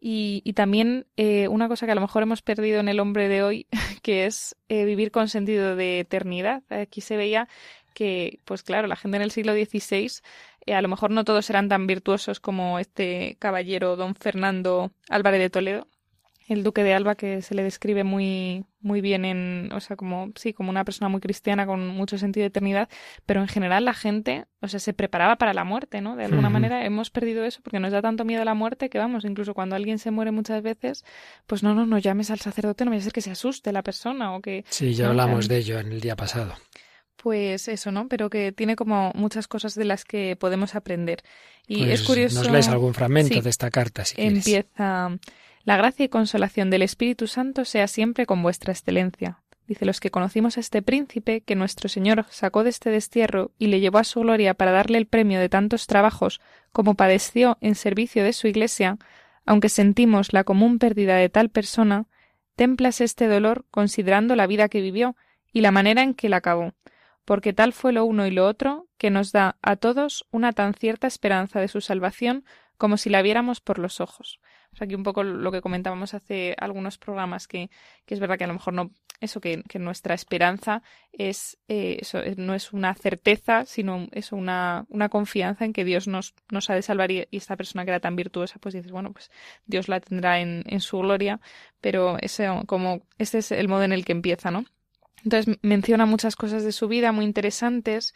Y, 0.00 0.42
y 0.44 0.52
también 0.52 1.06
eh, 1.16 1.48
una 1.48 1.66
cosa 1.66 1.86
que 1.86 1.92
a 1.92 1.94
lo 1.96 2.00
mejor 2.00 2.22
hemos 2.22 2.42
perdido 2.42 2.78
en 2.78 2.88
el 2.88 3.00
hombre 3.00 3.28
de 3.28 3.42
hoy, 3.42 3.66
que 4.02 4.26
es 4.26 4.56
eh, 4.68 4.84
vivir 4.84 5.10
con 5.10 5.28
sentido 5.28 5.74
de 5.74 6.00
eternidad. 6.00 6.62
Aquí 6.70 7.00
se 7.00 7.16
veía 7.16 7.48
que, 7.94 8.40
pues 8.44 8.62
claro, 8.62 8.86
la 8.86 8.94
gente 8.94 9.16
en 9.16 9.24
el 9.24 9.32
siglo 9.32 9.54
XVI, 9.54 10.22
eh, 10.66 10.74
a 10.74 10.82
lo 10.82 10.88
mejor 10.88 11.10
no 11.10 11.24
todos 11.24 11.50
eran 11.50 11.68
tan 11.68 11.86
virtuosos 11.86 12.38
como 12.38 12.78
este 12.78 13.36
caballero 13.40 13.96
don 13.96 14.14
Fernando 14.14 14.92
Álvarez 15.08 15.40
de 15.40 15.50
Toledo, 15.50 15.88
el 16.48 16.62
duque 16.64 16.82
de 16.82 16.94
Alba 16.94 17.14
que 17.14 17.42
se 17.42 17.54
le 17.54 17.62
describe 17.62 18.04
muy 18.04 18.64
muy 18.80 19.00
bien 19.00 19.24
en, 19.24 19.70
o 19.72 19.80
sea, 19.80 19.96
como 19.96 20.30
sí, 20.36 20.52
como 20.52 20.70
una 20.70 20.84
persona 20.84 21.08
muy 21.08 21.20
cristiana 21.20 21.66
con 21.66 21.88
mucho 21.88 22.16
sentido 22.16 22.42
de 22.42 22.48
eternidad, 22.48 22.88
pero 23.26 23.40
en 23.40 23.48
general 23.48 23.84
la 23.84 23.92
gente, 23.92 24.46
o 24.60 24.68
sea, 24.68 24.78
se 24.78 24.92
preparaba 24.92 25.36
para 25.36 25.52
la 25.52 25.64
muerte, 25.64 26.00
¿no? 26.00 26.14
De 26.16 26.24
alguna 26.24 26.48
uh 26.48 26.50
-huh. 26.50 26.52
manera 26.54 26.84
hemos 26.84 27.10
perdido 27.10 27.44
eso 27.44 27.60
porque 27.62 27.80
nos 27.80 27.92
da 27.92 28.02
tanto 28.02 28.24
miedo 28.24 28.42
a 28.42 28.44
la 28.44 28.54
muerte 28.54 28.88
que 28.88 28.98
vamos, 28.98 29.24
incluso 29.24 29.52
cuando 29.52 29.74
alguien 29.76 29.98
se 29.98 30.10
muere 30.10 30.30
muchas 30.30 30.62
veces, 30.62 31.04
pues 31.46 31.62
no, 31.62 31.74
no, 31.74 31.86
no 31.86 31.98
llames 31.98 32.30
al 32.30 32.38
sacerdote, 32.38 32.84
no 32.84 32.92
vaya 32.92 33.00
a 33.00 33.04
ser 33.04 33.12
que 33.12 33.20
se 33.20 33.30
asuste 33.32 33.72
la 33.72 33.82
persona 33.82 34.34
o 34.34 34.40
que 34.40 34.64
Sí, 34.68 34.94
ya 34.94 35.04
¿no? 35.04 35.10
hablamos 35.10 35.48
de 35.48 35.58
ello 35.58 35.80
en 35.80 35.92
el 35.92 36.00
día 36.00 36.14
pasado. 36.16 36.54
Pues 37.16 37.66
eso, 37.66 37.90
¿no? 37.90 38.06
Pero 38.06 38.30
que 38.30 38.52
tiene 38.52 38.76
como 38.76 39.10
muchas 39.16 39.48
cosas 39.48 39.74
de 39.74 39.84
las 39.84 40.04
que 40.04 40.36
podemos 40.36 40.76
aprender. 40.76 41.24
Y 41.66 41.78
pues 41.78 42.00
es 42.00 42.06
curioso. 42.06 42.36
Nos 42.42 42.50
lees 42.50 42.68
algún 42.68 42.94
fragmento 42.94 43.34
sí, 43.34 43.40
de 43.40 43.50
esta 43.50 43.70
carta, 43.72 44.04
si 44.04 44.14
Empieza. 44.22 45.10
La 45.68 45.76
gracia 45.76 46.06
y 46.06 46.08
consolación 46.08 46.70
del 46.70 46.80
Espíritu 46.80 47.26
Santo 47.26 47.66
sea 47.66 47.88
siempre 47.88 48.24
con 48.24 48.42
vuestra 48.42 48.72
excelencia. 48.72 49.42
Dice 49.66 49.84
los 49.84 50.00
que 50.00 50.10
conocimos 50.10 50.56
a 50.56 50.60
este 50.60 50.80
príncipe 50.80 51.42
que 51.42 51.56
nuestro 51.56 51.90
Señor 51.90 52.24
sacó 52.30 52.64
de 52.64 52.70
este 52.70 52.88
destierro 52.88 53.50
y 53.58 53.66
le 53.66 53.78
llevó 53.78 53.98
a 53.98 54.04
su 54.04 54.20
gloria 54.20 54.54
para 54.54 54.72
darle 54.72 54.96
el 54.96 55.04
premio 55.04 55.38
de 55.38 55.50
tantos 55.50 55.86
trabajos 55.86 56.40
como 56.72 56.94
padeció 56.94 57.58
en 57.60 57.74
servicio 57.74 58.24
de 58.24 58.32
su 58.32 58.46
iglesia, 58.46 58.96
aunque 59.44 59.68
sentimos 59.68 60.32
la 60.32 60.42
común 60.42 60.78
pérdida 60.78 61.16
de 61.16 61.28
tal 61.28 61.50
persona, 61.50 62.06
templas 62.56 63.02
este 63.02 63.28
dolor 63.28 63.66
considerando 63.70 64.36
la 64.36 64.46
vida 64.46 64.70
que 64.70 64.80
vivió 64.80 65.16
y 65.52 65.60
la 65.60 65.70
manera 65.70 66.02
en 66.02 66.14
que 66.14 66.30
la 66.30 66.38
acabó, 66.38 66.72
porque 67.26 67.52
tal 67.52 67.74
fue 67.74 67.92
lo 67.92 68.06
uno 68.06 68.26
y 68.26 68.30
lo 68.30 68.46
otro 68.46 68.88
que 68.96 69.10
nos 69.10 69.32
da 69.32 69.58
a 69.60 69.76
todos 69.76 70.26
una 70.30 70.54
tan 70.54 70.72
cierta 70.72 71.06
esperanza 71.06 71.60
de 71.60 71.68
su 71.68 71.82
salvación 71.82 72.46
como 72.78 72.96
si 72.96 73.10
la 73.10 73.20
viéramos 73.20 73.60
por 73.60 73.78
los 73.78 74.00
ojos 74.00 74.40
aquí 74.84 74.94
un 74.94 75.02
poco 75.02 75.22
lo 75.22 75.52
que 75.52 75.60
comentábamos 75.60 76.14
hace 76.14 76.54
algunos 76.58 76.98
programas, 76.98 77.46
que, 77.46 77.70
que 78.06 78.14
es 78.14 78.20
verdad 78.20 78.38
que 78.38 78.44
a 78.44 78.48
lo 78.48 78.54
mejor 78.54 78.74
no, 78.74 78.90
eso 79.20 79.40
que, 79.40 79.62
que 79.68 79.78
nuestra 79.78 80.14
esperanza 80.14 80.82
es, 81.12 81.58
eh, 81.68 81.98
eso, 82.00 82.20
no 82.36 82.54
es 82.54 82.72
una 82.72 82.94
certeza, 82.94 83.64
sino 83.64 84.08
eso, 84.12 84.36
una, 84.36 84.86
una 84.88 85.08
confianza 85.08 85.64
en 85.64 85.72
que 85.72 85.84
Dios 85.84 86.06
nos, 86.06 86.34
nos 86.50 86.70
ha 86.70 86.74
de 86.74 86.82
salvar 86.82 87.10
y, 87.10 87.26
esta 87.32 87.56
persona 87.56 87.84
que 87.84 87.90
era 87.90 88.00
tan 88.00 88.16
virtuosa, 88.16 88.58
pues 88.60 88.74
dices, 88.74 88.92
bueno, 88.92 89.12
pues 89.12 89.30
Dios 89.66 89.88
la 89.88 90.00
tendrá 90.00 90.40
en, 90.40 90.62
en 90.66 90.80
su 90.80 90.98
gloria, 90.98 91.40
pero 91.80 92.16
ese, 92.20 92.48
como, 92.66 93.02
este 93.18 93.38
es 93.38 93.52
el 93.52 93.68
modo 93.68 93.82
en 93.82 93.92
el 93.92 94.04
que 94.04 94.12
empieza, 94.12 94.50
¿no? 94.50 94.64
Entonces 95.24 95.58
menciona 95.62 96.06
muchas 96.06 96.36
cosas 96.36 96.62
de 96.62 96.72
su 96.72 96.86
vida 96.86 97.10
muy 97.10 97.24
interesantes 97.24 98.14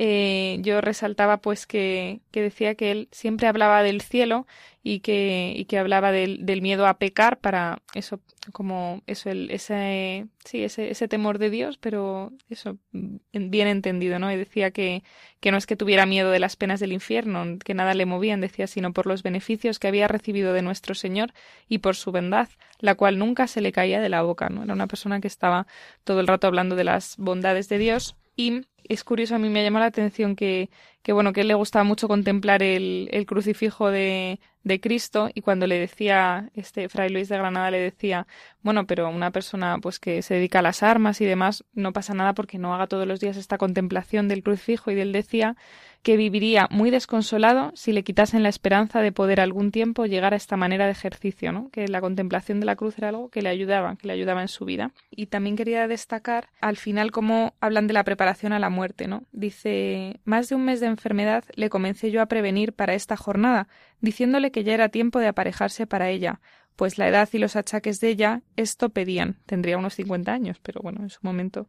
eh, 0.00 0.58
yo 0.60 0.80
resaltaba 0.80 1.38
pues 1.38 1.66
que, 1.66 2.20
que, 2.30 2.40
decía 2.40 2.76
que 2.76 2.92
él 2.92 3.08
siempre 3.10 3.48
hablaba 3.48 3.82
del 3.82 4.00
cielo 4.00 4.46
y 4.84 5.00
que, 5.00 5.52
y 5.56 5.64
que 5.64 5.76
hablaba 5.76 6.12
del, 6.12 6.46
del 6.46 6.62
miedo 6.62 6.86
a 6.86 6.98
pecar 6.98 7.38
para 7.40 7.82
eso, 7.94 8.20
como 8.52 9.02
eso, 9.08 9.28
el, 9.28 9.50
ese, 9.50 10.28
sí, 10.44 10.62
ese, 10.62 10.90
ese 10.90 11.08
temor 11.08 11.38
de 11.38 11.50
Dios, 11.50 11.78
pero 11.78 12.32
eso 12.48 12.78
bien 12.92 13.66
entendido, 13.66 14.20
¿no? 14.20 14.30
Y 14.30 14.36
decía 14.36 14.70
que, 14.70 15.02
que 15.40 15.50
no 15.50 15.58
es 15.58 15.66
que 15.66 15.74
tuviera 15.74 16.06
miedo 16.06 16.30
de 16.30 16.38
las 16.38 16.54
penas 16.54 16.78
del 16.78 16.92
infierno, 16.92 17.58
que 17.58 17.74
nada 17.74 17.92
le 17.94 18.06
movían, 18.06 18.40
decía, 18.40 18.68
sino 18.68 18.92
por 18.92 19.06
los 19.06 19.24
beneficios 19.24 19.80
que 19.80 19.88
había 19.88 20.06
recibido 20.06 20.52
de 20.52 20.62
nuestro 20.62 20.94
Señor 20.94 21.34
y 21.68 21.78
por 21.78 21.96
su 21.96 22.12
bondad, 22.12 22.48
la 22.78 22.94
cual 22.94 23.18
nunca 23.18 23.48
se 23.48 23.60
le 23.60 23.72
caía 23.72 24.00
de 24.00 24.10
la 24.10 24.22
boca, 24.22 24.48
¿no? 24.48 24.62
Era 24.62 24.74
una 24.74 24.86
persona 24.86 25.20
que 25.20 25.28
estaba 25.28 25.66
todo 26.04 26.20
el 26.20 26.28
rato 26.28 26.46
hablando 26.46 26.76
de 26.76 26.84
las 26.84 27.16
bondades 27.16 27.68
de 27.68 27.78
Dios 27.78 28.16
y 28.38 28.62
es 28.84 29.04
curioso, 29.04 29.34
a 29.34 29.38
mí 29.38 29.48
me 29.48 29.64
llamó 29.64 29.80
la 29.80 29.86
atención 29.86 30.36
que, 30.36 30.70
que 31.02 31.12
bueno, 31.12 31.32
que 31.32 31.40
él 31.42 31.48
le 31.48 31.54
gustaba 31.54 31.82
mucho 31.82 32.06
contemplar 32.06 32.62
el, 32.62 33.08
el 33.10 33.26
crucifijo 33.26 33.90
de, 33.90 34.38
de, 34.62 34.80
Cristo 34.80 35.28
y 35.34 35.42
cuando 35.42 35.66
le 35.66 35.76
decía, 35.78 36.48
este 36.54 36.88
Fray 36.88 37.10
Luis 37.10 37.28
de 37.28 37.36
Granada 37.36 37.72
le 37.72 37.80
decía, 37.80 38.28
bueno, 38.62 38.86
pero 38.86 39.10
una 39.10 39.32
persona 39.32 39.78
pues 39.82 39.98
que 39.98 40.22
se 40.22 40.34
dedica 40.34 40.60
a 40.60 40.62
las 40.62 40.84
armas 40.84 41.20
y 41.20 41.26
demás, 41.26 41.64
no 41.74 41.92
pasa 41.92 42.14
nada 42.14 42.32
porque 42.32 42.58
no 42.58 42.74
haga 42.74 42.86
todos 42.86 43.08
los 43.08 43.18
días 43.18 43.36
esta 43.36 43.58
contemplación 43.58 44.28
del 44.28 44.44
crucifijo 44.44 44.92
y 44.92 45.00
él 45.00 45.12
decía 45.12 45.56
que 46.02 46.16
viviría 46.16 46.68
muy 46.70 46.90
desconsolado 46.90 47.72
si 47.74 47.92
le 47.92 48.04
quitasen 48.04 48.42
la 48.42 48.48
esperanza 48.48 49.00
de 49.00 49.12
poder 49.12 49.40
algún 49.40 49.70
tiempo 49.70 50.06
llegar 50.06 50.32
a 50.32 50.36
esta 50.36 50.56
manera 50.56 50.86
de 50.86 50.92
ejercicio, 50.92 51.52
¿no? 51.52 51.70
que 51.70 51.88
la 51.88 52.00
contemplación 52.00 52.60
de 52.60 52.66
la 52.66 52.76
cruz 52.76 52.96
era 52.98 53.08
algo 53.08 53.28
que 53.30 53.42
le 53.42 53.48
ayudaba, 53.48 53.96
que 53.96 54.06
le 54.06 54.12
ayudaba 54.12 54.42
en 54.42 54.48
su 54.48 54.64
vida. 54.64 54.92
Y 55.10 55.26
también 55.26 55.56
quería 55.56 55.86
destacar 55.88 56.48
al 56.60 56.76
final 56.76 57.10
cómo 57.10 57.54
hablan 57.60 57.86
de 57.86 57.94
la 57.94 58.04
preparación 58.04 58.52
a 58.52 58.58
la 58.58 58.70
muerte. 58.70 59.08
¿no? 59.08 59.24
Dice, 59.32 60.20
más 60.24 60.48
de 60.48 60.54
un 60.54 60.64
mes 60.64 60.80
de 60.80 60.86
enfermedad 60.86 61.44
le 61.54 61.68
comencé 61.68 62.10
yo 62.10 62.22
a 62.22 62.26
prevenir 62.26 62.72
para 62.72 62.94
esta 62.94 63.16
jornada, 63.16 63.68
diciéndole 64.00 64.50
que 64.50 64.64
ya 64.64 64.74
era 64.74 64.88
tiempo 64.88 65.18
de 65.18 65.28
aparejarse 65.28 65.86
para 65.86 66.10
ella, 66.10 66.40
pues 66.78 66.96
la 66.96 67.08
edad 67.08 67.28
y 67.32 67.38
los 67.38 67.56
achaques 67.56 67.98
de 67.98 68.08
ella 68.08 68.42
esto 68.54 68.90
pedían. 68.90 69.38
Tendría 69.46 69.78
unos 69.78 69.94
cincuenta 69.94 70.32
años, 70.32 70.60
pero 70.62 70.80
bueno, 70.80 71.02
en 71.02 71.10
su 71.10 71.18
momento 71.22 71.66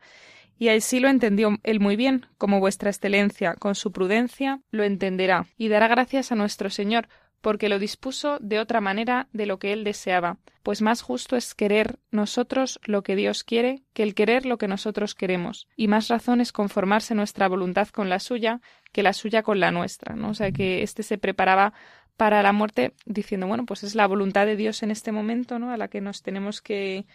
y 0.59 0.69
así 0.69 0.99
lo 0.99 1.07
entendió 1.07 1.57
él 1.63 1.79
muy 1.79 1.95
bien, 1.95 2.27
como 2.37 2.59
vuestra 2.59 2.89
excelencia, 2.89 3.55
con 3.55 3.73
su 3.73 3.91
prudencia, 3.91 4.59
lo 4.69 4.83
entenderá, 4.83 5.47
y 5.57 5.69
dará 5.69 5.87
gracias 5.87 6.31
a 6.31 6.35
nuestro 6.35 6.69
Señor, 6.69 7.07
porque 7.41 7.69
lo 7.69 7.79
dispuso 7.79 8.37
de 8.41 8.59
otra 8.59 8.81
manera 8.81 9.29
de 9.31 9.45
lo 9.45 9.57
que 9.57 9.71
él 9.71 9.85
deseaba, 9.85 10.37
pues 10.61 10.81
más 10.81 11.01
justo 11.01 11.37
es 11.37 11.55
querer 11.55 11.99
nosotros 12.11 12.81
lo 12.83 13.01
que 13.01 13.15
Dios 13.15 13.45
quiere 13.45 13.83
que 13.93 14.03
el 14.03 14.13
querer 14.13 14.45
lo 14.45 14.57
que 14.57 14.67
nosotros 14.67 15.15
queremos, 15.15 15.69
y 15.77 15.87
más 15.87 16.09
razón 16.09 16.41
es 16.41 16.51
conformarse 16.51 17.15
nuestra 17.15 17.47
voluntad 17.47 17.87
con 17.87 18.09
la 18.09 18.19
suya 18.19 18.59
que 18.91 19.01
la 19.01 19.13
suya 19.13 19.43
con 19.43 19.61
la 19.61 19.71
nuestra, 19.71 20.15
¿no? 20.15 20.31
O 20.31 20.33
sea 20.33 20.51
que 20.51 20.83
éste 20.83 21.03
se 21.03 21.17
preparaba 21.17 21.73
para 22.17 22.43
la 22.43 22.51
muerte 22.51 22.93
diciendo, 23.05 23.47
bueno, 23.47 23.65
pues 23.65 23.85
es 23.85 23.95
la 23.95 24.05
voluntad 24.05 24.45
de 24.45 24.57
Dios 24.57 24.83
en 24.83 24.91
este 24.91 25.13
momento, 25.13 25.57
¿no? 25.57 25.71
a 25.71 25.77
la 25.77 25.87
que 25.87 26.01
nos 26.01 26.21
tenemos 26.21 26.61
que, 26.61 27.05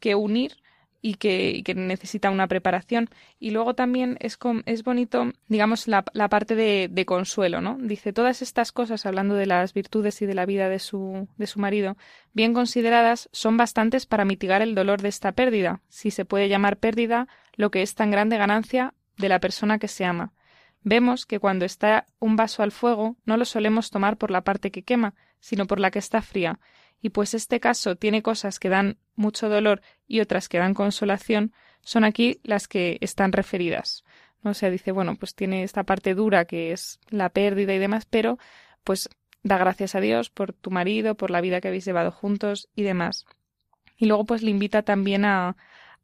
que 0.00 0.16
unir 0.16 0.56
y 1.00 1.14
que, 1.14 1.62
que, 1.64 1.74
necesita 1.74 2.30
una 2.30 2.48
preparación. 2.48 3.08
Y 3.38 3.50
luego 3.50 3.74
también 3.74 4.16
es, 4.20 4.38
es 4.66 4.82
bonito, 4.82 5.32
digamos, 5.48 5.86
la, 5.86 6.04
la 6.12 6.28
parte 6.28 6.54
de, 6.54 6.88
de, 6.90 7.06
consuelo, 7.06 7.60
¿no? 7.60 7.78
Dice, 7.80 8.12
todas 8.12 8.42
estas 8.42 8.72
cosas, 8.72 9.06
hablando 9.06 9.34
de 9.34 9.46
las 9.46 9.74
virtudes 9.74 10.20
y 10.22 10.26
de 10.26 10.34
la 10.34 10.46
vida 10.46 10.68
de 10.68 10.78
su, 10.78 11.28
de 11.36 11.46
su 11.46 11.60
marido, 11.60 11.96
bien 12.32 12.52
consideradas, 12.52 13.28
son 13.32 13.56
bastantes 13.56 14.06
para 14.06 14.24
mitigar 14.24 14.62
el 14.62 14.74
dolor 14.74 15.00
de 15.00 15.08
esta 15.08 15.32
pérdida, 15.32 15.80
si 15.88 16.10
se 16.10 16.24
puede 16.24 16.48
llamar 16.48 16.78
pérdida 16.78 17.28
lo 17.54 17.70
que 17.70 17.82
es 17.82 17.94
tan 17.94 18.10
grande 18.10 18.38
ganancia 18.38 18.94
de 19.16 19.28
la 19.28 19.40
persona 19.40 19.78
que 19.78 19.88
se 19.88 20.04
ama. 20.04 20.32
Vemos 20.82 21.26
que 21.26 21.40
cuando 21.40 21.64
está 21.64 22.06
un 22.18 22.36
vaso 22.36 22.62
al 22.62 22.72
fuego, 22.72 23.16
no 23.24 23.36
lo 23.36 23.44
solemos 23.44 23.90
tomar 23.90 24.16
por 24.16 24.30
la 24.30 24.42
parte 24.42 24.70
que 24.70 24.84
quema, 24.84 25.14
sino 25.40 25.66
por 25.66 25.80
la 25.80 25.90
que 25.90 25.98
está 25.98 26.22
fría, 26.22 26.58
y 27.00 27.10
pues 27.10 27.34
este 27.34 27.60
caso 27.60 27.96
tiene 27.96 28.22
cosas 28.22 28.58
que 28.58 28.68
dan 28.68 28.98
mucho 29.14 29.48
dolor 29.48 29.82
y 30.06 30.20
otras 30.20 30.48
que 30.48 30.58
dan 30.58 30.74
consolación, 30.74 31.52
son 31.82 32.04
aquí 32.04 32.40
las 32.42 32.68
que 32.68 32.98
están 33.00 33.32
referidas. 33.32 34.04
¿no? 34.42 34.50
O 34.50 34.54
sea, 34.54 34.70
dice, 34.70 34.92
bueno, 34.92 35.16
pues 35.16 35.34
tiene 35.34 35.62
esta 35.62 35.84
parte 35.84 36.14
dura 36.14 36.44
que 36.44 36.72
es 36.72 36.98
la 37.08 37.28
pérdida 37.28 37.74
y 37.74 37.78
demás, 37.78 38.06
pero 38.06 38.38
pues 38.84 39.08
da 39.42 39.58
gracias 39.58 39.94
a 39.94 40.00
Dios 40.00 40.30
por 40.30 40.52
tu 40.52 40.70
marido, 40.70 41.14
por 41.14 41.30
la 41.30 41.40
vida 41.40 41.60
que 41.60 41.68
habéis 41.68 41.84
llevado 41.84 42.10
juntos 42.10 42.68
y 42.74 42.82
demás. 42.82 43.26
Y 43.96 44.06
luego 44.06 44.24
pues 44.24 44.42
le 44.42 44.50
invita 44.50 44.82
también 44.82 45.24
a, 45.24 45.56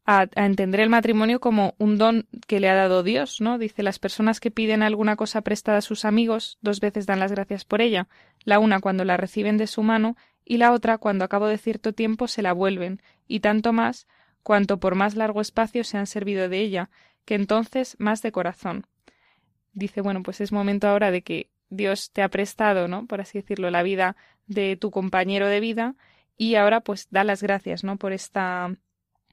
a, 0.05 0.27
entender 0.35 0.81
el 0.81 0.91
matrimonio 0.91 1.41
como 1.41 1.75
un 1.79 1.99
don 1.99 2.27
que 2.47 2.61
le 2.61 2.69
ha 2.69 2.75
dado 2.75 3.03
Dios, 3.03 3.41
¿no? 3.41 3.59
Dice, 3.59 3.83
las 3.83 3.99
personas 3.99 4.41
que 4.41 4.51
piden 4.51 4.83
alguna 4.83 5.17
cosa 5.17 5.43
prestada 5.43 5.79
a 5.79 5.83
sus 5.83 6.05
amigos 6.05 6.59
dos 6.61 6.81
veces 6.81 7.07
dan 7.07 7.21
las 7.21 7.33
gracias 7.33 7.65
por 7.65 7.81
ella, 7.81 8.09
la 8.45 8.59
una 8.59 8.81
cuando 8.81 9.05
la 9.05 9.17
reciben 9.17 9.57
de 9.57 9.67
su 9.67 9.83
mano 9.83 10.17
y 10.45 10.59
la 10.59 10.73
otra 10.73 10.99
cuando 10.99 11.25
a 11.25 11.29
cabo 11.29 11.47
de 11.47 11.59
cierto 11.59 11.93
tiempo 11.93 12.29
se 12.29 12.43
la 12.43 12.53
vuelven, 12.53 13.01
y 13.27 13.41
tanto 13.41 13.73
más 13.73 14.07
cuanto 14.43 14.79
por 14.79 14.95
más 14.95 15.15
largo 15.15 15.41
espacio 15.41 15.85
se 15.85 15.97
han 15.97 16.07
servido 16.07 16.49
de 16.49 16.61
ella, 16.61 16.91
que 17.25 17.35
entonces 17.35 17.97
más 17.99 18.23
de 18.23 18.33
corazón. 18.33 18.87
Dice, 19.73 20.01
bueno, 20.03 20.23
pues 20.23 20.41
es 20.41 20.53
momento 20.53 20.87
ahora 20.87 21.11
de 21.11 21.23
que 21.23 21.51
Dios 21.71 22.11
te 22.13 22.23
ha 22.23 22.29
prestado, 22.29 22.87
¿no? 22.89 23.07
Por 23.07 23.21
así 23.21 23.39
decirlo, 23.41 23.71
la 23.71 23.83
vida 23.83 24.17
de 24.47 24.77
tu 24.77 24.91
compañero 24.91 25.49
de 25.49 25.61
vida, 25.61 25.95
y 26.37 26.57
ahora 26.57 26.81
pues 26.81 27.09
da 27.11 27.25
las 27.25 27.43
gracias, 27.43 27.85
¿no? 27.85 27.97
Por 27.97 28.13
esta 28.13 28.77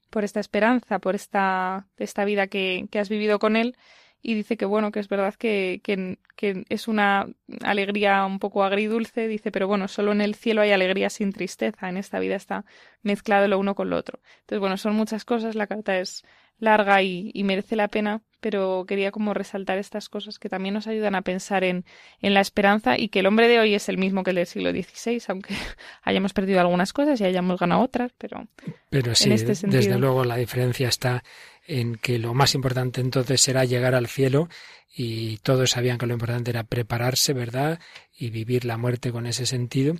por 0.09 0.25
esta 0.25 0.41
esperanza, 0.41 0.99
por 0.99 1.15
esta, 1.15 1.87
esta 1.97 2.25
vida 2.25 2.47
que, 2.47 2.87
que 2.91 2.99
has 2.99 3.07
vivido 3.07 3.39
con 3.39 3.55
él 3.55 3.77
y 4.21 4.35
dice 4.35 4.57
que 4.57 4.65
bueno, 4.65 4.91
que 4.91 4.99
es 4.99 5.07
verdad 5.07 5.35
que, 5.35 5.81
que, 5.83 6.19
que, 6.35 6.65
es 6.69 6.87
una 6.87 7.27
alegría 7.63 8.25
un 8.25 8.39
poco 8.39 8.63
agridulce, 8.63 9.27
dice, 9.27 9.51
pero 9.51 9.67
bueno, 9.67 9.87
solo 9.87 10.11
en 10.11 10.21
el 10.21 10.35
cielo 10.35 10.61
hay 10.61 10.71
alegría 10.71 11.09
sin 11.09 11.33
tristeza, 11.33 11.89
en 11.89 11.97
esta 11.97 12.19
vida 12.19 12.35
está 12.35 12.65
mezclado 13.01 13.47
lo 13.47 13.59
uno 13.59 13.75
con 13.75 13.89
lo 13.89 13.97
otro. 13.97 14.19
Entonces, 14.41 14.59
bueno, 14.59 14.77
son 14.77 14.95
muchas 14.95 15.25
cosas, 15.25 15.55
la 15.55 15.67
carta 15.67 15.97
es 15.99 16.23
larga 16.61 17.01
y, 17.01 17.31
y 17.33 17.43
merece 17.43 17.75
la 17.75 17.87
pena, 17.87 18.21
pero 18.39 18.85
quería 18.87 19.11
como 19.11 19.33
resaltar 19.33 19.77
estas 19.77 20.09
cosas 20.09 20.39
que 20.39 20.49
también 20.49 20.73
nos 20.73 20.87
ayudan 20.87 21.15
a 21.15 21.21
pensar 21.21 21.63
en, 21.63 21.85
en 22.21 22.33
la 22.33 22.41
esperanza 22.41 22.97
y 22.97 23.09
que 23.09 23.19
el 23.19 23.27
hombre 23.27 23.47
de 23.47 23.59
hoy 23.59 23.75
es 23.75 23.87
el 23.87 23.97
mismo 23.97 24.23
que 24.23 24.31
el 24.31 24.37
del 24.37 24.47
siglo 24.47 24.71
XVI, 24.71 25.21
aunque 25.27 25.55
hayamos 26.03 26.33
perdido 26.33 26.59
algunas 26.59 26.93
cosas 26.93 27.21
y 27.21 27.23
hayamos 27.23 27.59
ganado 27.59 27.81
otras, 27.81 28.11
pero, 28.17 28.47
pero 28.89 29.15
sí, 29.15 29.25
en 29.25 29.33
este 29.33 29.55
sentido... 29.55 29.81
desde 29.81 29.99
luego 29.99 30.23
la 30.25 30.35
diferencia 30.35 30.89
está 30.89 31.23
en 31.67 31.95
que 31.95 32.17
lo 32.17 32.33
más 32.33 32.55
importante 32.55 32.99
entonces 32.99 33.39
será 33.41 33.63
llegar 33.65 33.93
al 33.95 34.07
cielo 34.07 34.49
y 34.93 35.37
todos 35.37 35.71
sabían 35.71 35.97
que 35.97 36.07
lo 36.07 36.13
importante 36.13 36.51
era 36.51 36.63
prepararse, 36.63 37.33
¿verdad? 37.33 37.79
Y 38.17 38.29
vivir 38.29 38.65
la 38.65 38.77
muerte 38.77 39.11
con 39.11 39.25
ese 39.25 39.45
sentido. 39.45 39.95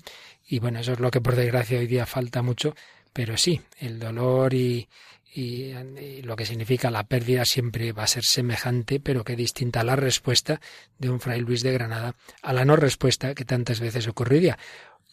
Y 0.46 0.60
bueno, 0.60 0.80
eso 0.80 0.94
es 0.94 1.00
lo 1.00 1.12
que 1.12 1.22
por 1.22 1.36
desgracia 1.36 1.80
hoy 1.80 1.88
día 1.88 2.06
falta 2.06 2.42
mucho, 2.42 2.76
pero 3.14 3.38
sí, 3.38 3.62
el 3.80 4.00
dolor 4.00 4.54
y, 5.34 5.74
lo 6.24 6.36
que 6.36 6.46
significa 6.46 6.92
la 6.92 7.04
pérdida 7.04 7.46
siempre 7.46 7.94
va 7.94 8.04
a 8.04 8.08
ser 8.08 8.24
semejante, 8.24 9.00
pero 9.00 9.24
que 9.24 9.36
distinta 9.36 9.84
la 9.84 9.96
respuesta 9.96 10.60
de 10.98 11.10
un 11.10 11.20
fray 11.20 11.42
Luis 11.42 11.64
de 11.64 11.72
Granada 11.72 12.16
a 12.42 12.54
la 12.54 12.66
no 12.66 12.76
respuesta 12.76 13.34
que 13.34 13.46
tantas 13.46 13.80
veces 13.80 14.08
ocurriría. 14.08 14.58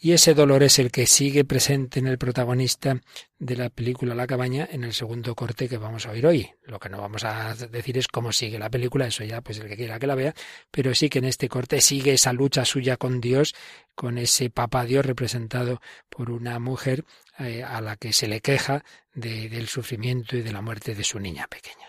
Y 0.00 0.12
ese 0.12 0.32
dolor 0.34 0.62
es 0.62 0.78
el 0.78 0.92
que 0.92 1.08
sigue 1.08 1.44
presente 1.44 1.98
en 1.98 2.06
el 2.06 2.18
protagonista 2.18 3.00
de 3.40 3.56
la 3.56 3.68
película 3.68 4.14
La 4.14 4.28
cabaña 4.28 4.68
en 4.70 4.84
el 4.84 4.94
segundo 4.94 5.34
corte 5.34 5.68
que 5.68 5.76
vamos 5.76 6.06
a 6.06 6.12
oír 6.12 6.24
hoy. 6.24 6.50
Lo 6.64 6.78
que 6.78 6.88
no 6.88 7.00
vamos 7.00 7.24
a 7.24 7.54
decir 7.54 7.98
es 7.98 8.06
cómo 8.06 8.32
sigue 8.32 8.60
la 8.60 8.70
película, 8.70 9.08
eso 9.08 9.24
ya 9.24 9.40
pues 9.40 9.58
el 9.58 9.68
que 9.68 9.76
quiera 9.76 9.98
que 9.98 10.06
la 10.06 10.14
vea, 10.14 10.34
pero 10.70 10.94
sí 10.94 11.08
que 11.08 11.18
en 11.18 11.24
este 11.24 11.48
corte 11.48 11.80
sigue 11.80 12.12
esa 12.12 12.32
lucha 12.32 12.64
suya 12.64 12.96
con 12.96 13.20
Dios, 13.20 13.56
con 13.96 14.18
ese 14.18 14.50
papá 14.50 14.84
Dios 14.84 15.04
representado 15.04 15.80
por 16.08 16.30
una 16.30 16.60
mujer 16.60 17.04
eh, 17.40 17.64
a 17.64 17.80
la 17.80 17.96
que 17.96 18.12
se 18.12 18.28
le 18.28 18.40
queja 18.40 18.84
de, 19.14 19.48
del 19.48 19.66
sufrimiento 19.66 20.36
y 20.36 20.42
de 20.42 20.52
la 20.52 20.62
muerte 20.62 20.94
de 20.94 21.02
su 21.02 21.18
niña 21.18 21.48
pequeña. 21.48 21.88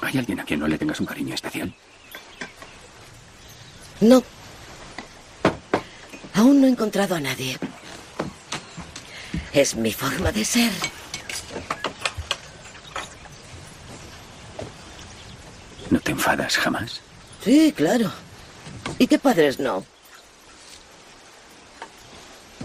¿Hay 0.00 0.16
alguien 0.16 0.40
a 0.40 0.44
quien 0.44 0.60
no 0.60 0.68
le 0.68 0.78
tengas 0.78 0.98
un 1.00 1.06
cariño 1.06 1.34
especial? 1.34 1.74
No, 4.00 4.22
Aún 6.36 6.60
no 6.60 6.66
he 6.66 6.70
encontrado 6.70 7.14
a 7.14 7.20
nadie. 7.20 7.58
Es 9.54 9.74
mi 9.74 9.90
forma 9.90 10.30
de 10.32 10.44
ser. 10.44 10.70
¿No 15.90 15.98
te 15.98 16.12
enfadas 16.12 16.58
jamás? 16.58 17.00
Sí, 17.42 17.72
claro. 17.74 18.12
¿Y 18.98 19.06
qué 19.06 19.18
padres 19.18 19.58
no? 19.58 19.86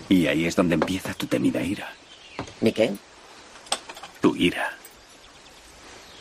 Y 0.09 0.27
ahí 0.27 0.45
es 0.45 0.57
donde 0.57 0.75
empieza 0.75 1.13
tu 1.13 1.25
temida 1.27 1.61
ira. 1.61 1.93
¿Mi 2.59 2.73
qué? 2.73 2.91
Tu 4.19 4.35
ira. 4.35 4.73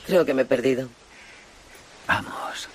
Creo 0.07 0.25
que 0.25 0.35
me 0.35 0.43
he 0.43 0.45
perdido. 0.45 0.89
Vamos. 2.07 2.69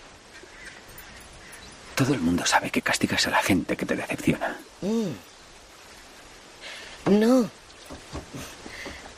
Todo 1.95 2.13
el 2.13 2.19
mundo 2.19 2.45
sabe 2.45 2.69
que 2.69 2.81
castigas 2.81 3.25
a 3.27 3.31
la 3.31 3.41
gente 3.41 3.77
que 3.77 3.85
te 3.85 3.95
decepciona. 3.95 4.59
Mm. 4.81 5.11
No. 7.19 7.49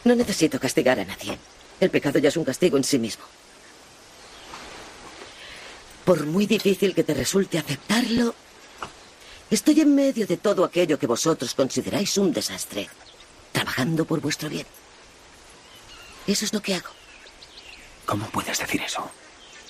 No 0.04 0.16
necesito 0.16 0.60
castigar 0.60 1.00
a 1.00 1.06
nadie. 1.06 1.40
El 1.80 1.90
pecado 1.90 2.20
ya 2.20 2.30
es 2.30 2.38
un 2.38 2.46
castigo 2.46 2.78
en 2.78 2.84
sí 2.84 3.00
mismo. 3.00 3.24
Por 6.06 6.26
muy 6.26 6.46
difícil 6.46 6.94
que 6.94 7.04
te 7.04 7.14
resulte 7.14 7.58
aceptarlo, 7.58 8.34
estoy 9.50 9.82
en 9.82 9.94
medio 9.94 10.26
de 10.28 10.38
todo 10.38 10.64
aquello 10.64 11.00
que 11.00 11.08
vosotros 11.08 11.54
consideráis 11.54 12.18
un 12.18 12.32
desastre, 12.32 12.88
trabajando 13.52 14.06
por 14.06 14.22
vuestro 14.22 14.50
bien. 14.50 14.66
Eso 16.28 16.46
es 16.46 16.54
lo 16.54 16.62
que 16.62 16.76
hago. 16.76 16.90
¿Cómo 18.06 18.28
puedes 18.28 18.60
decir 18.60 18.82
eso? 18.82 19.10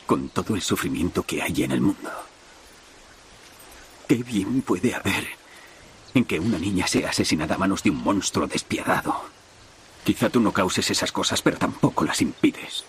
Con 0.05 0.29
todo 0.29 0.55
el 0.55 0.61
sufrimiento 0.61 1.23
que 1.23 1.41
hay 1.41 1.63
en 1.63 1.71
el 1.71 1.81
mundo. 1.81 2.26
¿Qué 4.07 4.15
bien 4.15 4.61
puede 4.61 4.95
haber 4.95 5.27
en 6.13 6.23
que 6.23 6.39
una 6.39 6.57
niña 6.57 6.87
sea 6.87 7.09
asesinada 7.09 7.55
a 7.55 7.57
manos 7.57 7.83
de 7.83 7.89
un 7.89 8.01
monstruo 8.01 8.47
despiadado? 8.47 9.21
Quizá 10.05 10.29
tú 10.29 10.39
no 10.39 10.53
causes 10.53 10.89
esas 10.89 11.11
cosas, 11.11 11.41
pero 11.41 11.57
tampoco 11.57 12.05
las 12.05 12.21
impides. 12.21 12.85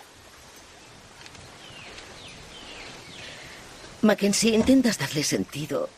Mackenzie, 4.03 4.55
intentas 4.55 4.99
darle 4.99 5.25
sentido 5.25 5.91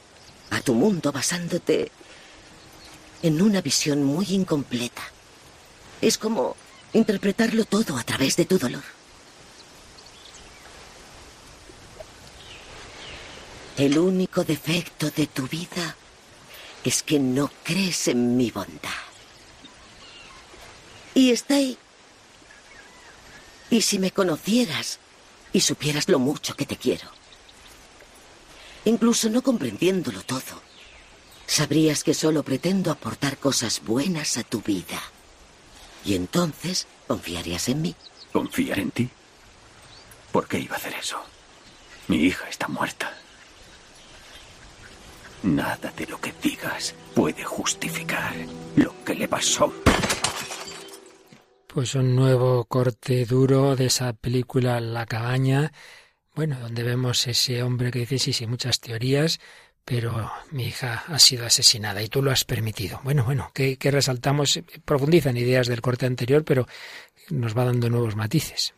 a 0.48 0.62
tu 0.62 0.72
mundo 0.72 1.12
basándote 1.12 1.92
en 3.22 3.42
una 3.42 3.60
visión 3.60 4.02
muy 4.02 4.26
incompleta. 4.30 5.02
Es 6.00 6.16
como 6.16 6.56
interpretarlo 6.94 7.66
todo 7.66 7.98
a 7.98 8.04
través 8.04 8.36
de 8.36 8.46
tu 8.46 8.58
dolor. 8.58 8.99
El 13.81 13.97
único 13.99 14.45
defecto 14.45 15.11
de 15.11 15.26
tu 15.26 15.49
vida 15.49 15.97
es 16.85 17.03
que 17.03 17.18
no 17.18 17.51
crees 17.64 18.09
en 18.09 18.37
mi 18.37 18.51
bondad. 18.51 18.91
Y 21.14 21.31
está 21.31 21.55
ahí. 21.55 21.78
Y 23.70 23.81
si 23.81 23.99
me 23.99 24.11
conocieras 24.11 24.99
y 25.55 25.62
supieras 25.62 26.11
lo 26.11 26.18
mucho 26.18 26.55
que 26.57 26.66
te 26.66 26.76
quiero, 26.76 27.09
incluso 28.85 29.31
no 29.31 29.41
comprendiéndolo 29.41 30.20
todo, 30.24 30.61
sabrías 31.47 32.05
que 32.05 32.12
solo 32.12 32.43
pretendo 32.43 32.91
aportar 32.91 33.39
cosas 33.39 33.81
buenas 33.83 34.37
a 34.37 34.43
tu 34.43 34.61
vida. 34.61 35.01
Y 36.05 36.16
entonces 36.16 36.87
confiarías 37.07 37.70
en 37.70 37.81
mí. 37.81 37.97
¿Confiar 38.31 38.78
en 38.78 38.91
ti? 38.91 39.09
¿Por 40.33 40.47
qué 40.49 40.59
iba 40.59 40.74
a 40.74 40.78
hacer 40.78 40.93
eso? 40.93 41.18
Mi 42.09 42.18
hija 42.18 42.47
está 42.47 42.68
muerta. 42.68 43.16
Nada 45.43 45.93
de 45.97 46.07
lo 46.07 46.20
que 46.20 46.32
digas 46.43 46.95
puede 47.14 47.43
justificar 47.45 48.34
lo 48.76 48.95
que 49.05 49.14
le 49.14 49.26
pasó. 49.26 49.72
Pues 51.66 51.95
un 51.95 52.14
nuevo 52.14 52.64
corte 52.64 53.24
duro 53.24 53.76
de 53.76 53.86
esa 53.86 54.12
película 54.12 54.80
La 54.80 55.07
cabaña, 55.07 55.72
bueno, 56.34 56.59
donde 56.61 56.82
vemos 56.82 57.26
ese 57.26 57.62
hombre 57.62 57.91
que 57.91 58.01
dice, 58.01 58.18
sí, 58.18 58.32
sí, 58.32 58.47
muchas 58.47 58.80
teorías, 58.80 59.41
pero 59.84 60.30
mi 60.51 60.66
hija 60.66 61.05
ha 61.07 61.18
sido 61.18 61.47
asesinada 61.47 62.03
y 62.03 62.09
tú 62.09 62.22
lo 62.22 62.30
has 62.30 62.45
permitido. 62.45 63.01
Bueno, 63.03 63.24
bueno, 63.24 63.51
que, 63.55 63.78
resaltamos, 63.82 64.61
profundizan 64.84 65.36
ideas 65.36 65.68
del 65.68 65.80
corte 65.80 66.07
anterior, 66.07 66.45
pero 66.45 66.66
nos 67.30 67.57
va 67.57 67.64
dando 67.64 67.88
nuevos 67.88 68.16
matices. 68.16 68.74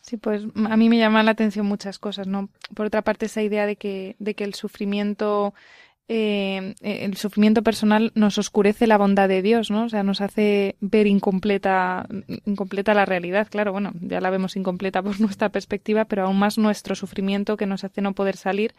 Sí, 0.00 0.16
pues 0.16 0.42
a 0.66 0.76
mí 0.76 0.88
me 0.88 0.98
llaman 0.98 1.24
la 1.24 1.32
atención 1.32 1.64
muchas 1.64 1.98
cosas, 1.98 2.26
¿no? 2.26 2.50
Por 2.74 2.86
otra 2.86 3.02
parte, 3.02 3.26
esa 3.26 3.42
idea 3.42 3.64
de 3.64 3.76
que, 3.76 4.16
de 4.18 4.34
que 4.34 4.44
el 4.44 4.54
sufrimiento 4.54 5.54
eh, 6.06 6.74
el 6.82 7.16
sufrimiento 7.16 7.62
personal 7.62 8.12
nos 8.14 8.36
oscurece 8.36 8.86
la 8.86 8.98
bondad 8.98 9.26
de 9.26 9.40
Dios, 9.40 9.70
¿no? 9.70 9.84
O 9.84 9.88
sea, 9.88 10.02
nos 10.02 10.20
hace 10.20 10.76
ver 10.80 11.06
incompleta, 11.06 12.06
incompleta 12.44 12.92
la 12.92 13.06
realidad. 13.06 13.48
Claro, 13.50 13.72
bueno, 13.72 13.92
ya 14.00 14.20
la 14.20 14.28
vemos 14.28 14.56
incompleta 14.56 15.02
por 15.02 15.18
nuestra 15.20 15.48
perspectiva, 15.48 16.04
pero 16.04 16.24
aún 16.24 16.38
más 16.38 16.58
nuestro 16.58 16.94
sufrimiento 16.94 17.56
que 17.56 17.66
nos 17.66 17.84
hace 17.84 18.02
no 18.02 18.12
poder 18.12 18.36
salir. 18.36 18.74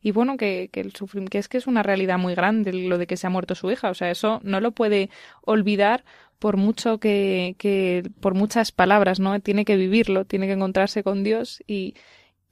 Y 0.00 0.12
bueno, 0.12 0.38
que, 0.38 0.70
que, 0.72 0.80
el 0.80 0.92
que 1.28 1.38
es 1.38 1.48
que 1.48 1.58
es 1.58 1.66
una 1.66 1.82
realidad 1.82 2.18
muy 2.18 2.34
grande 2.34 2.72
lo 2.72 2.96
de 2.96 3.06
que 3.06 3.18
se 3.18 3.26
ha 3.26 3.30
muerto 3.30 3.54
su 3.54 3.70
hija. 3.70 3.90
O 3.90 3.94
sea, 3.94 4.10
eso 4.10 4.40
no 4.42 4.60
lo 4.60 4.72
puede 4.72 5.10
olvidar 5.42 6.04
por 6.38 6.56
mucho 6.56 6.98
que, 6.98 7.56
que 7.58 8.04
por 8.20 8.32
muchas 8.32 8.72
palabras, 8.72 9.20
¿no? 9.20 9.38
Tiene 9.40 9.66
que 9.66 9.76
vivirlo, 9.76 10.24
tiene 10.24 10.46
que 10.46 10.54
encontrarse 10.54 11.02
con 11.02 11.24
Dios 11.24 11.62
y, 11.66 11.94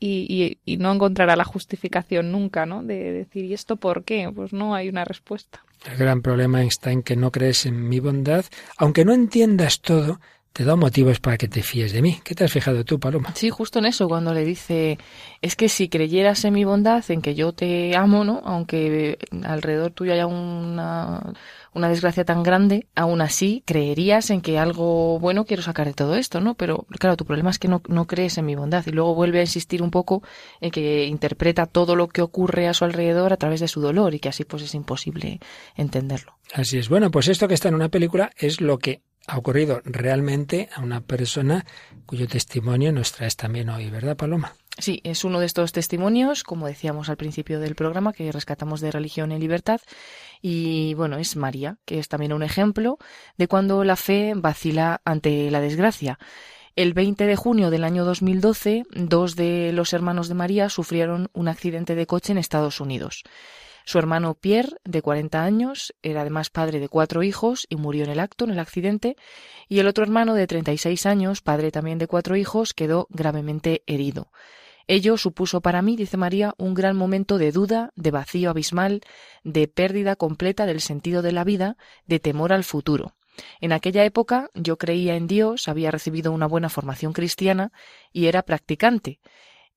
y, 0.00 0.58
y, 0.64 0.76
no 0.76 0.92
encontrará 0.92 1.36
la 1.36 1.44
justificación 1.44 2.30
nunca, 2.30 2.66
¿no? 2.66 2.82
De 2.82 3.12
decir, 3.12 3.44
¿y 3.44 3.54
esto 3.54 3.76
por 3.76 4.04
qué? 4.04 4.30
Pues 4.34 4.52
no 4.52 4.74
hay 4.74 4.88
una 4.88 5.04
respuesta. 5.04 5.64
El 5.90 5.96
gran 5.96 6.22
problema 6.22 6.62
está 6.62 6.90
en 6.92 7.02
que 7.02 7.16
no 7.16 7.30
crees 7.30 7.66
en 7.66 7.88
mi 7.88 8.00
bondad, 8.00 8.44
aunque 8.76 9.04
no 9.04 9.12
entiendas 9.12 9.80
todo, 9.80 10.20
te 10.52 10.64
da 10.64 10.74
motivos 10.74 11.20
para 11.20 11.38
que 11.38 11.46
te 11.46 11.62
fíes 11.62 11.92
de 11.92 12.02
mí. 12.02 12.20
¿Qué 12.24 12.34
te 12.34 12.44
has 12.44 12.52
fijado 12.52 12.84
tú, 12.84 12.98
Paloma? 12.98 13.32
Sí, 13.36 13.48
justo 13.48 13.78
en 13.78 13.86
eso, 13.86 14.08
cuando 14.08 14.34
le 14.34 14.44
dice, 14.44 14.98
es 15.40 15.54
que 15.54 15.68
si 15.68 15.88
creyeras 15.88 16.44
en 16.44 16.54
mi 16.54 16.64
bondad, 16.64 17.04
en 17.10 17.22
que 17.22 17.36
yo 17.36 17.52
te 17.52 17.96
amo, 17.96 18.24
¿no? 18.24 18.42
Aunque 18.44 19.18
alrededor 19.44 19.92
tuyo 19.92 20.12
haya 20.12 20.26
una 20.26 21.32
una 21.74 21.88
desgracia 21.88 22.24
tan 22.24 22.42
grande, 22.42 22.86
aún 22.94 23.20
así 23.20 23.62
creerías 23.66 24.30
en 24.30 24.40
que 24.40 24.58
algo 24.58 25.18
bueno 25.18 25.44
quiero 25.44 25.62
sacar 25.62 25.86
de 25.86 25.94
todo 25.94 26.16
esto, 26.16 26.40
¿no? 26.40 26.54
Pero 26.54 26.86
claro, 26.98 27.16
tu 27.16 27.24
problema 27.24 27.50
es 27.50 27.58
que 27.58 27.68
no, 27.68 27.82
no 27.88 28.06
crees 28.06 28.38
en 28.38 28.46
mi 28.46 28.54
bondad 28.54 28.84
y 28.86 28.90
luego 28.90 29.14
vuelve 29.14 29.38
a 29.38 29.42
insistir 29.42 29.82
un 29.82 29.90
poco 29.90 30.22
en 30.60 30.70
que 30.70 31.06
interpreta 31.06 31.66
todo 31.66 31.96
lo 31.96 32.08
que 32.08 32.22
ocurre 32.22 32.68
a 32.68 32.74
su 32.74 32.84
alrededor 32.84 33.32
a 33.32 33.36
través 33.36 33.60
de 33.60 33.68
su 33.68 33.80
dolor 33.80 34.14
y 34.14 34.20
que 34.20 34.28
así 34.28 34.44
pues 34.44 34.62
es 34.62 34.74
imposible 34.74 35.40
entenderlo. 35.76 36.38
Así 36.52 36.78
es. 36.78 36.88
Bueno, 36.88 37.10
pues 37.10 37.28
esto 37.28 37.48
que 37.48 37.54
está 37.54 37.68
en 37.68 37.74
una 37.74 37.88
película 37.88 38.30
es 38.38 38.60
lo 38.60 38.78
que 38.78 39.02
ha 39.28 39.36
ocurrido 39.36 39.82
realmente 39.84 40.70
a 40.74 40.80
una 40.80 41.02
persona 41.02 41.66
cuyo 42.06 42.26
testimonio 42.26 42.92
nos 42.92 43.12
traes 43.12 43.36
también 43.36 43.68
hoy, 43.68 43.90
¿verdad, 43.90 44.16
Paloma? 44.16 44.54
Sí, 44.78 45.00
es 45.02 45.24
uno 45.24 45.40
de 45.40 45.46
estos 45.46 45.72
testimonios, 45.72 46.44
como 46.44 46.66
decíamos 46.66 47.08
al 47.10 47.16
principio 47.16 47.58
del 47.58 47.74
programa, 47.74 48.12
que 48.12 48.30
rescatamos 48.30 48.80
de 48.80 48.92
Religión 48.92 49.32
y 49.32 49.38
Libertad. 49.38 49.80
Y 50.40 50.94
bueno, 50.94 51.16
es 51.18 51.36
María, 51.36 51.78
que 51.84 51.98
es 51.98 52.08
también 52.08 52.32
un 52.32 52.42
ejemplo 52.42 52.98
de 53.36 53.48
cuando 53.48 53.84
la 53.84 53.96
fe 53.96 54.32
vacila 54.36 55.00
ante 55.04 55.50
la 55.50 55.60
desgracia. 55.60 56.18
El 56.76 56.94
20 56.94 57.26
de 57.26 57.34
junio 57.36 57.70
del 57.70 57.82
año 57.82 58.04
2012, 58.04 58.84
dos 58.90 59.34
de 59.34 59.72
los 59.72 59.92
hermanos 59.92 60.28
de 60.28 60.34
María 60.34 60.68
sufrieron 60.68 61.28
un 61.32 61.48
accidente 61.48 61.96
de 61.96 62.06
coche 62.06 62.32
en 62.32 62.38
Estados 62.38 62.80
Unidos. 62.80 63.24
Su 63.84 63.98
hermano 63.98 64.34
Pierre, 64.34 64.76
de 64.84 65.00
40 65.00 65.42
años, 65.42 65.94
era 66.02 66.20
además 66.20 66.50
padre 66.50 66.78
de 66.78 66.90
cuatro 66.90 67.22
hijos 67.22 67.66
y 67.70 67.76
murió 67.76 68.04
en 68.04 68.10
el 68.10 68.20
acto, 68.20 68.44
en 68.44 68.50
el 68.50 68.58
accidente, 68.58 69.16
y 69.66 69.78
el 69.78 69.88
otro 69.88 70.04
hermano, 70.04 70.34
de 70.34 70.46
36 70.46 71.06
años, 71.06 71.40
padre 71.40 71.72
también 71.72 71.96
de 71.96 72.06
cuatro 72.06 72.36
hijos, 72.36 72.74
quedó 72.74 73.06
gravemente 73.08 73.82
herido. 73.86 74.30
Ello 74.90 75.18
supuso 75.18 75.60
para 75.60 75.82
mí, 75.82 75.96
dice 75.96 76.16
María, 76.16 76.54
un 76.56 76.72
gran 76.72 76.96
momento 76.96 77.36
de 77.36 77.52
duda, 77.52 77.92
de 77.94 78.10
vacío 78.10 78.48
abismal, 78.48 79.02
de 79.44 79.68
pérdida 79.68 80.16
completa 80.16 80.64
del 80.64 80.80
sentido 80.80 81.20
de 81.20 81.32
la 81.32 81.44
vida, 81.44 81.76
de 82.06 82.20
temor 82.20 82.54
al 82.54 82.64
futuro. 82.64 83.14
En 83.60 83.72
aquella 83.72 84.04
época 84.06 84.48
yo 84.54 84.78
creía 84.78 85.14
en 85.16 85.26
Dios, 85.26 85.68
había 85.68 85.90
recibido 85.90 86.32
una 86.32 86.46
buena 86.46 86.70
formación 86.70 87.12
cristiana 87.12 87.70
y 88.14 88.26
era 88.26 88.42
practicante, 88.42 89.20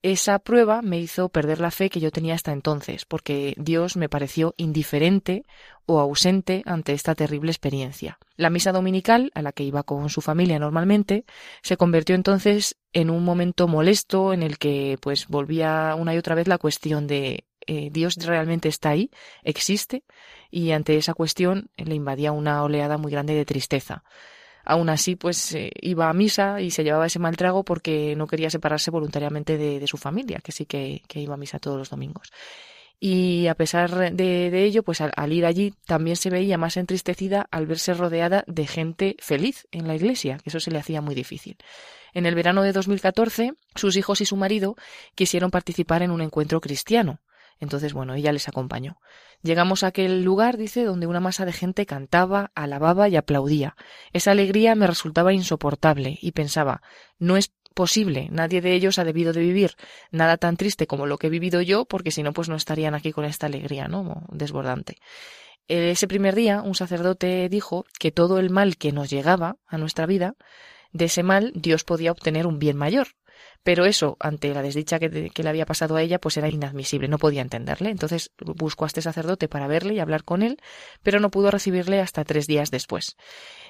esa 0.04 0.40
prueba 0.40 0.82
me 0.82 1.00
hizo 1.00 1.30
perder 1.30 1.60
la 1.60 1.72
fe 1.72 1.90
que 1.90 2.00
yo 2.00 2.12
tenía 2.12 2.34
hasta 2.34 2.52
entonces, 2.52 3.06
porque 3.06 3.54
Dios 3.58 3.98
me 3.98 4.10
pareció 4.10 4.54
indiferente 4.58 5.44
o 5.86 6.00
ausente 6.00 6.64
ante 6.66 6.94
esta 6.94 7.16
terrible 7.16 7.52
experiencia. 7.52 8.18
La 8.36 8.50
misa 8.50 8.72
dominical, 8.72 9.32
a 9.36 9.42
la 9.42 9.52
que 9.52 9.64
iba 9.64 9.84
con 9.84 10.10
su 10.10 10.22
familia 10.22 10.58
normalmente, 10.58 11.26
se 11.62 11.78
convirtió 11.78 12.16
entonces 12.16 12.78
en 12.94 13.10
un 13.10 13.24
momento 13.24 13.68
molesto 13.68 14.34
en 14.34 14.42
el 14.44 14.58
que 14.58 14.98
pues 15.02 15.28
volvía 15.28 15.96
una 15.98 16.16
y 16.16 16.18
otra 16.18 16.36
vez 16.36 16.48
la 16.48 16.58
cuestión 16.58 17.08
de 17.08 17.46
eh, 17.68 17.90
Dios 17.92 18.16
realmente 18.16 18.70
está 18.70 18.90
ahí, 18.90 19.12
existe, 19.44 20.04
y 20.50 20.72
ante 20.72 20.98
esa 20.98 21.14
cuestión 21.14 21.70
le 21.78 21.96
invadía 21.96 22.32
una 22.32 22.64
oleada 22.64 22.98
muy 22.98 23.12
grande 23.12 23.36
de 23.36 23.46
tristeza. 23.46 24.04
Aún 24.64 24.90
así, 24.90 25.16
pues 25.16 25.54
eh, 25.54 25.72
iba 25.82 26.10
a 26.10 26.14
misa 26.14 26.62
y 26.62 26.72
se 26.72 26.84
llevaba 26.84 27.08
ese 27.08 27.20
mal 27.20 27.38
trago 27.38 27.64
porque 27.64 28.16
no 28.16 28.28
quería 28.28 28.50
separarse 28.50 28.92
voluntariamente 28.92 29.58
de, 29.58 29.88
su 29.88 29.98
familia, 29.98 30.40
que 30.44 30.52
sí 30.52 30.66
que, 30.66 31.02
iba 31.16 31.34
a 31.34 31.38
misa 31.38 31.60
todos 31.60 31.78
los 31.78 31.90
domingos. 31.90 32.32
Y 33.00 33.48
a 33.48 33.56
pesar 33.56 34.14
de, 34.14 34.64
ello, 34.64 34.84
pues 34.84 35.02
al, 35.02 35.34
ir 35.34 35.46
allí 35.46 35.74
también 35.88 36.16
se 36.16 36.30
veía 36.30 36.60
más 36.60 36.78
entristecida 36.78 37.48
al 37.50 37.66
verse 37.66 37.96
rodeada 37.96 38.44
de 38.46 38.68
gente 38.68 39.16
feliz 39.20 39.68
en 39.72 39.88
la 39.88 39.96
iglesia, 39.96 40.38
que 40.38 40.50
eso 40.50 40.60
se 40.60 40.70
le 40.70 40.78
hacía 40.78 41.02
muy 41.02 41.16
difícil. 41.16 41.58
En 42.14 42.28
el 42.28 42.36
verano 42.36 42.62
de 42.62 42.74
2014, 42.74 43.54
sus 43.74 43.96
hijos 43.96 44.22
y 44.22 44.26
su 44.26 44.36
marido 44.36 44.76
quisieron 45.16 45.50
participar 45.50 46.04
en 46.04 46.12
un 46.12 46.22
encuentro 46.22 46.62
cristiano. 46.62 47.20
Entonces, 47.62 47.94
bueno, 47.94 48.16
ella 48.16 48.34
les 48.34 48.50
acompañó. 48.50 48.98
Llegamos 49.42 49.84
a 49.84 49.88
aquel 49.88 50.24
lugar, 50.24 50.58
dice, 50.58 50.84
donde 50.84 51.08
una 51.08 51.22
masa 51.22 51.46
de 51.46 51.54
gente 51.54 51.86
cantaba, 51.86 52.52
alababa 52.56 53.08
y 53.08 53.16
aplaudía. 53.16 53.76
Esa 54.12 54.32
alegría 54.32 54.76
me 54.76 54.88
resultaba 54.88 55.32
insoportable 55.32 56.18
y 56.22 56.32
pensaba, 56.34 56.82
no 57.18 57.38
es 57.38 57.54
posible, 57.74 58.28
nadie 58.32 58.62
de 58.62 58.74
ellos 58.74 59.00
ha 59.00 59.06
debido 59.06 59.32
de 59.32 59.40
vivir 59.40 59.76
nada 60.12 60.38
tan 60.38 60.58
triste 60.58 60.88
como 60.88 61.06
lo 61.06 61.18
que 61.18 61.28
he 61.28 61.30
vivido 61.30 61.62
yo, 61.62 61.86
porque 61.86 62.12
si 62.12 62.24
no, 62.24 62.34
pues 62.34 62.50
no 62.50 62.56
estarían 62.56 62.96
aquí 62.96 63.14
con 63.14 63.24
esta 63.24 63.46
alegría, 63.46 63.88
¿no? 63.88 64.26
Desbordante. 64.30 64.98
Ese 65.68 66.08
primer 66.08 66.36
día, 66.36 66.62
un 66.62 66.76
sacerdote 66.76 67.48
dijo 67.48 67.86
que 67.98 68.12
todo 68.12 68.40
el 68.40 68.50
mal 68.50 68.76
que 68.76 68.92
nos 68.92 69.10
llegaba 69.10 69.56
a 69.68 69.78
nuestra 69.78 70.06
vida, 70.06 70.36
de 70.92 71.06
ese 71.06 71.24
mal 71.24 71.54
Dios 71.56 71.84
podía 71.86 72.12
obtener 72.12 72.46
un 72.46 72.60
bien 72.60 72.76
mayor, 72.76 73.08
pero 73.64 73.86
eso, 73.86 74.18
ante 74.20 74.54
la 74.54 74.64
desdicha 74.64 74.98
que, 74.98 75.10
le 75.10 75.50
había 75.50 75.68
pasado 75.68 75.96
a 75.96 76.02
ella, 76.02 76.20
pues 76.20 76.38
era 76.38 76.50
inadmisible, 76.50 77.08
no 77.08 77.20
podía 77.20 77.42
entenderle. 77.42 77.92
Entonces 77.92 78.32
buscó 78.40 78.86
a 78.86 78.88
este 78.88 79.04
sacerdote 79.04 79.48
para 79.48 79.68
verle 79.68 79.94
y 79.94 80.00
hablar 80.00 80.24
con 80.24 80.42
él, 80.42 80.58
pero 81.04 81.20
no 81.20 81.30
pudo 81.30 81.52
recibirle 81.52 82.00
hasta 82.02 82.24
tres 82.24 82.48
días 82.48 82.72
después. 82.72 83.18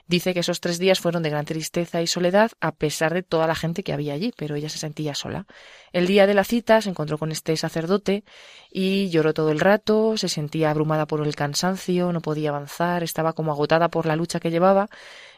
Dice 0.08 0.34
que 0.34 0.40
esos 0.40 0.62
tres 0.62 0.80
días 0.80 1.00
fueron 1.00 1.24
de 1.24 1.30
gran 1.30 1.46
tristeza 1.46 2.02
y 2.02 2.08
soledad, 2.08 2.52
a 2.60 2.72
pesar 2.72 3.14
de 3.14 3.24
toda 3.24 3.48
la 3.48 3.56
gente 3.56 3.84
que 3.84 3.94
había 3.94 4.14
allí, 4.14 4.34
pero 4.36 4.56
ella 4.56 4.70
se 4.70 4.78
sentía 4.78 5.14
sola. 5.14 5.46
El 5.92 6.08
día 6.08 6.26
de 6.26 6.34
la 6.34 6.44
cita 6.44 6.82
se 6.82 6.90
encontró 6.90 7.18
con 7.18 7.32
este 7.32 7.56
sacerdote 7.58 8.24
y 8.72 9.10
lloró 9.10 9.34
todo 9.34 9.52
el 9.52 9.60
rato, 9.60 10.18
se 10.18 10.30
sentía 10.30 10.72
abrumada 10.72 11.06
por 11.06 11.26
el 11.26 11.36
cansancio, 11.36 12.14
no 12.14 12.22
podía 12.22 12.50
avanzar, 12.50 13.04
estaba 13.04 13.34
como 13.34 13.52
agotada 13.52 13.90
por 13.90 14.06
la 14.06 14.16
lucha 14.16 14.40
que 14.40 14.52
llevaba, 14.52 14.90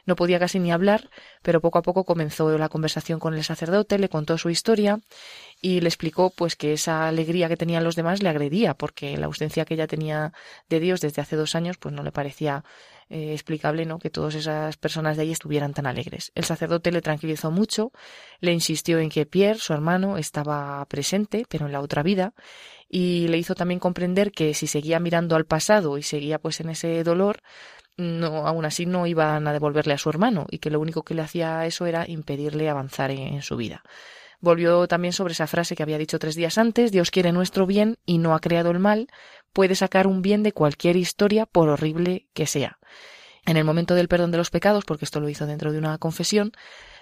no 0.05 0.15
podía 0.15 0.39
casi 0.39 0.59
ni 0.59 0.71
hablar, 0.71 1.09
pero 1.41 1.61
poco 1.61 1.79
a 1.79 1.81
poco 1.81 2.03
comenzó 2.03 2.57
la 2.57 2.69
conversación 2.69 3.19
con 3.19 3.33
el 3.33 3.43
sacerdote, 3.43 3.97
le 3.97 4.09
contó 4.09 4.37
su 4.37 4.49
historia 4.49 4.99
y 5.61 5.81
le 5.81 5.87
explicó 5.87 6.29
pues 6.29 6.55
que 6.55 6.73
esa 6.73 7.07
alegría 7.07 7.47
que 7.47 7.57
tenían 7.57 7.83
los 7.83 7.95
demás 7.95 8.21
le 8.21 8.29
agredía, 8.29 8.73
porque 8.73 9.17
la 9.17 9.27
ausencia 9.27 9.65
que 9.65 9.75
ella 9.75 9.87
tenía 9.87 10.33
de 10.69 10.79
Dios 10.79 11.01
desde 11.01 11.21
hace 11.21 11.35
dos 11.35 11.55
años 11.55 11.77
pues 11.77 11.93
no 11.93 12.03
le 12.03 12.11
parecía 12.11 12.63
eh, 13.09 13.33
explicable 13.33 13.85
¿no? 13.85 13.99
que 13.99 14.09
todas 14.09 14.33
esas 14.35 14.77
personas 14.77 15.17
de 15.17 15.23
ahí 15.23 15.31
estuvieran 15.31 15.73
tan 15.73 15.85
alegres. 15.85 16.31
El 16.35 16.45
sacerdote 16.45 16.91
le 16.91 17.01
tranquilizó 17.01 17.51
mucho, 17.51 17.91
le 18.39 18.53
insistió 18.53 18.99
en 18.99 19.09
que 19.09 19.25
Pierre, 19.25 19.59
su 19.59 19.73
hermano, 19.73 20.17
estaba 20.17 20.83
presente, 20.85 21.45
pero 21.49 21.65
en 21.65 21.71
la 21.71 21.81
otra 21.81 22.01
vida, 22.01 22.33
y 22.89 23.27
le 23.27 23.37
hizo 23.37 23.55
también 23.55 23.79
comprender 23.79 24.31
que 24.31 24.53
si 24.53 24.67
seguía 24.67 24.99
mirando 24.99 25.35
al 25.35 25.45
pasado 25.45 25.97
y 25.97 26.03
seguía 26.03 26.39
pues 26.39 26.59
en 26.59 26.69
ese 26.69 27.03
dolor, 27.03 27.41
no, 27.97 28.47
aún 28.47 28.65
así 28.65 28.85
no 28.85 29.05
iban 29.05 29.47
a 29.47 29.53
devolverle 29.53 29.93
a 29.93 29.97
su 29.97 30.09
hermano 30.09 30.45
y 30.49 30.59
que 30.59 30.69
lo 30.69 30.79
único 30.79 31.03
que 31.03 31.13
le 31.13 31.21
hacía 31.21 31.65
eso 31.65 31.85
era 31.85 32.05
impedirle 32.07 32.69
avanzar 32.69 33.11
en, 33.11 33.41
su 33.41 33.55
vida. 33.55 33.83
Volvió 34.39 34.87
también 34.87 35.13
sobre 35.13 35.33
esa 35.33 35.47
frase 35.47 35.75
que 35.75 35.83
había 35.83 35.97
dicho 35.97 36.19
tres 36.19 36.35
días 36.35 36.57
antes, 36.57 36.91
Dios 36.91 37.11
quiere 37.11 37.31
nuestro 37.31 37.65
bien 37.65 37.97
y 38.05 38.17
no 38.17 38.35
ha 38.35 38.39
creado 38.39 38.71
el 38.71 38.79
mal, 38.79 39.07
puede 39.53 39.75
sacar 39.75 40.07
un 40.07 40.21
bien 40.21 40.43
de 40.43 40.51
cualquier 40.51 40.97
historia 40.97 41.45
por 41.45 41.69
horrible 41.69 42.27
que 42.33 42.47
sea. 42.47 42.79
En 43.45 43.57
el 43.57 43.63
momento 43.63 43.93
del 43.95 44.07
perdón 44.07 44.31
de 44.31 44.37
los 44.37 44.49
pecados, 44.49 44.85
porque 44.85 45.05
esto 45.05 45.19
lo 45.19 45.29
hizo 45.29 45.45
dentro 45.45 45.71
de 45.71 45.77
una 45.77 45.97
confesión, 45.97 46.53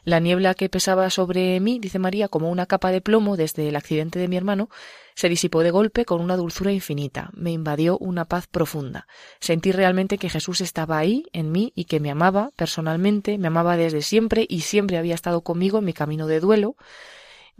la 0.04 0.20
niebla 0.20 0.54
que 0.54 0.70
pesaba 0.70 1.10
sobre 1.10 1.60
mí, 1.60 1.80
dice 1.80 2.00
María, 2.00 2.28
como 2.28 2.50
una 2.50 2.66
capa 2.66 2.92
de 2.92 3.02
plomo 3.02 3.38
desde 3.38 3.68
el 3.70 3.76
accidente 3.76 4.20
de 4.20 4.28
mi 4.28 4.38
hermano, 4.38 4.70
se 5.16 5.30
disipó 5.30 5.62
de 5.62 5.72
golpe 5.72 6.06
con 6.06 6.22
una 6.22 6.38
dulzura 6.38 6.72
infinita. 6.72 7.30
Me 7.34 7.52
invadió 7.52 7.98
una 7.98 8.26
paz 8.26 8.48
profunda. 8.48 9.08
Sentí 9.40 9.72
realmente 9.72 10.18
que 10.18 10.30
Jesús 10.30 10.62
estaba 10.62 10.98
ahí, 10.98 11.26
en 11.34 11.52
mí, 11.52 11.72
y 11.76 11.86
que 11.86 12.00
me 12.00 12.10
amaba 12.10 12.52
personalmente, 12.56 13.38
me 13.38 13.48
amaba 13.48 13.78
desde 13.78 14.02
siempre 14.02 14.46
y 14.50 14.62
siempre 14.62 14.98
había 14.98 15.16
estado 15.16 15.42
conmigo 15.42 15.80
en 15.80 15.86
mi 15.86 15.94
camino 15.94 16.28
de 16.28 16.40
duelo, 16.40 16.76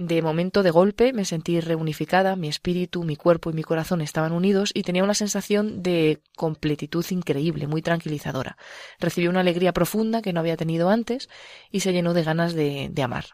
de 0.08 0.22
momento, 0.22 0.64
de 0.64 0.72
golpe, 0.72 1.14
me 1.14 1.26
sentí 1.26 1.60
reunificada, 1.60 2.36
mi 2.36 2.48
espíritu, 2.48 3.04
mi 3.04 3.16
cuerpo 3.16 3.50
y 3.50 3.54
mi 3.54 3.64
corazón 3.64 4.02
estaban 4.02 4.32
unidos 4.32 4.72
y 4.74 4.84
tenía 4.84 5.04
una 5.04 5.14
sensación 5.14 5.84
de 5.84 6.22
completitud 6.36 7.06
increíble, 7.12 7.68
muy 7.68 7.82
tranquilizadora. 7.82 8.58
Recibí 9.00 9.28
una 9.28 9.42
alegría 9.42 9.74
profunda 9.74 10.22
que 10.22 10.34
no 10.34 10.40
había 10.40 10.58
tenido 10.58 10.90
antes 10.90 11.30
y 11.70 11.82
se 11.82 11.94
llenó 11.94 12.14
de 12.14 12.24
ganas 12.24 12.54
de, 12.54 12.90
de 12.92 13.04
amar. 13.04 13.26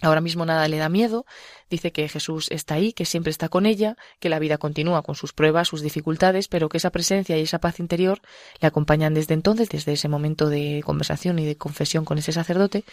Ahora 0.00 0.20
mismo 0.20 0.46
nada 0.46 0.68
le 0.68 0.76
da 0.76 0.88
miedo, 0.88 1.26
dice 1.68 1.90
que 1.90 2.08
Jesús 2.08 2.46
está 2.52 2.74
ahí, 2.74 2.92
que 2.92 3.04
siempre 3.04 3.30
está 3.30 3.48
con 3.48 3.66
ella, 3.66 3.96
que 4.20 4.28
la 4.28 4.38
vida 4.38 4.56
continúa 4.56 5.02
con 5.02 5.16
sus 5.16 5.32
pruebas, 5.32 5.66
sus 5.66 5.82
dificultades, 5.82 6.46
pero 6.46 6.68
que 6.68 6.76
esa 6.76 6.90
presencia 6.90 7.36
y 7.36 7.42
esa 7.42 7.58
paz 7.58 7.80
interior 7.80 8.20
le 8.60 8.68
acompañan 8.68 9.12
desde 9.12 9.34
entonces, 9.34 9.68
desde 9.68 9.94
ese 9.94 10.08
momento 10.08 10.48
de 10.48 10.82
conversación 10.84 11.40
y 11.40 11.46
de 11.46 11.56
confesión 11.56 12.04
con 12.04 12.16
ese 12.16 12.30
sacerdote, 12.30 12.84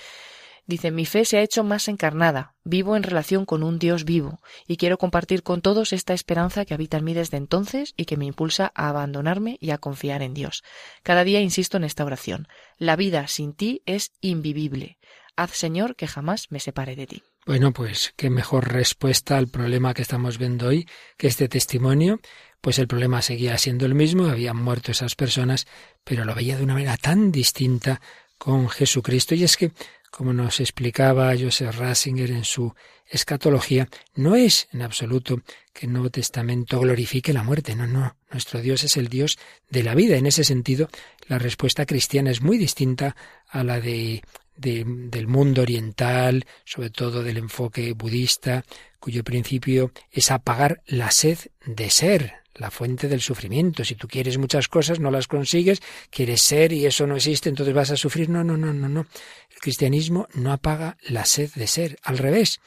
Dice, 0.67 0.89
mi 0.89 1.05
fe 1.05 1.25
se 1.25 1.37
ha 1.37 1.43
hecho 1.43 1.63
más 1.63 1.87
encarnada, 1.87 2.55
vivo 2.63 2.95
en 2.95 3.03
relación 3.03 3.45
con 3.45 3.61
un 3.61 3.77
Dios 3.77 4.03
vivo, 4.03 4.39
y 4.67 4.77
quiero 4.77 4.97
compartir 4.97 5.43
con 5.43 5.61
todos 5.61 5.93
esta 5.93 6.13
esperanza 6.13 6.65
que 6.65 6.73
habita 6.73 6.97
en 6.97 7.03
mí 7.03 7.13
desde 7.13 7.37
entonces 7.37 7.93
y 7.95 8.05
que 8.05 8.17
me 8.17 8.25
impulsa 8.25 8.71
a 8.73 8.89
abandonarme 8.89 9.57
y 9.61 9.69
a 9.69 9.77
confiar 9.77 10.23
en 10.23 10.33
Dios. 10.33 10.63
Cada 11.03 11.23
día 11.23 11.39
insisto 11.39 11.77
en 11.77 11.83
esta 11.83 12.03
oración. 12.03 12.47
La 12.79 12.95
vida 12.95 13.27
sin 13.27 13.53
ti 13.53 13.83
es 13.85 14.11
invivible. 14.21 14.97
Haz, 15.35 15.51
Señor, 15.51 15.95
que 15.95 16.07
jamás 16.07 16.47
me 16.49 16.59
separe 16.59 16.95
de 16.95 17.05
ti. 17.05 17.23
Bueno, 17.45 17.71
pues 17.71 18.13
qué 18.15 18.31
mejor 18.31 18.73
respuesta 18.73 19.37
al 19.37 19.49
problema 19.49 19.93
que 19.93 20.01
estamos 20.01 20.39
viendo 20.39 20.69
hoy 20.69 20.87
que 21.15 21.27
este 21.27 21.47
testimonio. 21.47 22.19
Pues 22.59 22.79
el 22.79 22.87
problema 22.87 23.21
seguía 23.21 23.55
siendo 23.59 23.85
el 23.85 23.93
mismo, 23.93 24.25
habían 24.25 24.57
muerto 24.57 24.91
esas 24.91 25.13
personas, 25.13 25.67
pero 26.03 26.25
lo 26.25 26.33
veía 26.33 26.57
de 26.57 26.63
una 26.63 26.73
manera 26.73 26.97
tan 26.97 27.31
distinta 27.31 28.01
con 28.39 28.67
Jesucristo. 28.69 29.35
Y 29.35 29.43
es 29.43 29.57
que 29.57 29.71
como 30.15 30.31
nos 30.31 30.61
explicaba 30.61 31.35
Joseph 31.37 31.75
Ratzinger 31.75 32.31
en 32.31 32.45
su 32.45 32.73
escatología, 33.05 33.89
no 34.15 34.37
es 34.37 34.69
en 34.71 34.81
absoluto 34.81 35.41
que 35.73 35.87
el 35.87 35.91
Nuevo 35.91 36.09
Testamento 36.09 36.79
glorifique 36.79 37.33
la 37.33 37.43
muerte, 37.43 37.75
no, 37.75 37.85
no, 37.85 38.15
nuestro 38.31 38.61
Dios 38.61 38.85
es 38.85 38.95
el 38.95 39.09
Dios 39.09 39.37
de 39.69 39.83
la 39.83 39.93
vida. 39.93 40.15
En 40.15 40.25
ese 40.25 40.45
sentido, 40.45 40.87
la 41.27 41.37
respuesta 41.37 41.85
cristiana 41.85 42.31
es 42.31 42.41
muy 42.41 42.57
distinta 42.57 43.13
a 43.49 43.65
la 43.65 43.81
de, 43.81 44.23
del 44.55 45.27
mundo 45.27 45.63
oriental, 45.63 46.45
sobre 46.63 46.91
todo 46.91 47.21
del 47.21 47.35
enfoque 47.35 47.91
budista, 47.91 48.63
cuyo 49.01 49.21
principio 49.21 49.91
es 50.11 50.31
apagar 50.31 50.81
la 50.85 51.11
sed 51.11 51.39
de 51.65 51.89
ser, 51.89 52.44
la 52.55 52.71
fuente 52.71 53.07
del 53.07 53.21
sufrimiento. 53.21 53.83
Si 53.83 53.95
tú 53.95 54.07
quieres 54.07 54.37
muchas 54.37 54.67
cosas, 54.67 54.99
no 54.99 55.11
las 55.11 55.27
consigues, 55.27 55.81
quieres 56.09 56.41
ser 56.41 56.71
y 56.71 56.85
eso 56.85 57.05
no 57.07 57.15
existe, 57.15 57.49
entonces 57.49 57.73
vas 57.73 57.91
a 57.91 57.97
sufrir. 57.97 58.29
No, 58.29 58.43
no, 58.43 58.57
no, 58.57 58.73
no, 58.73 58.89
no. 58.89 59.07
El 59.49 59.59
cristianismo 59.59 60.27
no 60.33 60.51
apaga 60.51 60.97
la 61.01 61.25
sed 61.25 61.51
de 61.55 61.67
ser. 61.67 61.97
Al 62.03 62.17
revés, 62.17 62.59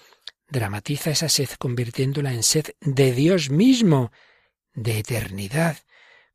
dramatiza 0.48 1.10
esa 1.10 1.28
sed 1.28 1.48
convirtiéndola 1.58 2.32
en 2.32 2.42
sed 2.42 2.66
de 2.80 3.12
Dios 3.12 3.50
mismo, 3.50 4.12
de 4.74 4.98
eternidad. 4.98 5.78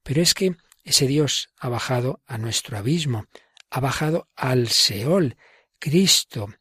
Pero 0.03 0.21
es 0.21 0.33
que 0.33 0.55
ese 0.83 1.07
Dios 1.07 1.49
ha 1.59 1.69
bajado 1.69 2.21
a 2.25 2.37
nuestro 2.37 2.77
abismo, 2.77 3.27
ha 3.69 3.79
bajado 3.79 4.27
al 4.35 4.67
Seol. 4.67 5.37
Cristo, 5.79 6.53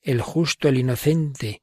el 0.00 0.20
justo, 0.20 0.68
el 0.68 0.78
inocente, 0.78 1.62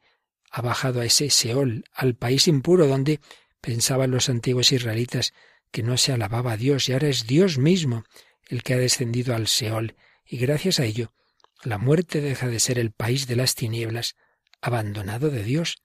ha 0.52 0.62
bajado 0.62 1.02
a 1.02 1.06
ese 1.06 1.30
Seol, 1.30 1.84
al 1.94 2.16
país 2.16 2.48
impuro 2.48 2.88
donde 2.88 3.20
Pensaban 3.64 4.12
los 4.12 4.28
antiguos 4.28 4.74
israelitas 4.74 5.34
que 5.72 5.84
no 5.84 5.96
se 5.96 6.12
alababa 6.12 6.52
a 6.52 6.58
Dios 6.58 6.90
y 6.90 6.92
ahora 6.92 7.08
es 7.08 7.28
Dios 7.28 7.58
mismo 7.58 8.04
el 8.50 8.62
que 8.62 8.74
ha 8.74 8.78
descendido 8.78 9.34
al 9.34 9.48
Seol 9.48 9.96
y 10.26 10.36
gracias 10.36 10.82
a 10.82 10.84
ello 10.84 11.14
la 11.64 11.78
muerte 11.78 12.20
deja 12.20 12.50
de 12.50 12.60
ser 12.60 12.78
el 12.78 12.92
país 12.92 13.26
de 13.26 13.38
las 13.38 13.56
tinieblas 13.56 14.18
abandonado 14.60 15.30
de 15.30 15.44
Dios, 15.44 15.78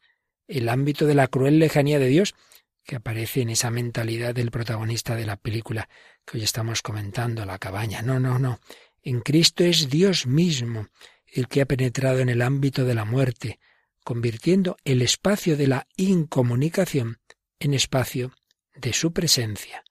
el 0.49 0.69
ámbito 0.69 1.07
de 1.07 1.15
la 1.15 1.29
cruel 1.29 1.61
lejanía 1.61 2.01
de 2.01 2.09
Dios 2.09 2.35
que 2.83 2.97
aparece 2.97 3.43
en 3.43 3.51
esa 3.51 3.71
mentalidad 3.71 4.35
del 4.35 4.51
protagonista 4.51 5.15
de 5.15 5.27
la 5.27 5.37
película 5.37 5.89
que 6.25 6.39
hoy 6.39 6.43
estamos 6.43 6.83
comentando, 6.83 7.45
la 7.45 7.59
cabaña. 7.59 8.03
No, 8.03 8.19
no, 8.19 8.41
no. 8.41 8.59
En 9.03 9.21
Cristo 9.21 9.63
es 9.63 9.89
Dios 9.89 10.27
mismo 10.27 10.89
el 11.27 11.47
que 11.47 11.61
ha 11.61 11.67
penetrado 11.67 12.19
en 12.19 12.29
el 12.29 12.43
ámbito 12.43 12.85
de 12.85 12.97
la 12.97 13.05
muerte, 13.05 13.61
convirtiendo 14.03 14.79
el 14.85 15.01
espacio 15.03 15.57
de 15.57 15.69
la 15.69 15.87
incomunicación 15.97 17.21
en 17.61 17.75
espacio 17.75 18.33
de 18.75 18.93
su 18.93 19.13
presencia. 19.13 19.85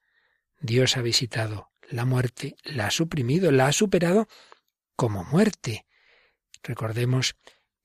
Dios 0.60 0.96
ha 0.96 1.02
visitado 1.02 1.70
la 1.90 2.04
muerte, 2.04 2.56
la 2.64 2.86
ha 2.86 2.90
suprimido, 2.90 3.50
la 3.50 3.66
ha 3.66 3.72
superado 3.72 4.28
como 4.96 5.24
muerte. 5.24 5.86
Recordemos 6.62 7.36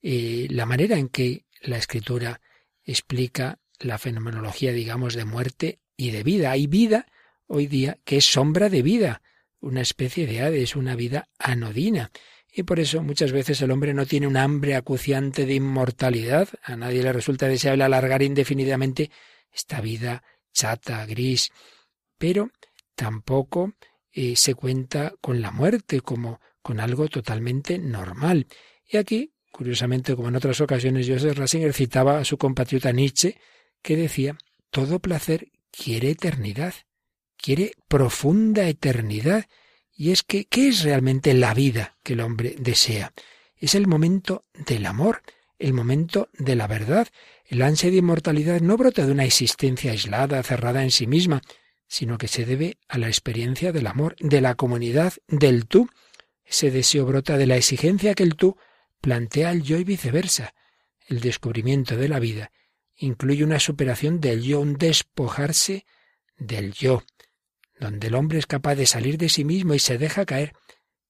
eh, 0.02 0.46
la 0.50 0.66
manera 0.66 0.98
en 0.98 1.08
que 1.08 1.46
la 1.62 1.78
escritura 1.78 2.40
explica 2.82 3.58
la 3.78 3.98
fenomenología, 3.98 4.72
digamos, 4.72 5.14
de 5.14 5.24
muerte 5.24 5.80
y 5.96 6.10
de 6.10 6.22
vida. 6.22 6.50
Hay 6.50 6.66
vida 6.66 7.06
hoy 7.46 7.66
día 7.66 7.98
que 8.04 8.18
es 8.18 8.26
sombra 8.26 8.68
de 8.68 8.82
vida, 8.82 9.22
una 9.60 9.80
especie 9.80 10.26
de 10.26 10.42
Hades, 10.42 10.76
una 10.76 10.96
vida 10.96 11.28
anodina. 11.38 12.10
Y 12.52 12.62
por 12.62 12.78
eso 12.78 13.02
muchas 13.02 13.32
veces 13.32 13.60
el 13.62 13.70
hombre 13.70 13.94
no 13.94 14.06
tiene 14.06 14.26
un 14.26 14.36
hambre 14.36 14.76
acuciante 14.76 15.46
de 15.46 15.54
inmortalidad. 15.54 16.48
A 16.62 16.76
nadie 16.76 17.02
le 17.02 17.12
resulta 17.12 17.48
deseable 17.48 17.84
alargar 17.84 18.22
indefinidamente 18.22 19.10
esta 19.54 19.80
vida 19.80 20.22
chata, 20.52 21.04
gris, 21.06 21.50
pero 22.18 22.50
tampoco 22.94 23.74
eh, 24.12 24.36
se 24.36 24.54
cuenta 24.54 25.14
con 25.20 25.40
la 25.40 25.50
muerte 25.50 26.00
como 26.00 26.40
con 26.62 26.80
algo 26.80 27.08
totalmente 27.08 27.78
normal. 27.78 28.46
Y 28.86 28.96
aquí, 28.96 29.32
curiosamente, 29.50 30.16
como 30.16 30.28
en 30.28 30.36
otras 30.36 30.60
ocasiones, 30.60 31.08
Joseph 31.08 31.36
Rasinger 31.36 31.72
citaba 31.72 32.18
a 32.18 32.24
su 32.24 32.38
compatriota 32.38 32.92
Nietzsche, 32.92 33.38
que 33.82 33.96
decía, 33.96 34.38
todo 34.70 34.98
placer 34.98 35.50
quiere 35.70 36.10
eternidad, 36.10 36.74
quiere 37.36 37.72
profunda 37.88 38.66
eternidad. 38.68 39.46
Y 39.92 40.10
es 40.10 40.22
que, 40.22 40.46
¿qué 40.46 40.68
es 40.68 40.82
realmente 40.82 41.34
la 41.34 41.52
vida 41.54 41.98
que 42.02 42.14
el 42.14 42.20
hombre 42.20 42.56
desea? 42.58 43.12
Es 43.56 43.74
el 43.74 43.86
momento 43.86 44.46
del 44.54 44.86
amor, 44.86 45.22
el 45.58 45.72
momento 45.72 46.28
de 46.32 46.56
la 46.56 46.66
verdad. 46.66 47.08
El 47.46 47.62
ansia 47.62 47.90
de 47.90 47.96
inmortalidad 47.96 48.60
no 48.60 48.76
brota 48.76 49.06
de 49.06 49.12
una 49.12 49.24
existencia 49.24 49.92
aislada, 49.92 50.42
cerrada 50.42 50.82
en 50.82 50.90
sí 50.90 51.06
misma, 51.06 51.42
sino 51.86 52.18
que 52.18 52.28
se 52.28 52.44
debe 52.44 52.78
a 52.88 52.98
la 52.98 53.08
experiencia 53.08 53.72
del 53.72 53.86
amor, 53.86 54.16
de 54.18 54.40
la 54.40 54.54
comunidad, 54.54 55.14
del 55.28 55.66
tú. 55.66 55.88
Ese 56.44 56.70
deseo 56.70 57.06
brota 57.06 57.36
de 57.38 57.46
la 57.46 57.56
exigencia 57.56 58.14
que 58.14 58.22
el 58.22 58.36
tú 58.36 58.56
plantea 59.00 59.50
al 59.50 59.62
yo 59.62 59.78
y 59.78 59.84
viceversa. 59.84 60.54
El 61.06 61.20
descubrimiento 61.20 61.96
de 61.96 62.08
la 62.08 62.18
vida 62.18 62.50
incluye 62.96 63.44
una 63.44 63.60
superación 63.60 64.20
del 64.20 64.42
yo, 64.42 64.60
un 64.60 64.74
despojarse 64.74 65.84
del 66.36 66.72
yo, 66.72 67.02
donde 67.78 68.06
el 68.06 68.14
hombre 68.14 68.38
es 68.38 68.46
capaz 68.46 68.76
de 68.76 68.86
salir 68.86 69.18
de 69.18 69.28
sí 69.28 69.44
mismo 69.44 69.74
y 69.74 69.78
se 69.78 69.98
deja 69.98 70.24
caer. 70.24 70.52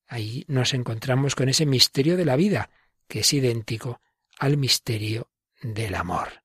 Ahí 0.07 0.45
nos 0.49 0.75
encontramos 0.75 1.35
con 1.35 1.49
ese 1.49 1.67
misterio 1.67 2.17
de 2.17 2.25
la 2.25 2.37
vida, 2.37 2.71
que 3.07 3.21
es 3.21 3.33
idéntico 3.33 4.01
al 4.39 4.57
misterio 4.57 5.31
del 5.63 5.95
amor. 5.95 6.43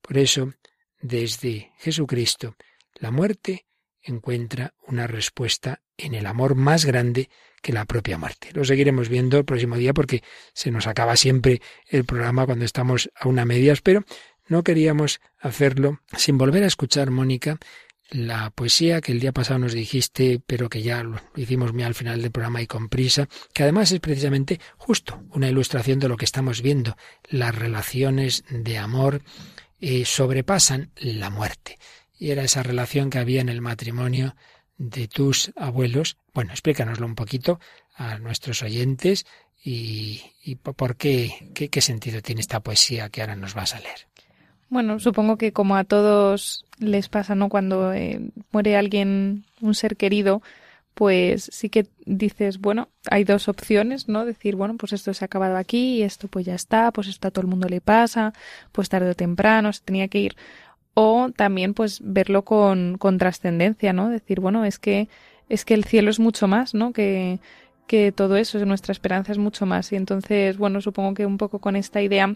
Por 0.00 0.18
eso, 0.18 0.52
desde 1.00 1.72
Jesucristo, 1.78 2.56
la 2.94 3.10
muerte 3.10 3.66
encuentra 4.02 4.74
una 4.86 5.06
respuesta 5.06 5.82
en 5.96 6.14
el 6.14 6.26
amor 6.26 6.54
más 6.54 6.84
grande 6.84 7.28
que 7.62 7.72
la 7.72 7.84
propia 7.84 8.18
muerte. 8.18 8.50
Lo 8.52 8.64
seguiremos 8.64 9.08
viendo 9.08 9.38
el 9.38 9.44
próximo 9.44 9.76
día 9.76 9.92
porque 9.92 10.22
se 10.54 10.70
nos 10.70 10.86
acaba 10.86 11.16
siempre 11.16 11.60
el 11.86 12.04
programa 12.04 12.46
cuando 12.46 12.64
estamos 12.64 13.10
a 13.14 13.28
una 13.28 13.44
medias, 13.44 13.80
pero 13.80 14.04
no 14.46 14.62
queríamos 14.62 15.20
hacerlo 15.38 16.00
sin 16.16 16.38
volver 16.38 16.62
a 16.62 16.68
escuchar, 16.68 17.10
Mónica, 17.10 17.58
la 18.10 18.50
poesía 18.50 19.00
que 19.00 19.12
el 19.12 19.20
día 19.20 19.32
pasado 19.32 19.58
nos 19.58 19.72
dijiste, 19.72 20.40
pero 20.46 20.68
que 20.68 20.82
ya 20.82 21.02
lo 21.02 21.20
hicimos 21.36 21.72
muy 21.72 21.82
al 21.82 21.94
final 21.94 22.22
del 22.22 22.30
programa 22.30 22.62
y 22.62 22.66
con 22.66 22.88
prisa, 22.88 23.28
que 23.52 23.62
además 23.62 23.92
es 23.92 24.00
precisamente 24.00 24.60
justo 24.76 25.22
una 25.30 25.48
ilustración 25.48 25.98
de 25.98 26.08
lo 26.08 26.16
que 26.16 26.24
estamos 26.24 26.62
viendo. 26.62 26.96
Las 27.28 27.54
relaciones 27.54 28.44
de 28.50 28.78
amor 28.78 29.22
eh, 29.80 30.04
sobrepasan 30.04 30.90
la 30.96 31.30
muerte. 31.30 31.78
Y 32.18 32.30
era 32.30 32.42
esa 32.42 32.62
relación 32.62 33.10
que 33.10 33.18
había 33.18 33.40
en 33.40 33.48
el 33.48 33.60
matrimonio 33.60 34.34
de 34.76 35.06
tus 35.06 35.52
abuelos. 35.56 36.16
Bueno, 36.32 36.52
explícanoslo 36.52 37.06
un 37.06 37.14
poquito 37.14 37.60
a 37.94 38.18
nuestros 38.18 38.62
oyentes 38.62 39.26
y, 39.62 40.22
por 40.56 40.96
qué, 40.96 41.52
qué, 41.54 41.80
sentido 41.80 42.22
tiene 42.22 42.40
esta 42.40 42.60
poesía 42.60 43.10
que 43.10 43.20
ahora 43.20 43.36
nos 43.36 43.54
vas 43.54 43.74
a 43.74 43.80
leer. 43.80 44.07
Bueno, 44.70 44.98
supongo 45.00 45.36
que 45.36 45.52
como 45.52 45.76
a 45.76 45.84
todos 45.84 46.64
les 46.78 47.08
pasa, 47.08 47.34
¿no? 47.34 47.48
Cuando 47.48 47.92
eh, 47.92 48.20
muere 48.52 48.76
alguien, 48.76 49.44
un 49.60 49.74
ser 49.74 49.96
querido, 49.96 50.42
pues 50.94 51.48
sí 51.52 51.68
que 51.70 51.86
dices, 52.06 52.58
bueno, 52.58 52.88
hay 53.10 53.24
dos 53.24 53.48
opciones, 53.48 54.08
¿no? 54.08 54.24
Decir, 54.24 54.56
bueno, 54.56 54.76
pues 54.76 54.92
esto 54.92 55.14
se 55.14 55.24
ha 55.24 55.26
acabado 55.26 55.56
aquí 55.56 56.02
esto 56.02 56.28
pues 56.28 56.44
ya 56.46 56.54
está, 56.54 56.90
pues 56.92 57.08
esto 57.08 57.28
a 57.28 57.30
todo 57.30 57.42
el 57.42 57.48
mundo 57.48 57.68
le 57.68 57.80
pasa, 57.80 58.32
pues 58.72 58.88
tarde 58.88 59.10
o 59.10 59.14
temprano 59.14 59.72
se 59.72 59.82
tenía 59.82 60.08
que 60.08 60.18
ir 60.18 60.36
o 61.00 61.30
también 61.30 61.74
pues 61.74 62.00
verlo 62.02 62.42
con, 62.42 62.98
con 62.98 63.18
trascendencia, 63.18 63.92
¿no? 63.92 64.08
Decir, 64.08 64.40
bueno, 64.40 64.64
es 64.64 64.80
que 64.80 65.08
es 65.48 65.64
que 65.64 65.74
el 65.74 65.84
cielo 65.84 66.10
es 66.10 66.18
mucho 66.18 66.48
más, 66.48 66.74
¿no? 66.74 66.92
Que, 66.92 67.38
que 67.86 68.10
todo 68.10 68.36
eso, 68.36 68.64
nuestra 68.66 68.90
esperanza 68.92 69.30
es 69.30 69.38
mucho 69.38 69.64
más. 69.64 69.92
Y 69.92 69.96
entonces, 69.96 70.58
bueno, 70.58 70.80
supongo 70.80 71.14
que 71.14 71.24
un 71.24 71.38
poco 71.38 71.60
con 71.60 71.76
esta 71.76 72.02
idea, 72.02 72.34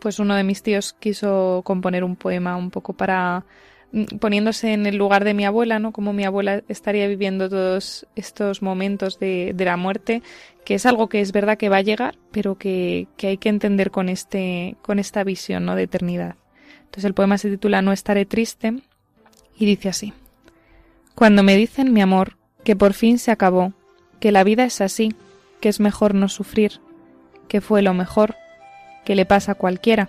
pues 0.00 0.18
uno 0.18 0.34
de 0.34 0.44
mis 0.44 0.62
tíos 0.62 0.94
quiso 0.98 1.62
componer 1.64 2.04
un 2.04 2.16
poema 2.16 2.56
un 2.56 2.70
poco 2.70 2.92
para 2.94 3.44
mm, 3.92 4.16
poniéndose 4.18 4.72
en 4.72 4.86
el 4.86 4.96
lugar 4.96 5.24
de 5.24 5.34
mi 5.34 5.44
abuela, 5.44 5.78
¿no? 5.78 5.92
Como 5.92 6.12
mi 6.12 6.24
abuela 6.24 6.62
estaría 6.68 7.06
viviendo 7.06 7.48
todos 7.48 8.06
estos 8.16 8.62
momentos 8.62 9.18
de, 9.18 9.54
la 9.56 9.76
muerte, 9.76 10.22
que 10.64 10.74
es 10.74 10.86
algo 10.86 11.08
que 11.08 11.20
es 11.20 11.32
verdad 11.32 11.58
que 11.58 11.68
va 11.68 11.78
a 11.78 11.82
llegar, 11.82 12.16
pero 12.32 12.56
que, 12.56 13.06
que 13.16 13.28
hay 13.28 13.36
que 13.36 13.48
entender 13.48 13.90
con 13.90 14.08
este, 14.08 14.76
con 14.82 14.98
esta 14.98 15.22
visión, 15.22 15.64
¿no? 15.64 15.76
De 15.76 15.84
eternidad. 15.84 16.36
Entonces 16.80 17.04
el 17.04 17.14
poema 17.14 17.38
se 17.38 17.50
titula 17.50 17.82
No 17.82 17.92
estaré 17.92 18.24
triste 18.24 18.74
y 19.56 19.66
dice 19.66 19.88
así. 19.88 20.12
Cuando 21.14 21.42
me 21.42 21.54
dicen, 21.54 21.92
mi 21.92 22.00
amor, 22.00 22.36
que 22.64 22.74
por 22.74 22.94
fin 22.94 23.18
se 23.18 23.30
acabó, 23.30 23.74
que 24.20 24.32
la 24.32 24.42
vida 24.42 24.64
es 24.64 24.80
así, 24.80 25.14
que 25.60 25.68
es 25.68 25.78
mejor 25.78 26.14
no 26.14 26.28
sufrir, 26.28 26.80
que 27.46 27.60
fue 27.60 27.82
lo 27.82 27.94
mejor, 27.94 28.36
que 29.04 29.14
le 29.14 29.26
pasa 29.26 29.52
a 29.52 29.54
cualquiera. 29.56 30.08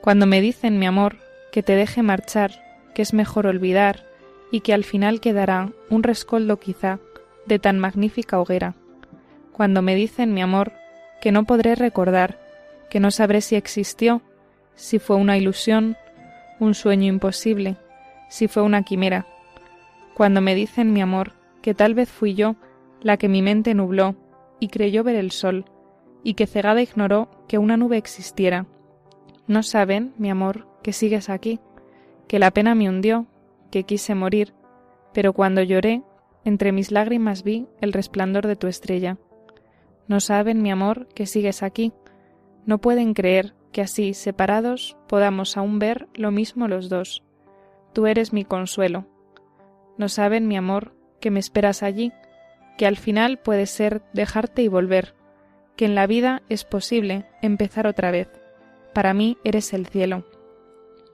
Cuando 0.00 0.26
me 0.26 0.40
dicen, 0.40 0.78
mi 0.78 0.86
amor, 0.86 1.16
que 1.52 1.62
te 1.62 1.74
deje 1.74 2.02
marchar, 2.02 2.52
que 2.94 3.02
es 3.02 3.14
mejor 3.14 3.46
olvidar, 3.46 4.04
y 4.50 4.60
que 4.60 4.74
al 4.74 4.84
final 4.84 5.20
quedará 5.20 5.70
un 5.90 6.02
rescoldo 6.02 6.58
quizá 6.58 6.98
de 7.46 7.58
tan 7.58 7.78
magnífica 7.78 8.38
hoguera. 8.40 8.74
Cuando 9.52 9.82
me 9.82 9.94
dicen, 9.94 10.34
mi 10.34 10.42
amor, 10.42 10.72
que 11.20 11.32
no 11.32 11.44
podré 11.44 11.74
recordar, 11.74 12.38
que 12.90 13.00
no 13.00 13.10
sabré 13.10 13.40
si 13.40 13.56
existió, 13.56 14.22
si 14.74 14.98
fue 14.98 15.16
una 15.16 15.36
ilusión, 15.36 15.96
un 16.60 16.74
sueño 16.74 17.06
imposible, 17.06 17.76
si 18.28 18.48
fue 18.48 18.62
una 18.62 18.82
quimera. 18.82 19.26
Cuando 20.14 20.40
me 20.40 20.54
dicen, 20.54 20.92
mi 20.92 21.02
amor, 21.02 21.32
que 21.62 21.74
tal 21.74 21.94
vez 21.94 22.08
fui 22.08 22.34
yo 22.34 22.56
la 23.00 23.16
que 23.16 23.28
mi 23.28 23.42
mente 23.42 23.74
nubló 23.74 24.14
y 24.60 24.68
creyó 24.68 25.02
ver 25.04 25.16
el 25.16 25.30
sol, 25.30 25.64
y 26.24 26.34
que 26.34 26.48
cegada 26.48 26.82
ignoró 26.82 27.28
que 27.46 27.58
una 27.58 27.76
nube 27.76 27.98
existiera. 27.98 28.66
No 29.46 29.62
saben, 29.62 30.14
mi 30.16 30.30
amor, 30.30 30.66
que 30.82 30.92
sigues 30.92 31.28
aquí, 31.28 31.60
que 32.26 32.40
la 32.40 32.50
pena 32.50 32.74
me 32.74 32.88
hundió, 32.88 33.26
que 33.70 33.84
quise 33.84 34.14
morir, 34.14 34.54
pero 35.12 35.34
cuando 35.34 35.62
lloré, 35.62 36.02
entre 36.44 36.72
mis 36.72 36.90
lágrimas 36.90 37.44
vi 37.44 37.68
el 37.80 37.92
resplandor 37.92 38.46
de 38.46 38.56
tu 38.56 38.66
estrella. 38.66 39.18
No 40.08 40.18
saben, 40.20 40.62
mi 40.62 40.70
amor, 40.70 41.08
que 41.14 41.26
sigues 41.26 41.62
aquí, 41.62 41.92
no 42.66 42.78
pueden 42.78 43.14
creer 43.14 43.54
que 43.72 43.82
así, 43.82 44.14
separados, 44.14 44.96
podamos 45.08 45.56
aún 45.56 45.78
ver 45.78 46.08
lo 46.14 46.30
mismo 46.30 46.68
los 46.68 46.88
dos. 46.88 47.22
Tú 47.92 48.06
eres 48.06 48.32
mi 48.32 48.44
consuelo. 48.44 49.06
No 49.98 50.08
saben, 50.08 50.48
mi 50.48 50.56
amor, 50.56 50.94
que 51.20 51.30
me 51.30 51.40
esperas 51.40 51.82
allí, 51.82 52.12
que 52.78 52.86
al 52.86 52.96
final 52.96 53.38
puede 53.38 53.66
ser 53.66 54.02
dejarte 54.12 54.62
y 54.62 54.68
volver, 54.68 55.14
que 55.76 55.84
en 55.84 55.94
la 55.94 56.06
vida 56.06 56.42
es 56.48 56.64
posible 56.64 57.26
empezar 57.42 57.86
otra 57.86 58.10
vez. 58.10 58.28
Para 58.92 59.14
mí 59.14 59.38
eres 59.44 59.72
el 59.72 59.86
cielo. 59.86 60.24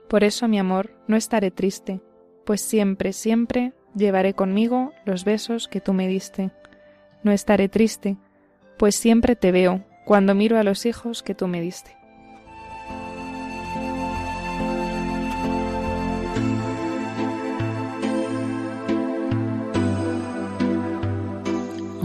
Por 0.08 0.24
eso, 0.24 0.48
mi 0.48 0.58
amor, 0.58 0.92
no 1.06 1.16
estaré 1.16 1.50
triste, 1.50 2.00
pues 2.44 2.61
siempre, 2.61 3.12
siempre 3.12 3.72
llevaré 3.94 4.34
conmigo 4.34 4.92
los 5.04 5.24
besos 5.24 5.68
que 5.68 5.80
tú 5.80 5.92
me 5.92 6.08
diste. 6.08 6.50
No 7.22 7.32
estaré 7.32 7.68
triste, 7.68 8.16
pues 8.76 8.96
siempre 8.96 9.36
te 9.36 9.52
veo 9.52 9.84
cuando 10.04 10.34
miro 10.34 10.58
a 10.58 10.64
los 10.64 10.86
hijos 10.86 11.22
que 11.22 11.34
tú 11.34 11.46
me 11.46 11.61
diste. 11.61 12.00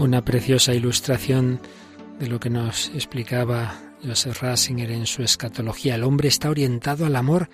una 0.06 0.24
preciosa 0.24 0.72
ilustración 0.72 1.60
de 2.18 2.26
lo 2.28 2.40
que 2.40 2.50
nos 2.50 2.88
explicaba 2.94 3.74
Joseph 4.04 4.40
Rasinger 4.40 4.90
en 4.90 5.06
su 5.06 5.22
escatología. 5.22 5.94
El 5.94 6.04
hombre 6.04 6.28
está 6.28 6.50
orientado 6.50 7.06
al 7.06 7.16
amor, 7.16 7.48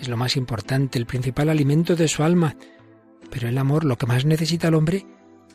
es 0.00 0.08
lo 0.08 0.16
más 0.16 0.36
importante, 0.36 0.98
el 0.98 1.06
principal 1.06 1.48
alimento 1.48 1.96
de 1.96 2.08
su 2.08 2.22
alma. 2.22 2.56
Pero 3.30 3.48
el 3.48 3.58
amor, 3.58 3.84
lo 3.84 3.96
que 3.96 4.06
más 4.06 4.24
necesita 4.24 4.68
el 4.68 4.74
hombre, 4.74 5.06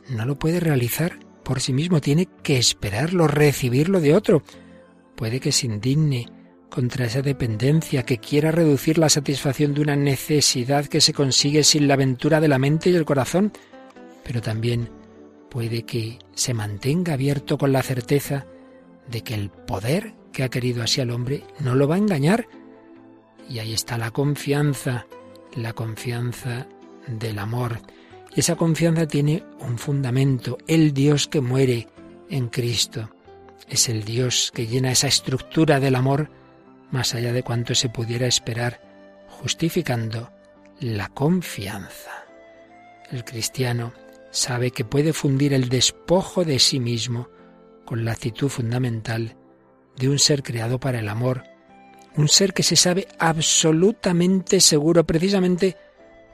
no 0.09 0.25
lo 0.25 0.37
puede 0.37 0.59
realizar 0.59 1.19
por 1.43 1.59
sí 1.59 1.73
mismo, 1.73 2.01
tiene 2.01 2.27
que 2.43 2.57
esperarlo, 2.57 3.27
recibirlo 3.27 3.99
de 3.99 4.15
otro. 4.15 4.43
Puede 5.15 5.39
que 5.39 5.51
se 5.51 5.67
indigne 5.67 6.27
contra 6.69 7.05
esa 7.05 7.21
dependencia, 7.21 8.03
que 8.03 8.17
quiera 8.17 8.51
reducir 8.51 8.97
la 8.97 9.09
satisfacción 9.09 9.73
de 9.73 9.81
una 9.81 9.95
necesidad 9.95 10.85
que 10.85 11.01
se 11.01 11.13
consigue 11.13 11.63
sin 11.63 11.87
la 11.87 11.95
aventura 11.95 12.39
de 12.39 12.47
la 12.47 12.57
mente 12.57 12.89
y 12.89 12.95
el 12.95 13.05
corazón, 13.05 13.51
pero 14.23 14.41
también 14.41 14.89
puede 15.51 15.83
que 15.83 16.17
se 16.33 16.53
mantenga 16.53 17.13
abierto 17.13 17.57
con 17.57 17.73
la 17.73 17.83
certeza 17.83 18.45
de 19.07 19.21
que 19.21 19.35
el 19.35 19.49
poder 19.49 20.13
que 20.31 20.43
ha 20.43 20.49
querido 20.49 20.81
así 20.81 21.01
al 21.01 21.11
hombre 21.11 21.43
no 21.59 21.75
lo 21.75 21.89
va 21.89 21.95
a 21.95 21.97
engañar. 21.97 22.47
Y 23.49 23.59
ahí 23.59 23.73
está 23.73 23.97
la 23.97 24.11
confianza, 24.11 25.05
la 25.53 25.73
confianza 25.73 26.67
del 27.05 27.37
amor. 27.37 27.79
Y 28.33 28.39
esa 28.39 28.55
confianza 28.55 29.07
tiene 29.07 29.43
un 29.59 29.77
fundamento, 29.77 30.57
el 30.67 30.93
Dios 30.93 31.27
que 31.27 31.41
muere 31.41 31.89
en 32.29 32.47
Cristo. 32.47 33.09
Es 33.67 33.89
el 33.89 34.05
Dios 34.05 34.51
que 34.55 34.67
llena 34.67 34.93
esa 34.93 35.07
estructura 35.07 35.81
del 35.81 35.95
amor 35.95 36.31
más 36.91 37.13
allá 37.13 37.33
de 37.33 37.43
cuanto 37.43 37.75
se 37.75 37.89
pudiera 37.89 38.25
esperar, 38.25 38.81
justificando 39.27 40.31
la 40.79 41.09
confianza. 41.09 42.25
El 43.11 43.25
cristiano 43.25 43.91
sabe 44.31 44.71
que 44.71 44.85
puede 44.85 45.13
fundir 45.13 45.53
el 45.53 45.69
despojo 45.69 46.43
de 46.43 46.59
sí 46.59 46.79
mismo 46.79 47.29
con 47.85 48.05
la 48.05 48.13
actitud 48.13 48.49
fundamental 48.49 49.35
de 49.97 50.09
un 50.09 50.17
ser 50.17 50.41
creado 50.41 50.79
para 50.79 50.99
el 50.99 51.09
amor, 51.09 51.43
un 52.15 52.27
ser 52.27 52.53
que 52.53 52.63
se 52.63 52.75
sabe 52.75 53.07
absolutamente 53.19 54.59
seguro 54.61 55.05
precisamente 55.05 55.77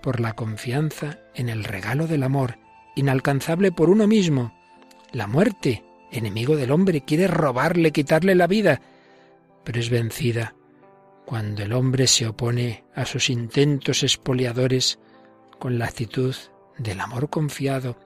por 0.02 0.20
la 0.20 0.34
confianza 0.34 1.20
en 1.36 1.50
el 1.50 1.64
regalo 1.64 2.08
del 2.08 2.24
amor, 2.24 2.60
inalcanzable 2.96 3.72
por 3.72 3.90
uno 3.90 4.08
mismo. 4.08 4.54
La 5.12 5.28
muerte, 5.28 5.84
enemigo 6.12 6.56
del 6.56 6.72
hombre, 6.72 7.02
quiere 7.02 7.28
robarle, 7.28 7.92
quitarle 7.92 8.36
la 8.36 8.48
vida, 8.48 8.82
pero 9.64 9.80
es 9.80 9.90
vencida 9.90 10.56
cuando 11.26 11.64
el 11.64 11.74
hombre 11.74 12.08
se 12.08 12.26
opone 12.26 12.86
a 12.96 13.06
sus 13.06 13.30
intentos 13.30 14.04
expoliadores 14.04 14.98
con 15.60 15.78
la 15.78 15.86
actitud 15.86 16.34
del 16.78 17.00
amor 17.00 17.30
confiado, 17.30 17.98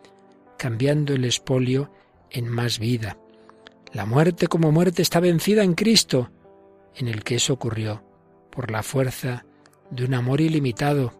cambiando 0.57 1.13
el 1.13 1.26
espolio 1.26 1.91
en 2.30 2.47
más 2.47 2.80
vida. 2.80 3.17
La 3.93 4.05
muerte 4.05 4.47
como 4.47 4.72
muerte 4.72 5.01
está 5.01 5.19
vencida 5.19 5.63
en 5.63 5.74
Cristo, 5.74 6.32
en 6.95 7.07
el 7.07 7.24
que 7.24 7.36
eso 7.36 7.53
ocurrió 7.53 8.03
por 8.51 8.72
la 8.72 8.84
fuerza 8.84 9.45
de 9.89 10.05
un 10.05 10.13
amor 10.13 10.41
ilimitado. 10.41 11.13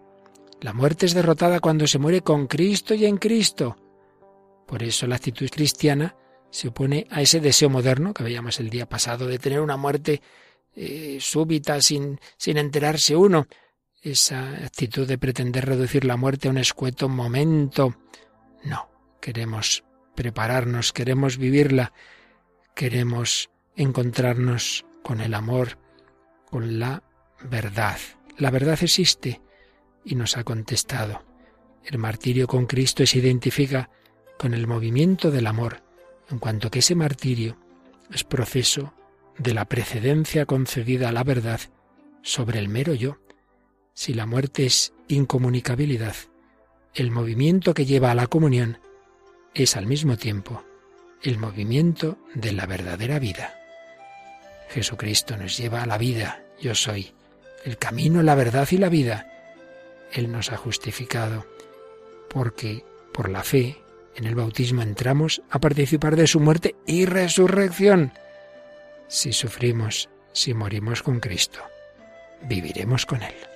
La 0.62 0.74
muerte 0.74 1.06
es 1.06 1.14
derrotada 1.14 1.60
cuando 1.60 1.88
se 1.88 2.00
muere 2.00 2.22
con 2.22 2.48
Cristo 2.48 2.94
y 2.94 3.06
en 3.06 3.18
Cristo. 3.18 3.76
Por 4.68 4.84
eso 4.84 5.08
la 5.08 5.16
actitud 5.16 5.50
cristiana 5.50 6.16
se 6.50 6.70
opone 6.70 7.08
a 7.10 7.22
ese 7.22 7.40
deseo 7.40 7.70
moderno 7.70 8.14
que 8.14 8.24
veíamos 8.24 8.60
el 8.60 8.70
día 8.70 8.88
pasado 8.88 9.28
de 9.28 9.40
tener 9.40 9.60
una 9.62 9.78
muerte 9.78 10.22
eh, 10.76 11.18
súbita 11.20 11.82
sin, 11.82 12.20
sin 12.38 12.58
enterarse 12.58 13.16
uno. 13.16 13.48
Esa 14.04 14.50
actitud 14.66 15.08
de 15.08 15.20
pretender 15.20 15.64
reducir 15.64 16.06
la 16.06 16.18
muerte 16.18 16.48
a 16.48 16.52
un 16.52 16.58
escueto 16.58 17.08
momento. 17.08 17.96
No, 18.64 18.90
queremos 19.22 19.84
prepararnos, 20.16 20.92
queremos 20.92 21.38
vivirla, 21.38 21.94
queremos 22.74 23.52
encontrarnos 23.76 24.86
con 25.04 25.22
el 25.22 25.36
amor, 25.36 25.78
con 26.50 26.80
la 26.80 27.04
verdad. 27.44 28.00
La 28.38 28.50
verdad 28.50 28.80
existe 28.82 29.40
y 30.04 30.16
nos 30.16 30.36
ha 30.36 30.44
contestado. 30.44 31.24
El 31.84 32.00
martirio 32.00 32.48
con 32.48 32.66
Cristo 32.66 33.06
se 33.06 33.20
identifica 33.20 33.92
con 34.40 34.56
el 34.56 34.66
movimiento 34.66 35.30
del 35.30 35.46
amor, 35.46 35.84
en 36.32 36.40
cuanto 36.40 36.72
que 36.72 36.80
ese 36.80 36.96
martirio 36.96 37.56
es 38.12 38.24
proceso 38.24 38.96
de 39.38 39.54
la 39.54 39.66
precedencia 39.66 40.48
concedida 40.48 41.10
a 41.10 41.12
la 41.12 41.24
verdad 41.24 41.62
sobre 42.24 42.58
el 42.58 42.68
mero 42.68 42.96
yo. 42.96 43.21
Si 43.94 44.14
la 44.14 44.26
muerte 44.26 44.66
es 44.66 44.94
incomunicabilidad, 45.08 46.16
el 46.94 47.12
movimiento 47.12 47.74
que 47.74 47.86
lleva 47.86 48.12
a 48.12 48.16
la 48.16 48.28
comunión 48.28 48.80
es 49.54 49.76
al 49.76 49.86
mismo 49.86 50.18
tiempo 50.18 50.64
el 51.24 51.38
movimiento 51.38 52.18
de 52.34 52.52
la 52.52 52.66
verdadera 52.66 53.20
vida. 53.20 53.54
Jesucristo 54.70 55.38
nos 55.38 55.58
lleva 55.58 55.84
a 55.84 55.86
la 55.86 55.98
vida, 55.98 56.44
yo 56.60 56.74
soy, 56.74 57.14
el 57.64 57.78
camino, 57.78 58.24
la 58.24 58.36
verdad 58.36 58.68
y 58.72 58.78
la 58.78 58.90
vida. 58.90 59.28
Él 60.12 60.32
nos 60.32 60.52
ha 60.52 60.58
justificado 60.58 61.46
porque 62.30 62.84
por 63.14 63.30
la 63.30 63.44
fe 63.44 63.78
en 64.16 64.26
el 64.26 64.36
bautismo 64.36 64.82
entramos 64.82 65.42
a 65.50 65.60
participar 65.60 66.16
de 66.16 66.28
su 66.28 66.40
muerte 66.40 66.76
y 66.88 67.06
resurrección. 67.06 68.14
Si 69.08 69.34
sufrimos, 69.34 70.10
si 70.32 70.54
morimos 70.54 71.04
con 71.04 71.20
Cristo, 71.20 71.60
viviremos 72.48 73.06
con 73.06 73.22
Él. 73.22 73.51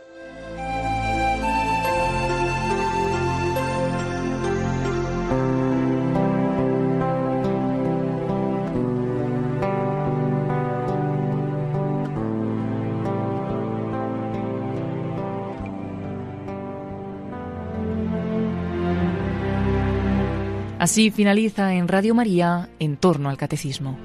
Así 20.86 21.10
finaliza 21.10 21.74
en 21.74 21.88
Radio 21.88 22.14
María 22.14 22.70
en 22.78 22.96
torno 22.96 23.32
al 23.32 23.38
catecismo. 23.38 23.98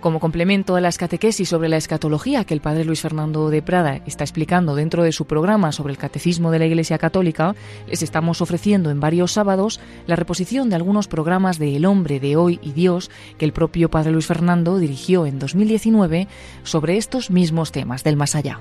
Como 0.00 0.20
complemento 0.20 0.74
a 0.74 0.80
las 0.80 0.96
catequesis 0.96 1.50
sobre 1.50 1.68
la 1.68 1.76
escatología 1.76 2.44
que 2.44 2.54
el 2.54 2.62
padre 2.62 2.86
Luis 2.86 3.02
Fernando 3.02 3.50
de 3.50 3.60
Prada 3.60 4.00
está 4.06 4.24
explicando 4.24 4.74
dentro 4.74 5.02
de 5.02 5.12
su 5.12 5.26
programa 5.26 5.70
sobre 5.70 5.92
el 5.92 5.98
catecismo 5.98 6.50
de 6.50 6.60
la 6.60 6.64
Iglesia 6.64 6.96
Católica, 6.96 7.54
les 7.86 8.00
estamos 8.00 8.40
ofreciendo 8.40 8.88
en 8.90 9.00
varios 9.00 9.32
sábados 9.32 9.80
la 10.06 10.16
reposición 10.16 10.70
de 10.70 10.76
algunos 10.76 11.06
programas 11.06 11.58
de 11.58 11.76
El 11.76 11.84
hombre 11.84 12.20
de 12.20 12.36
hoy 12.36 12.60
y 12.62 12.72
Dios 12.72 13.10
que 13.36 13.44
el 13.44 13.52
propio 13.52 13.90
padre 13.90 14.12
Luis 14.12 14.24
Fernando 14.24 14.78
dirigió 14.78 15.26
en 15.26 15.38
2019 15.38 16.26
sobre 16.62 16.96
estos 16.96 17.30
mismos 17.30 17.70
temas 17.70 18.02
del 18.02 18.16
más 18.16 18.34
allá. 18.34 18.60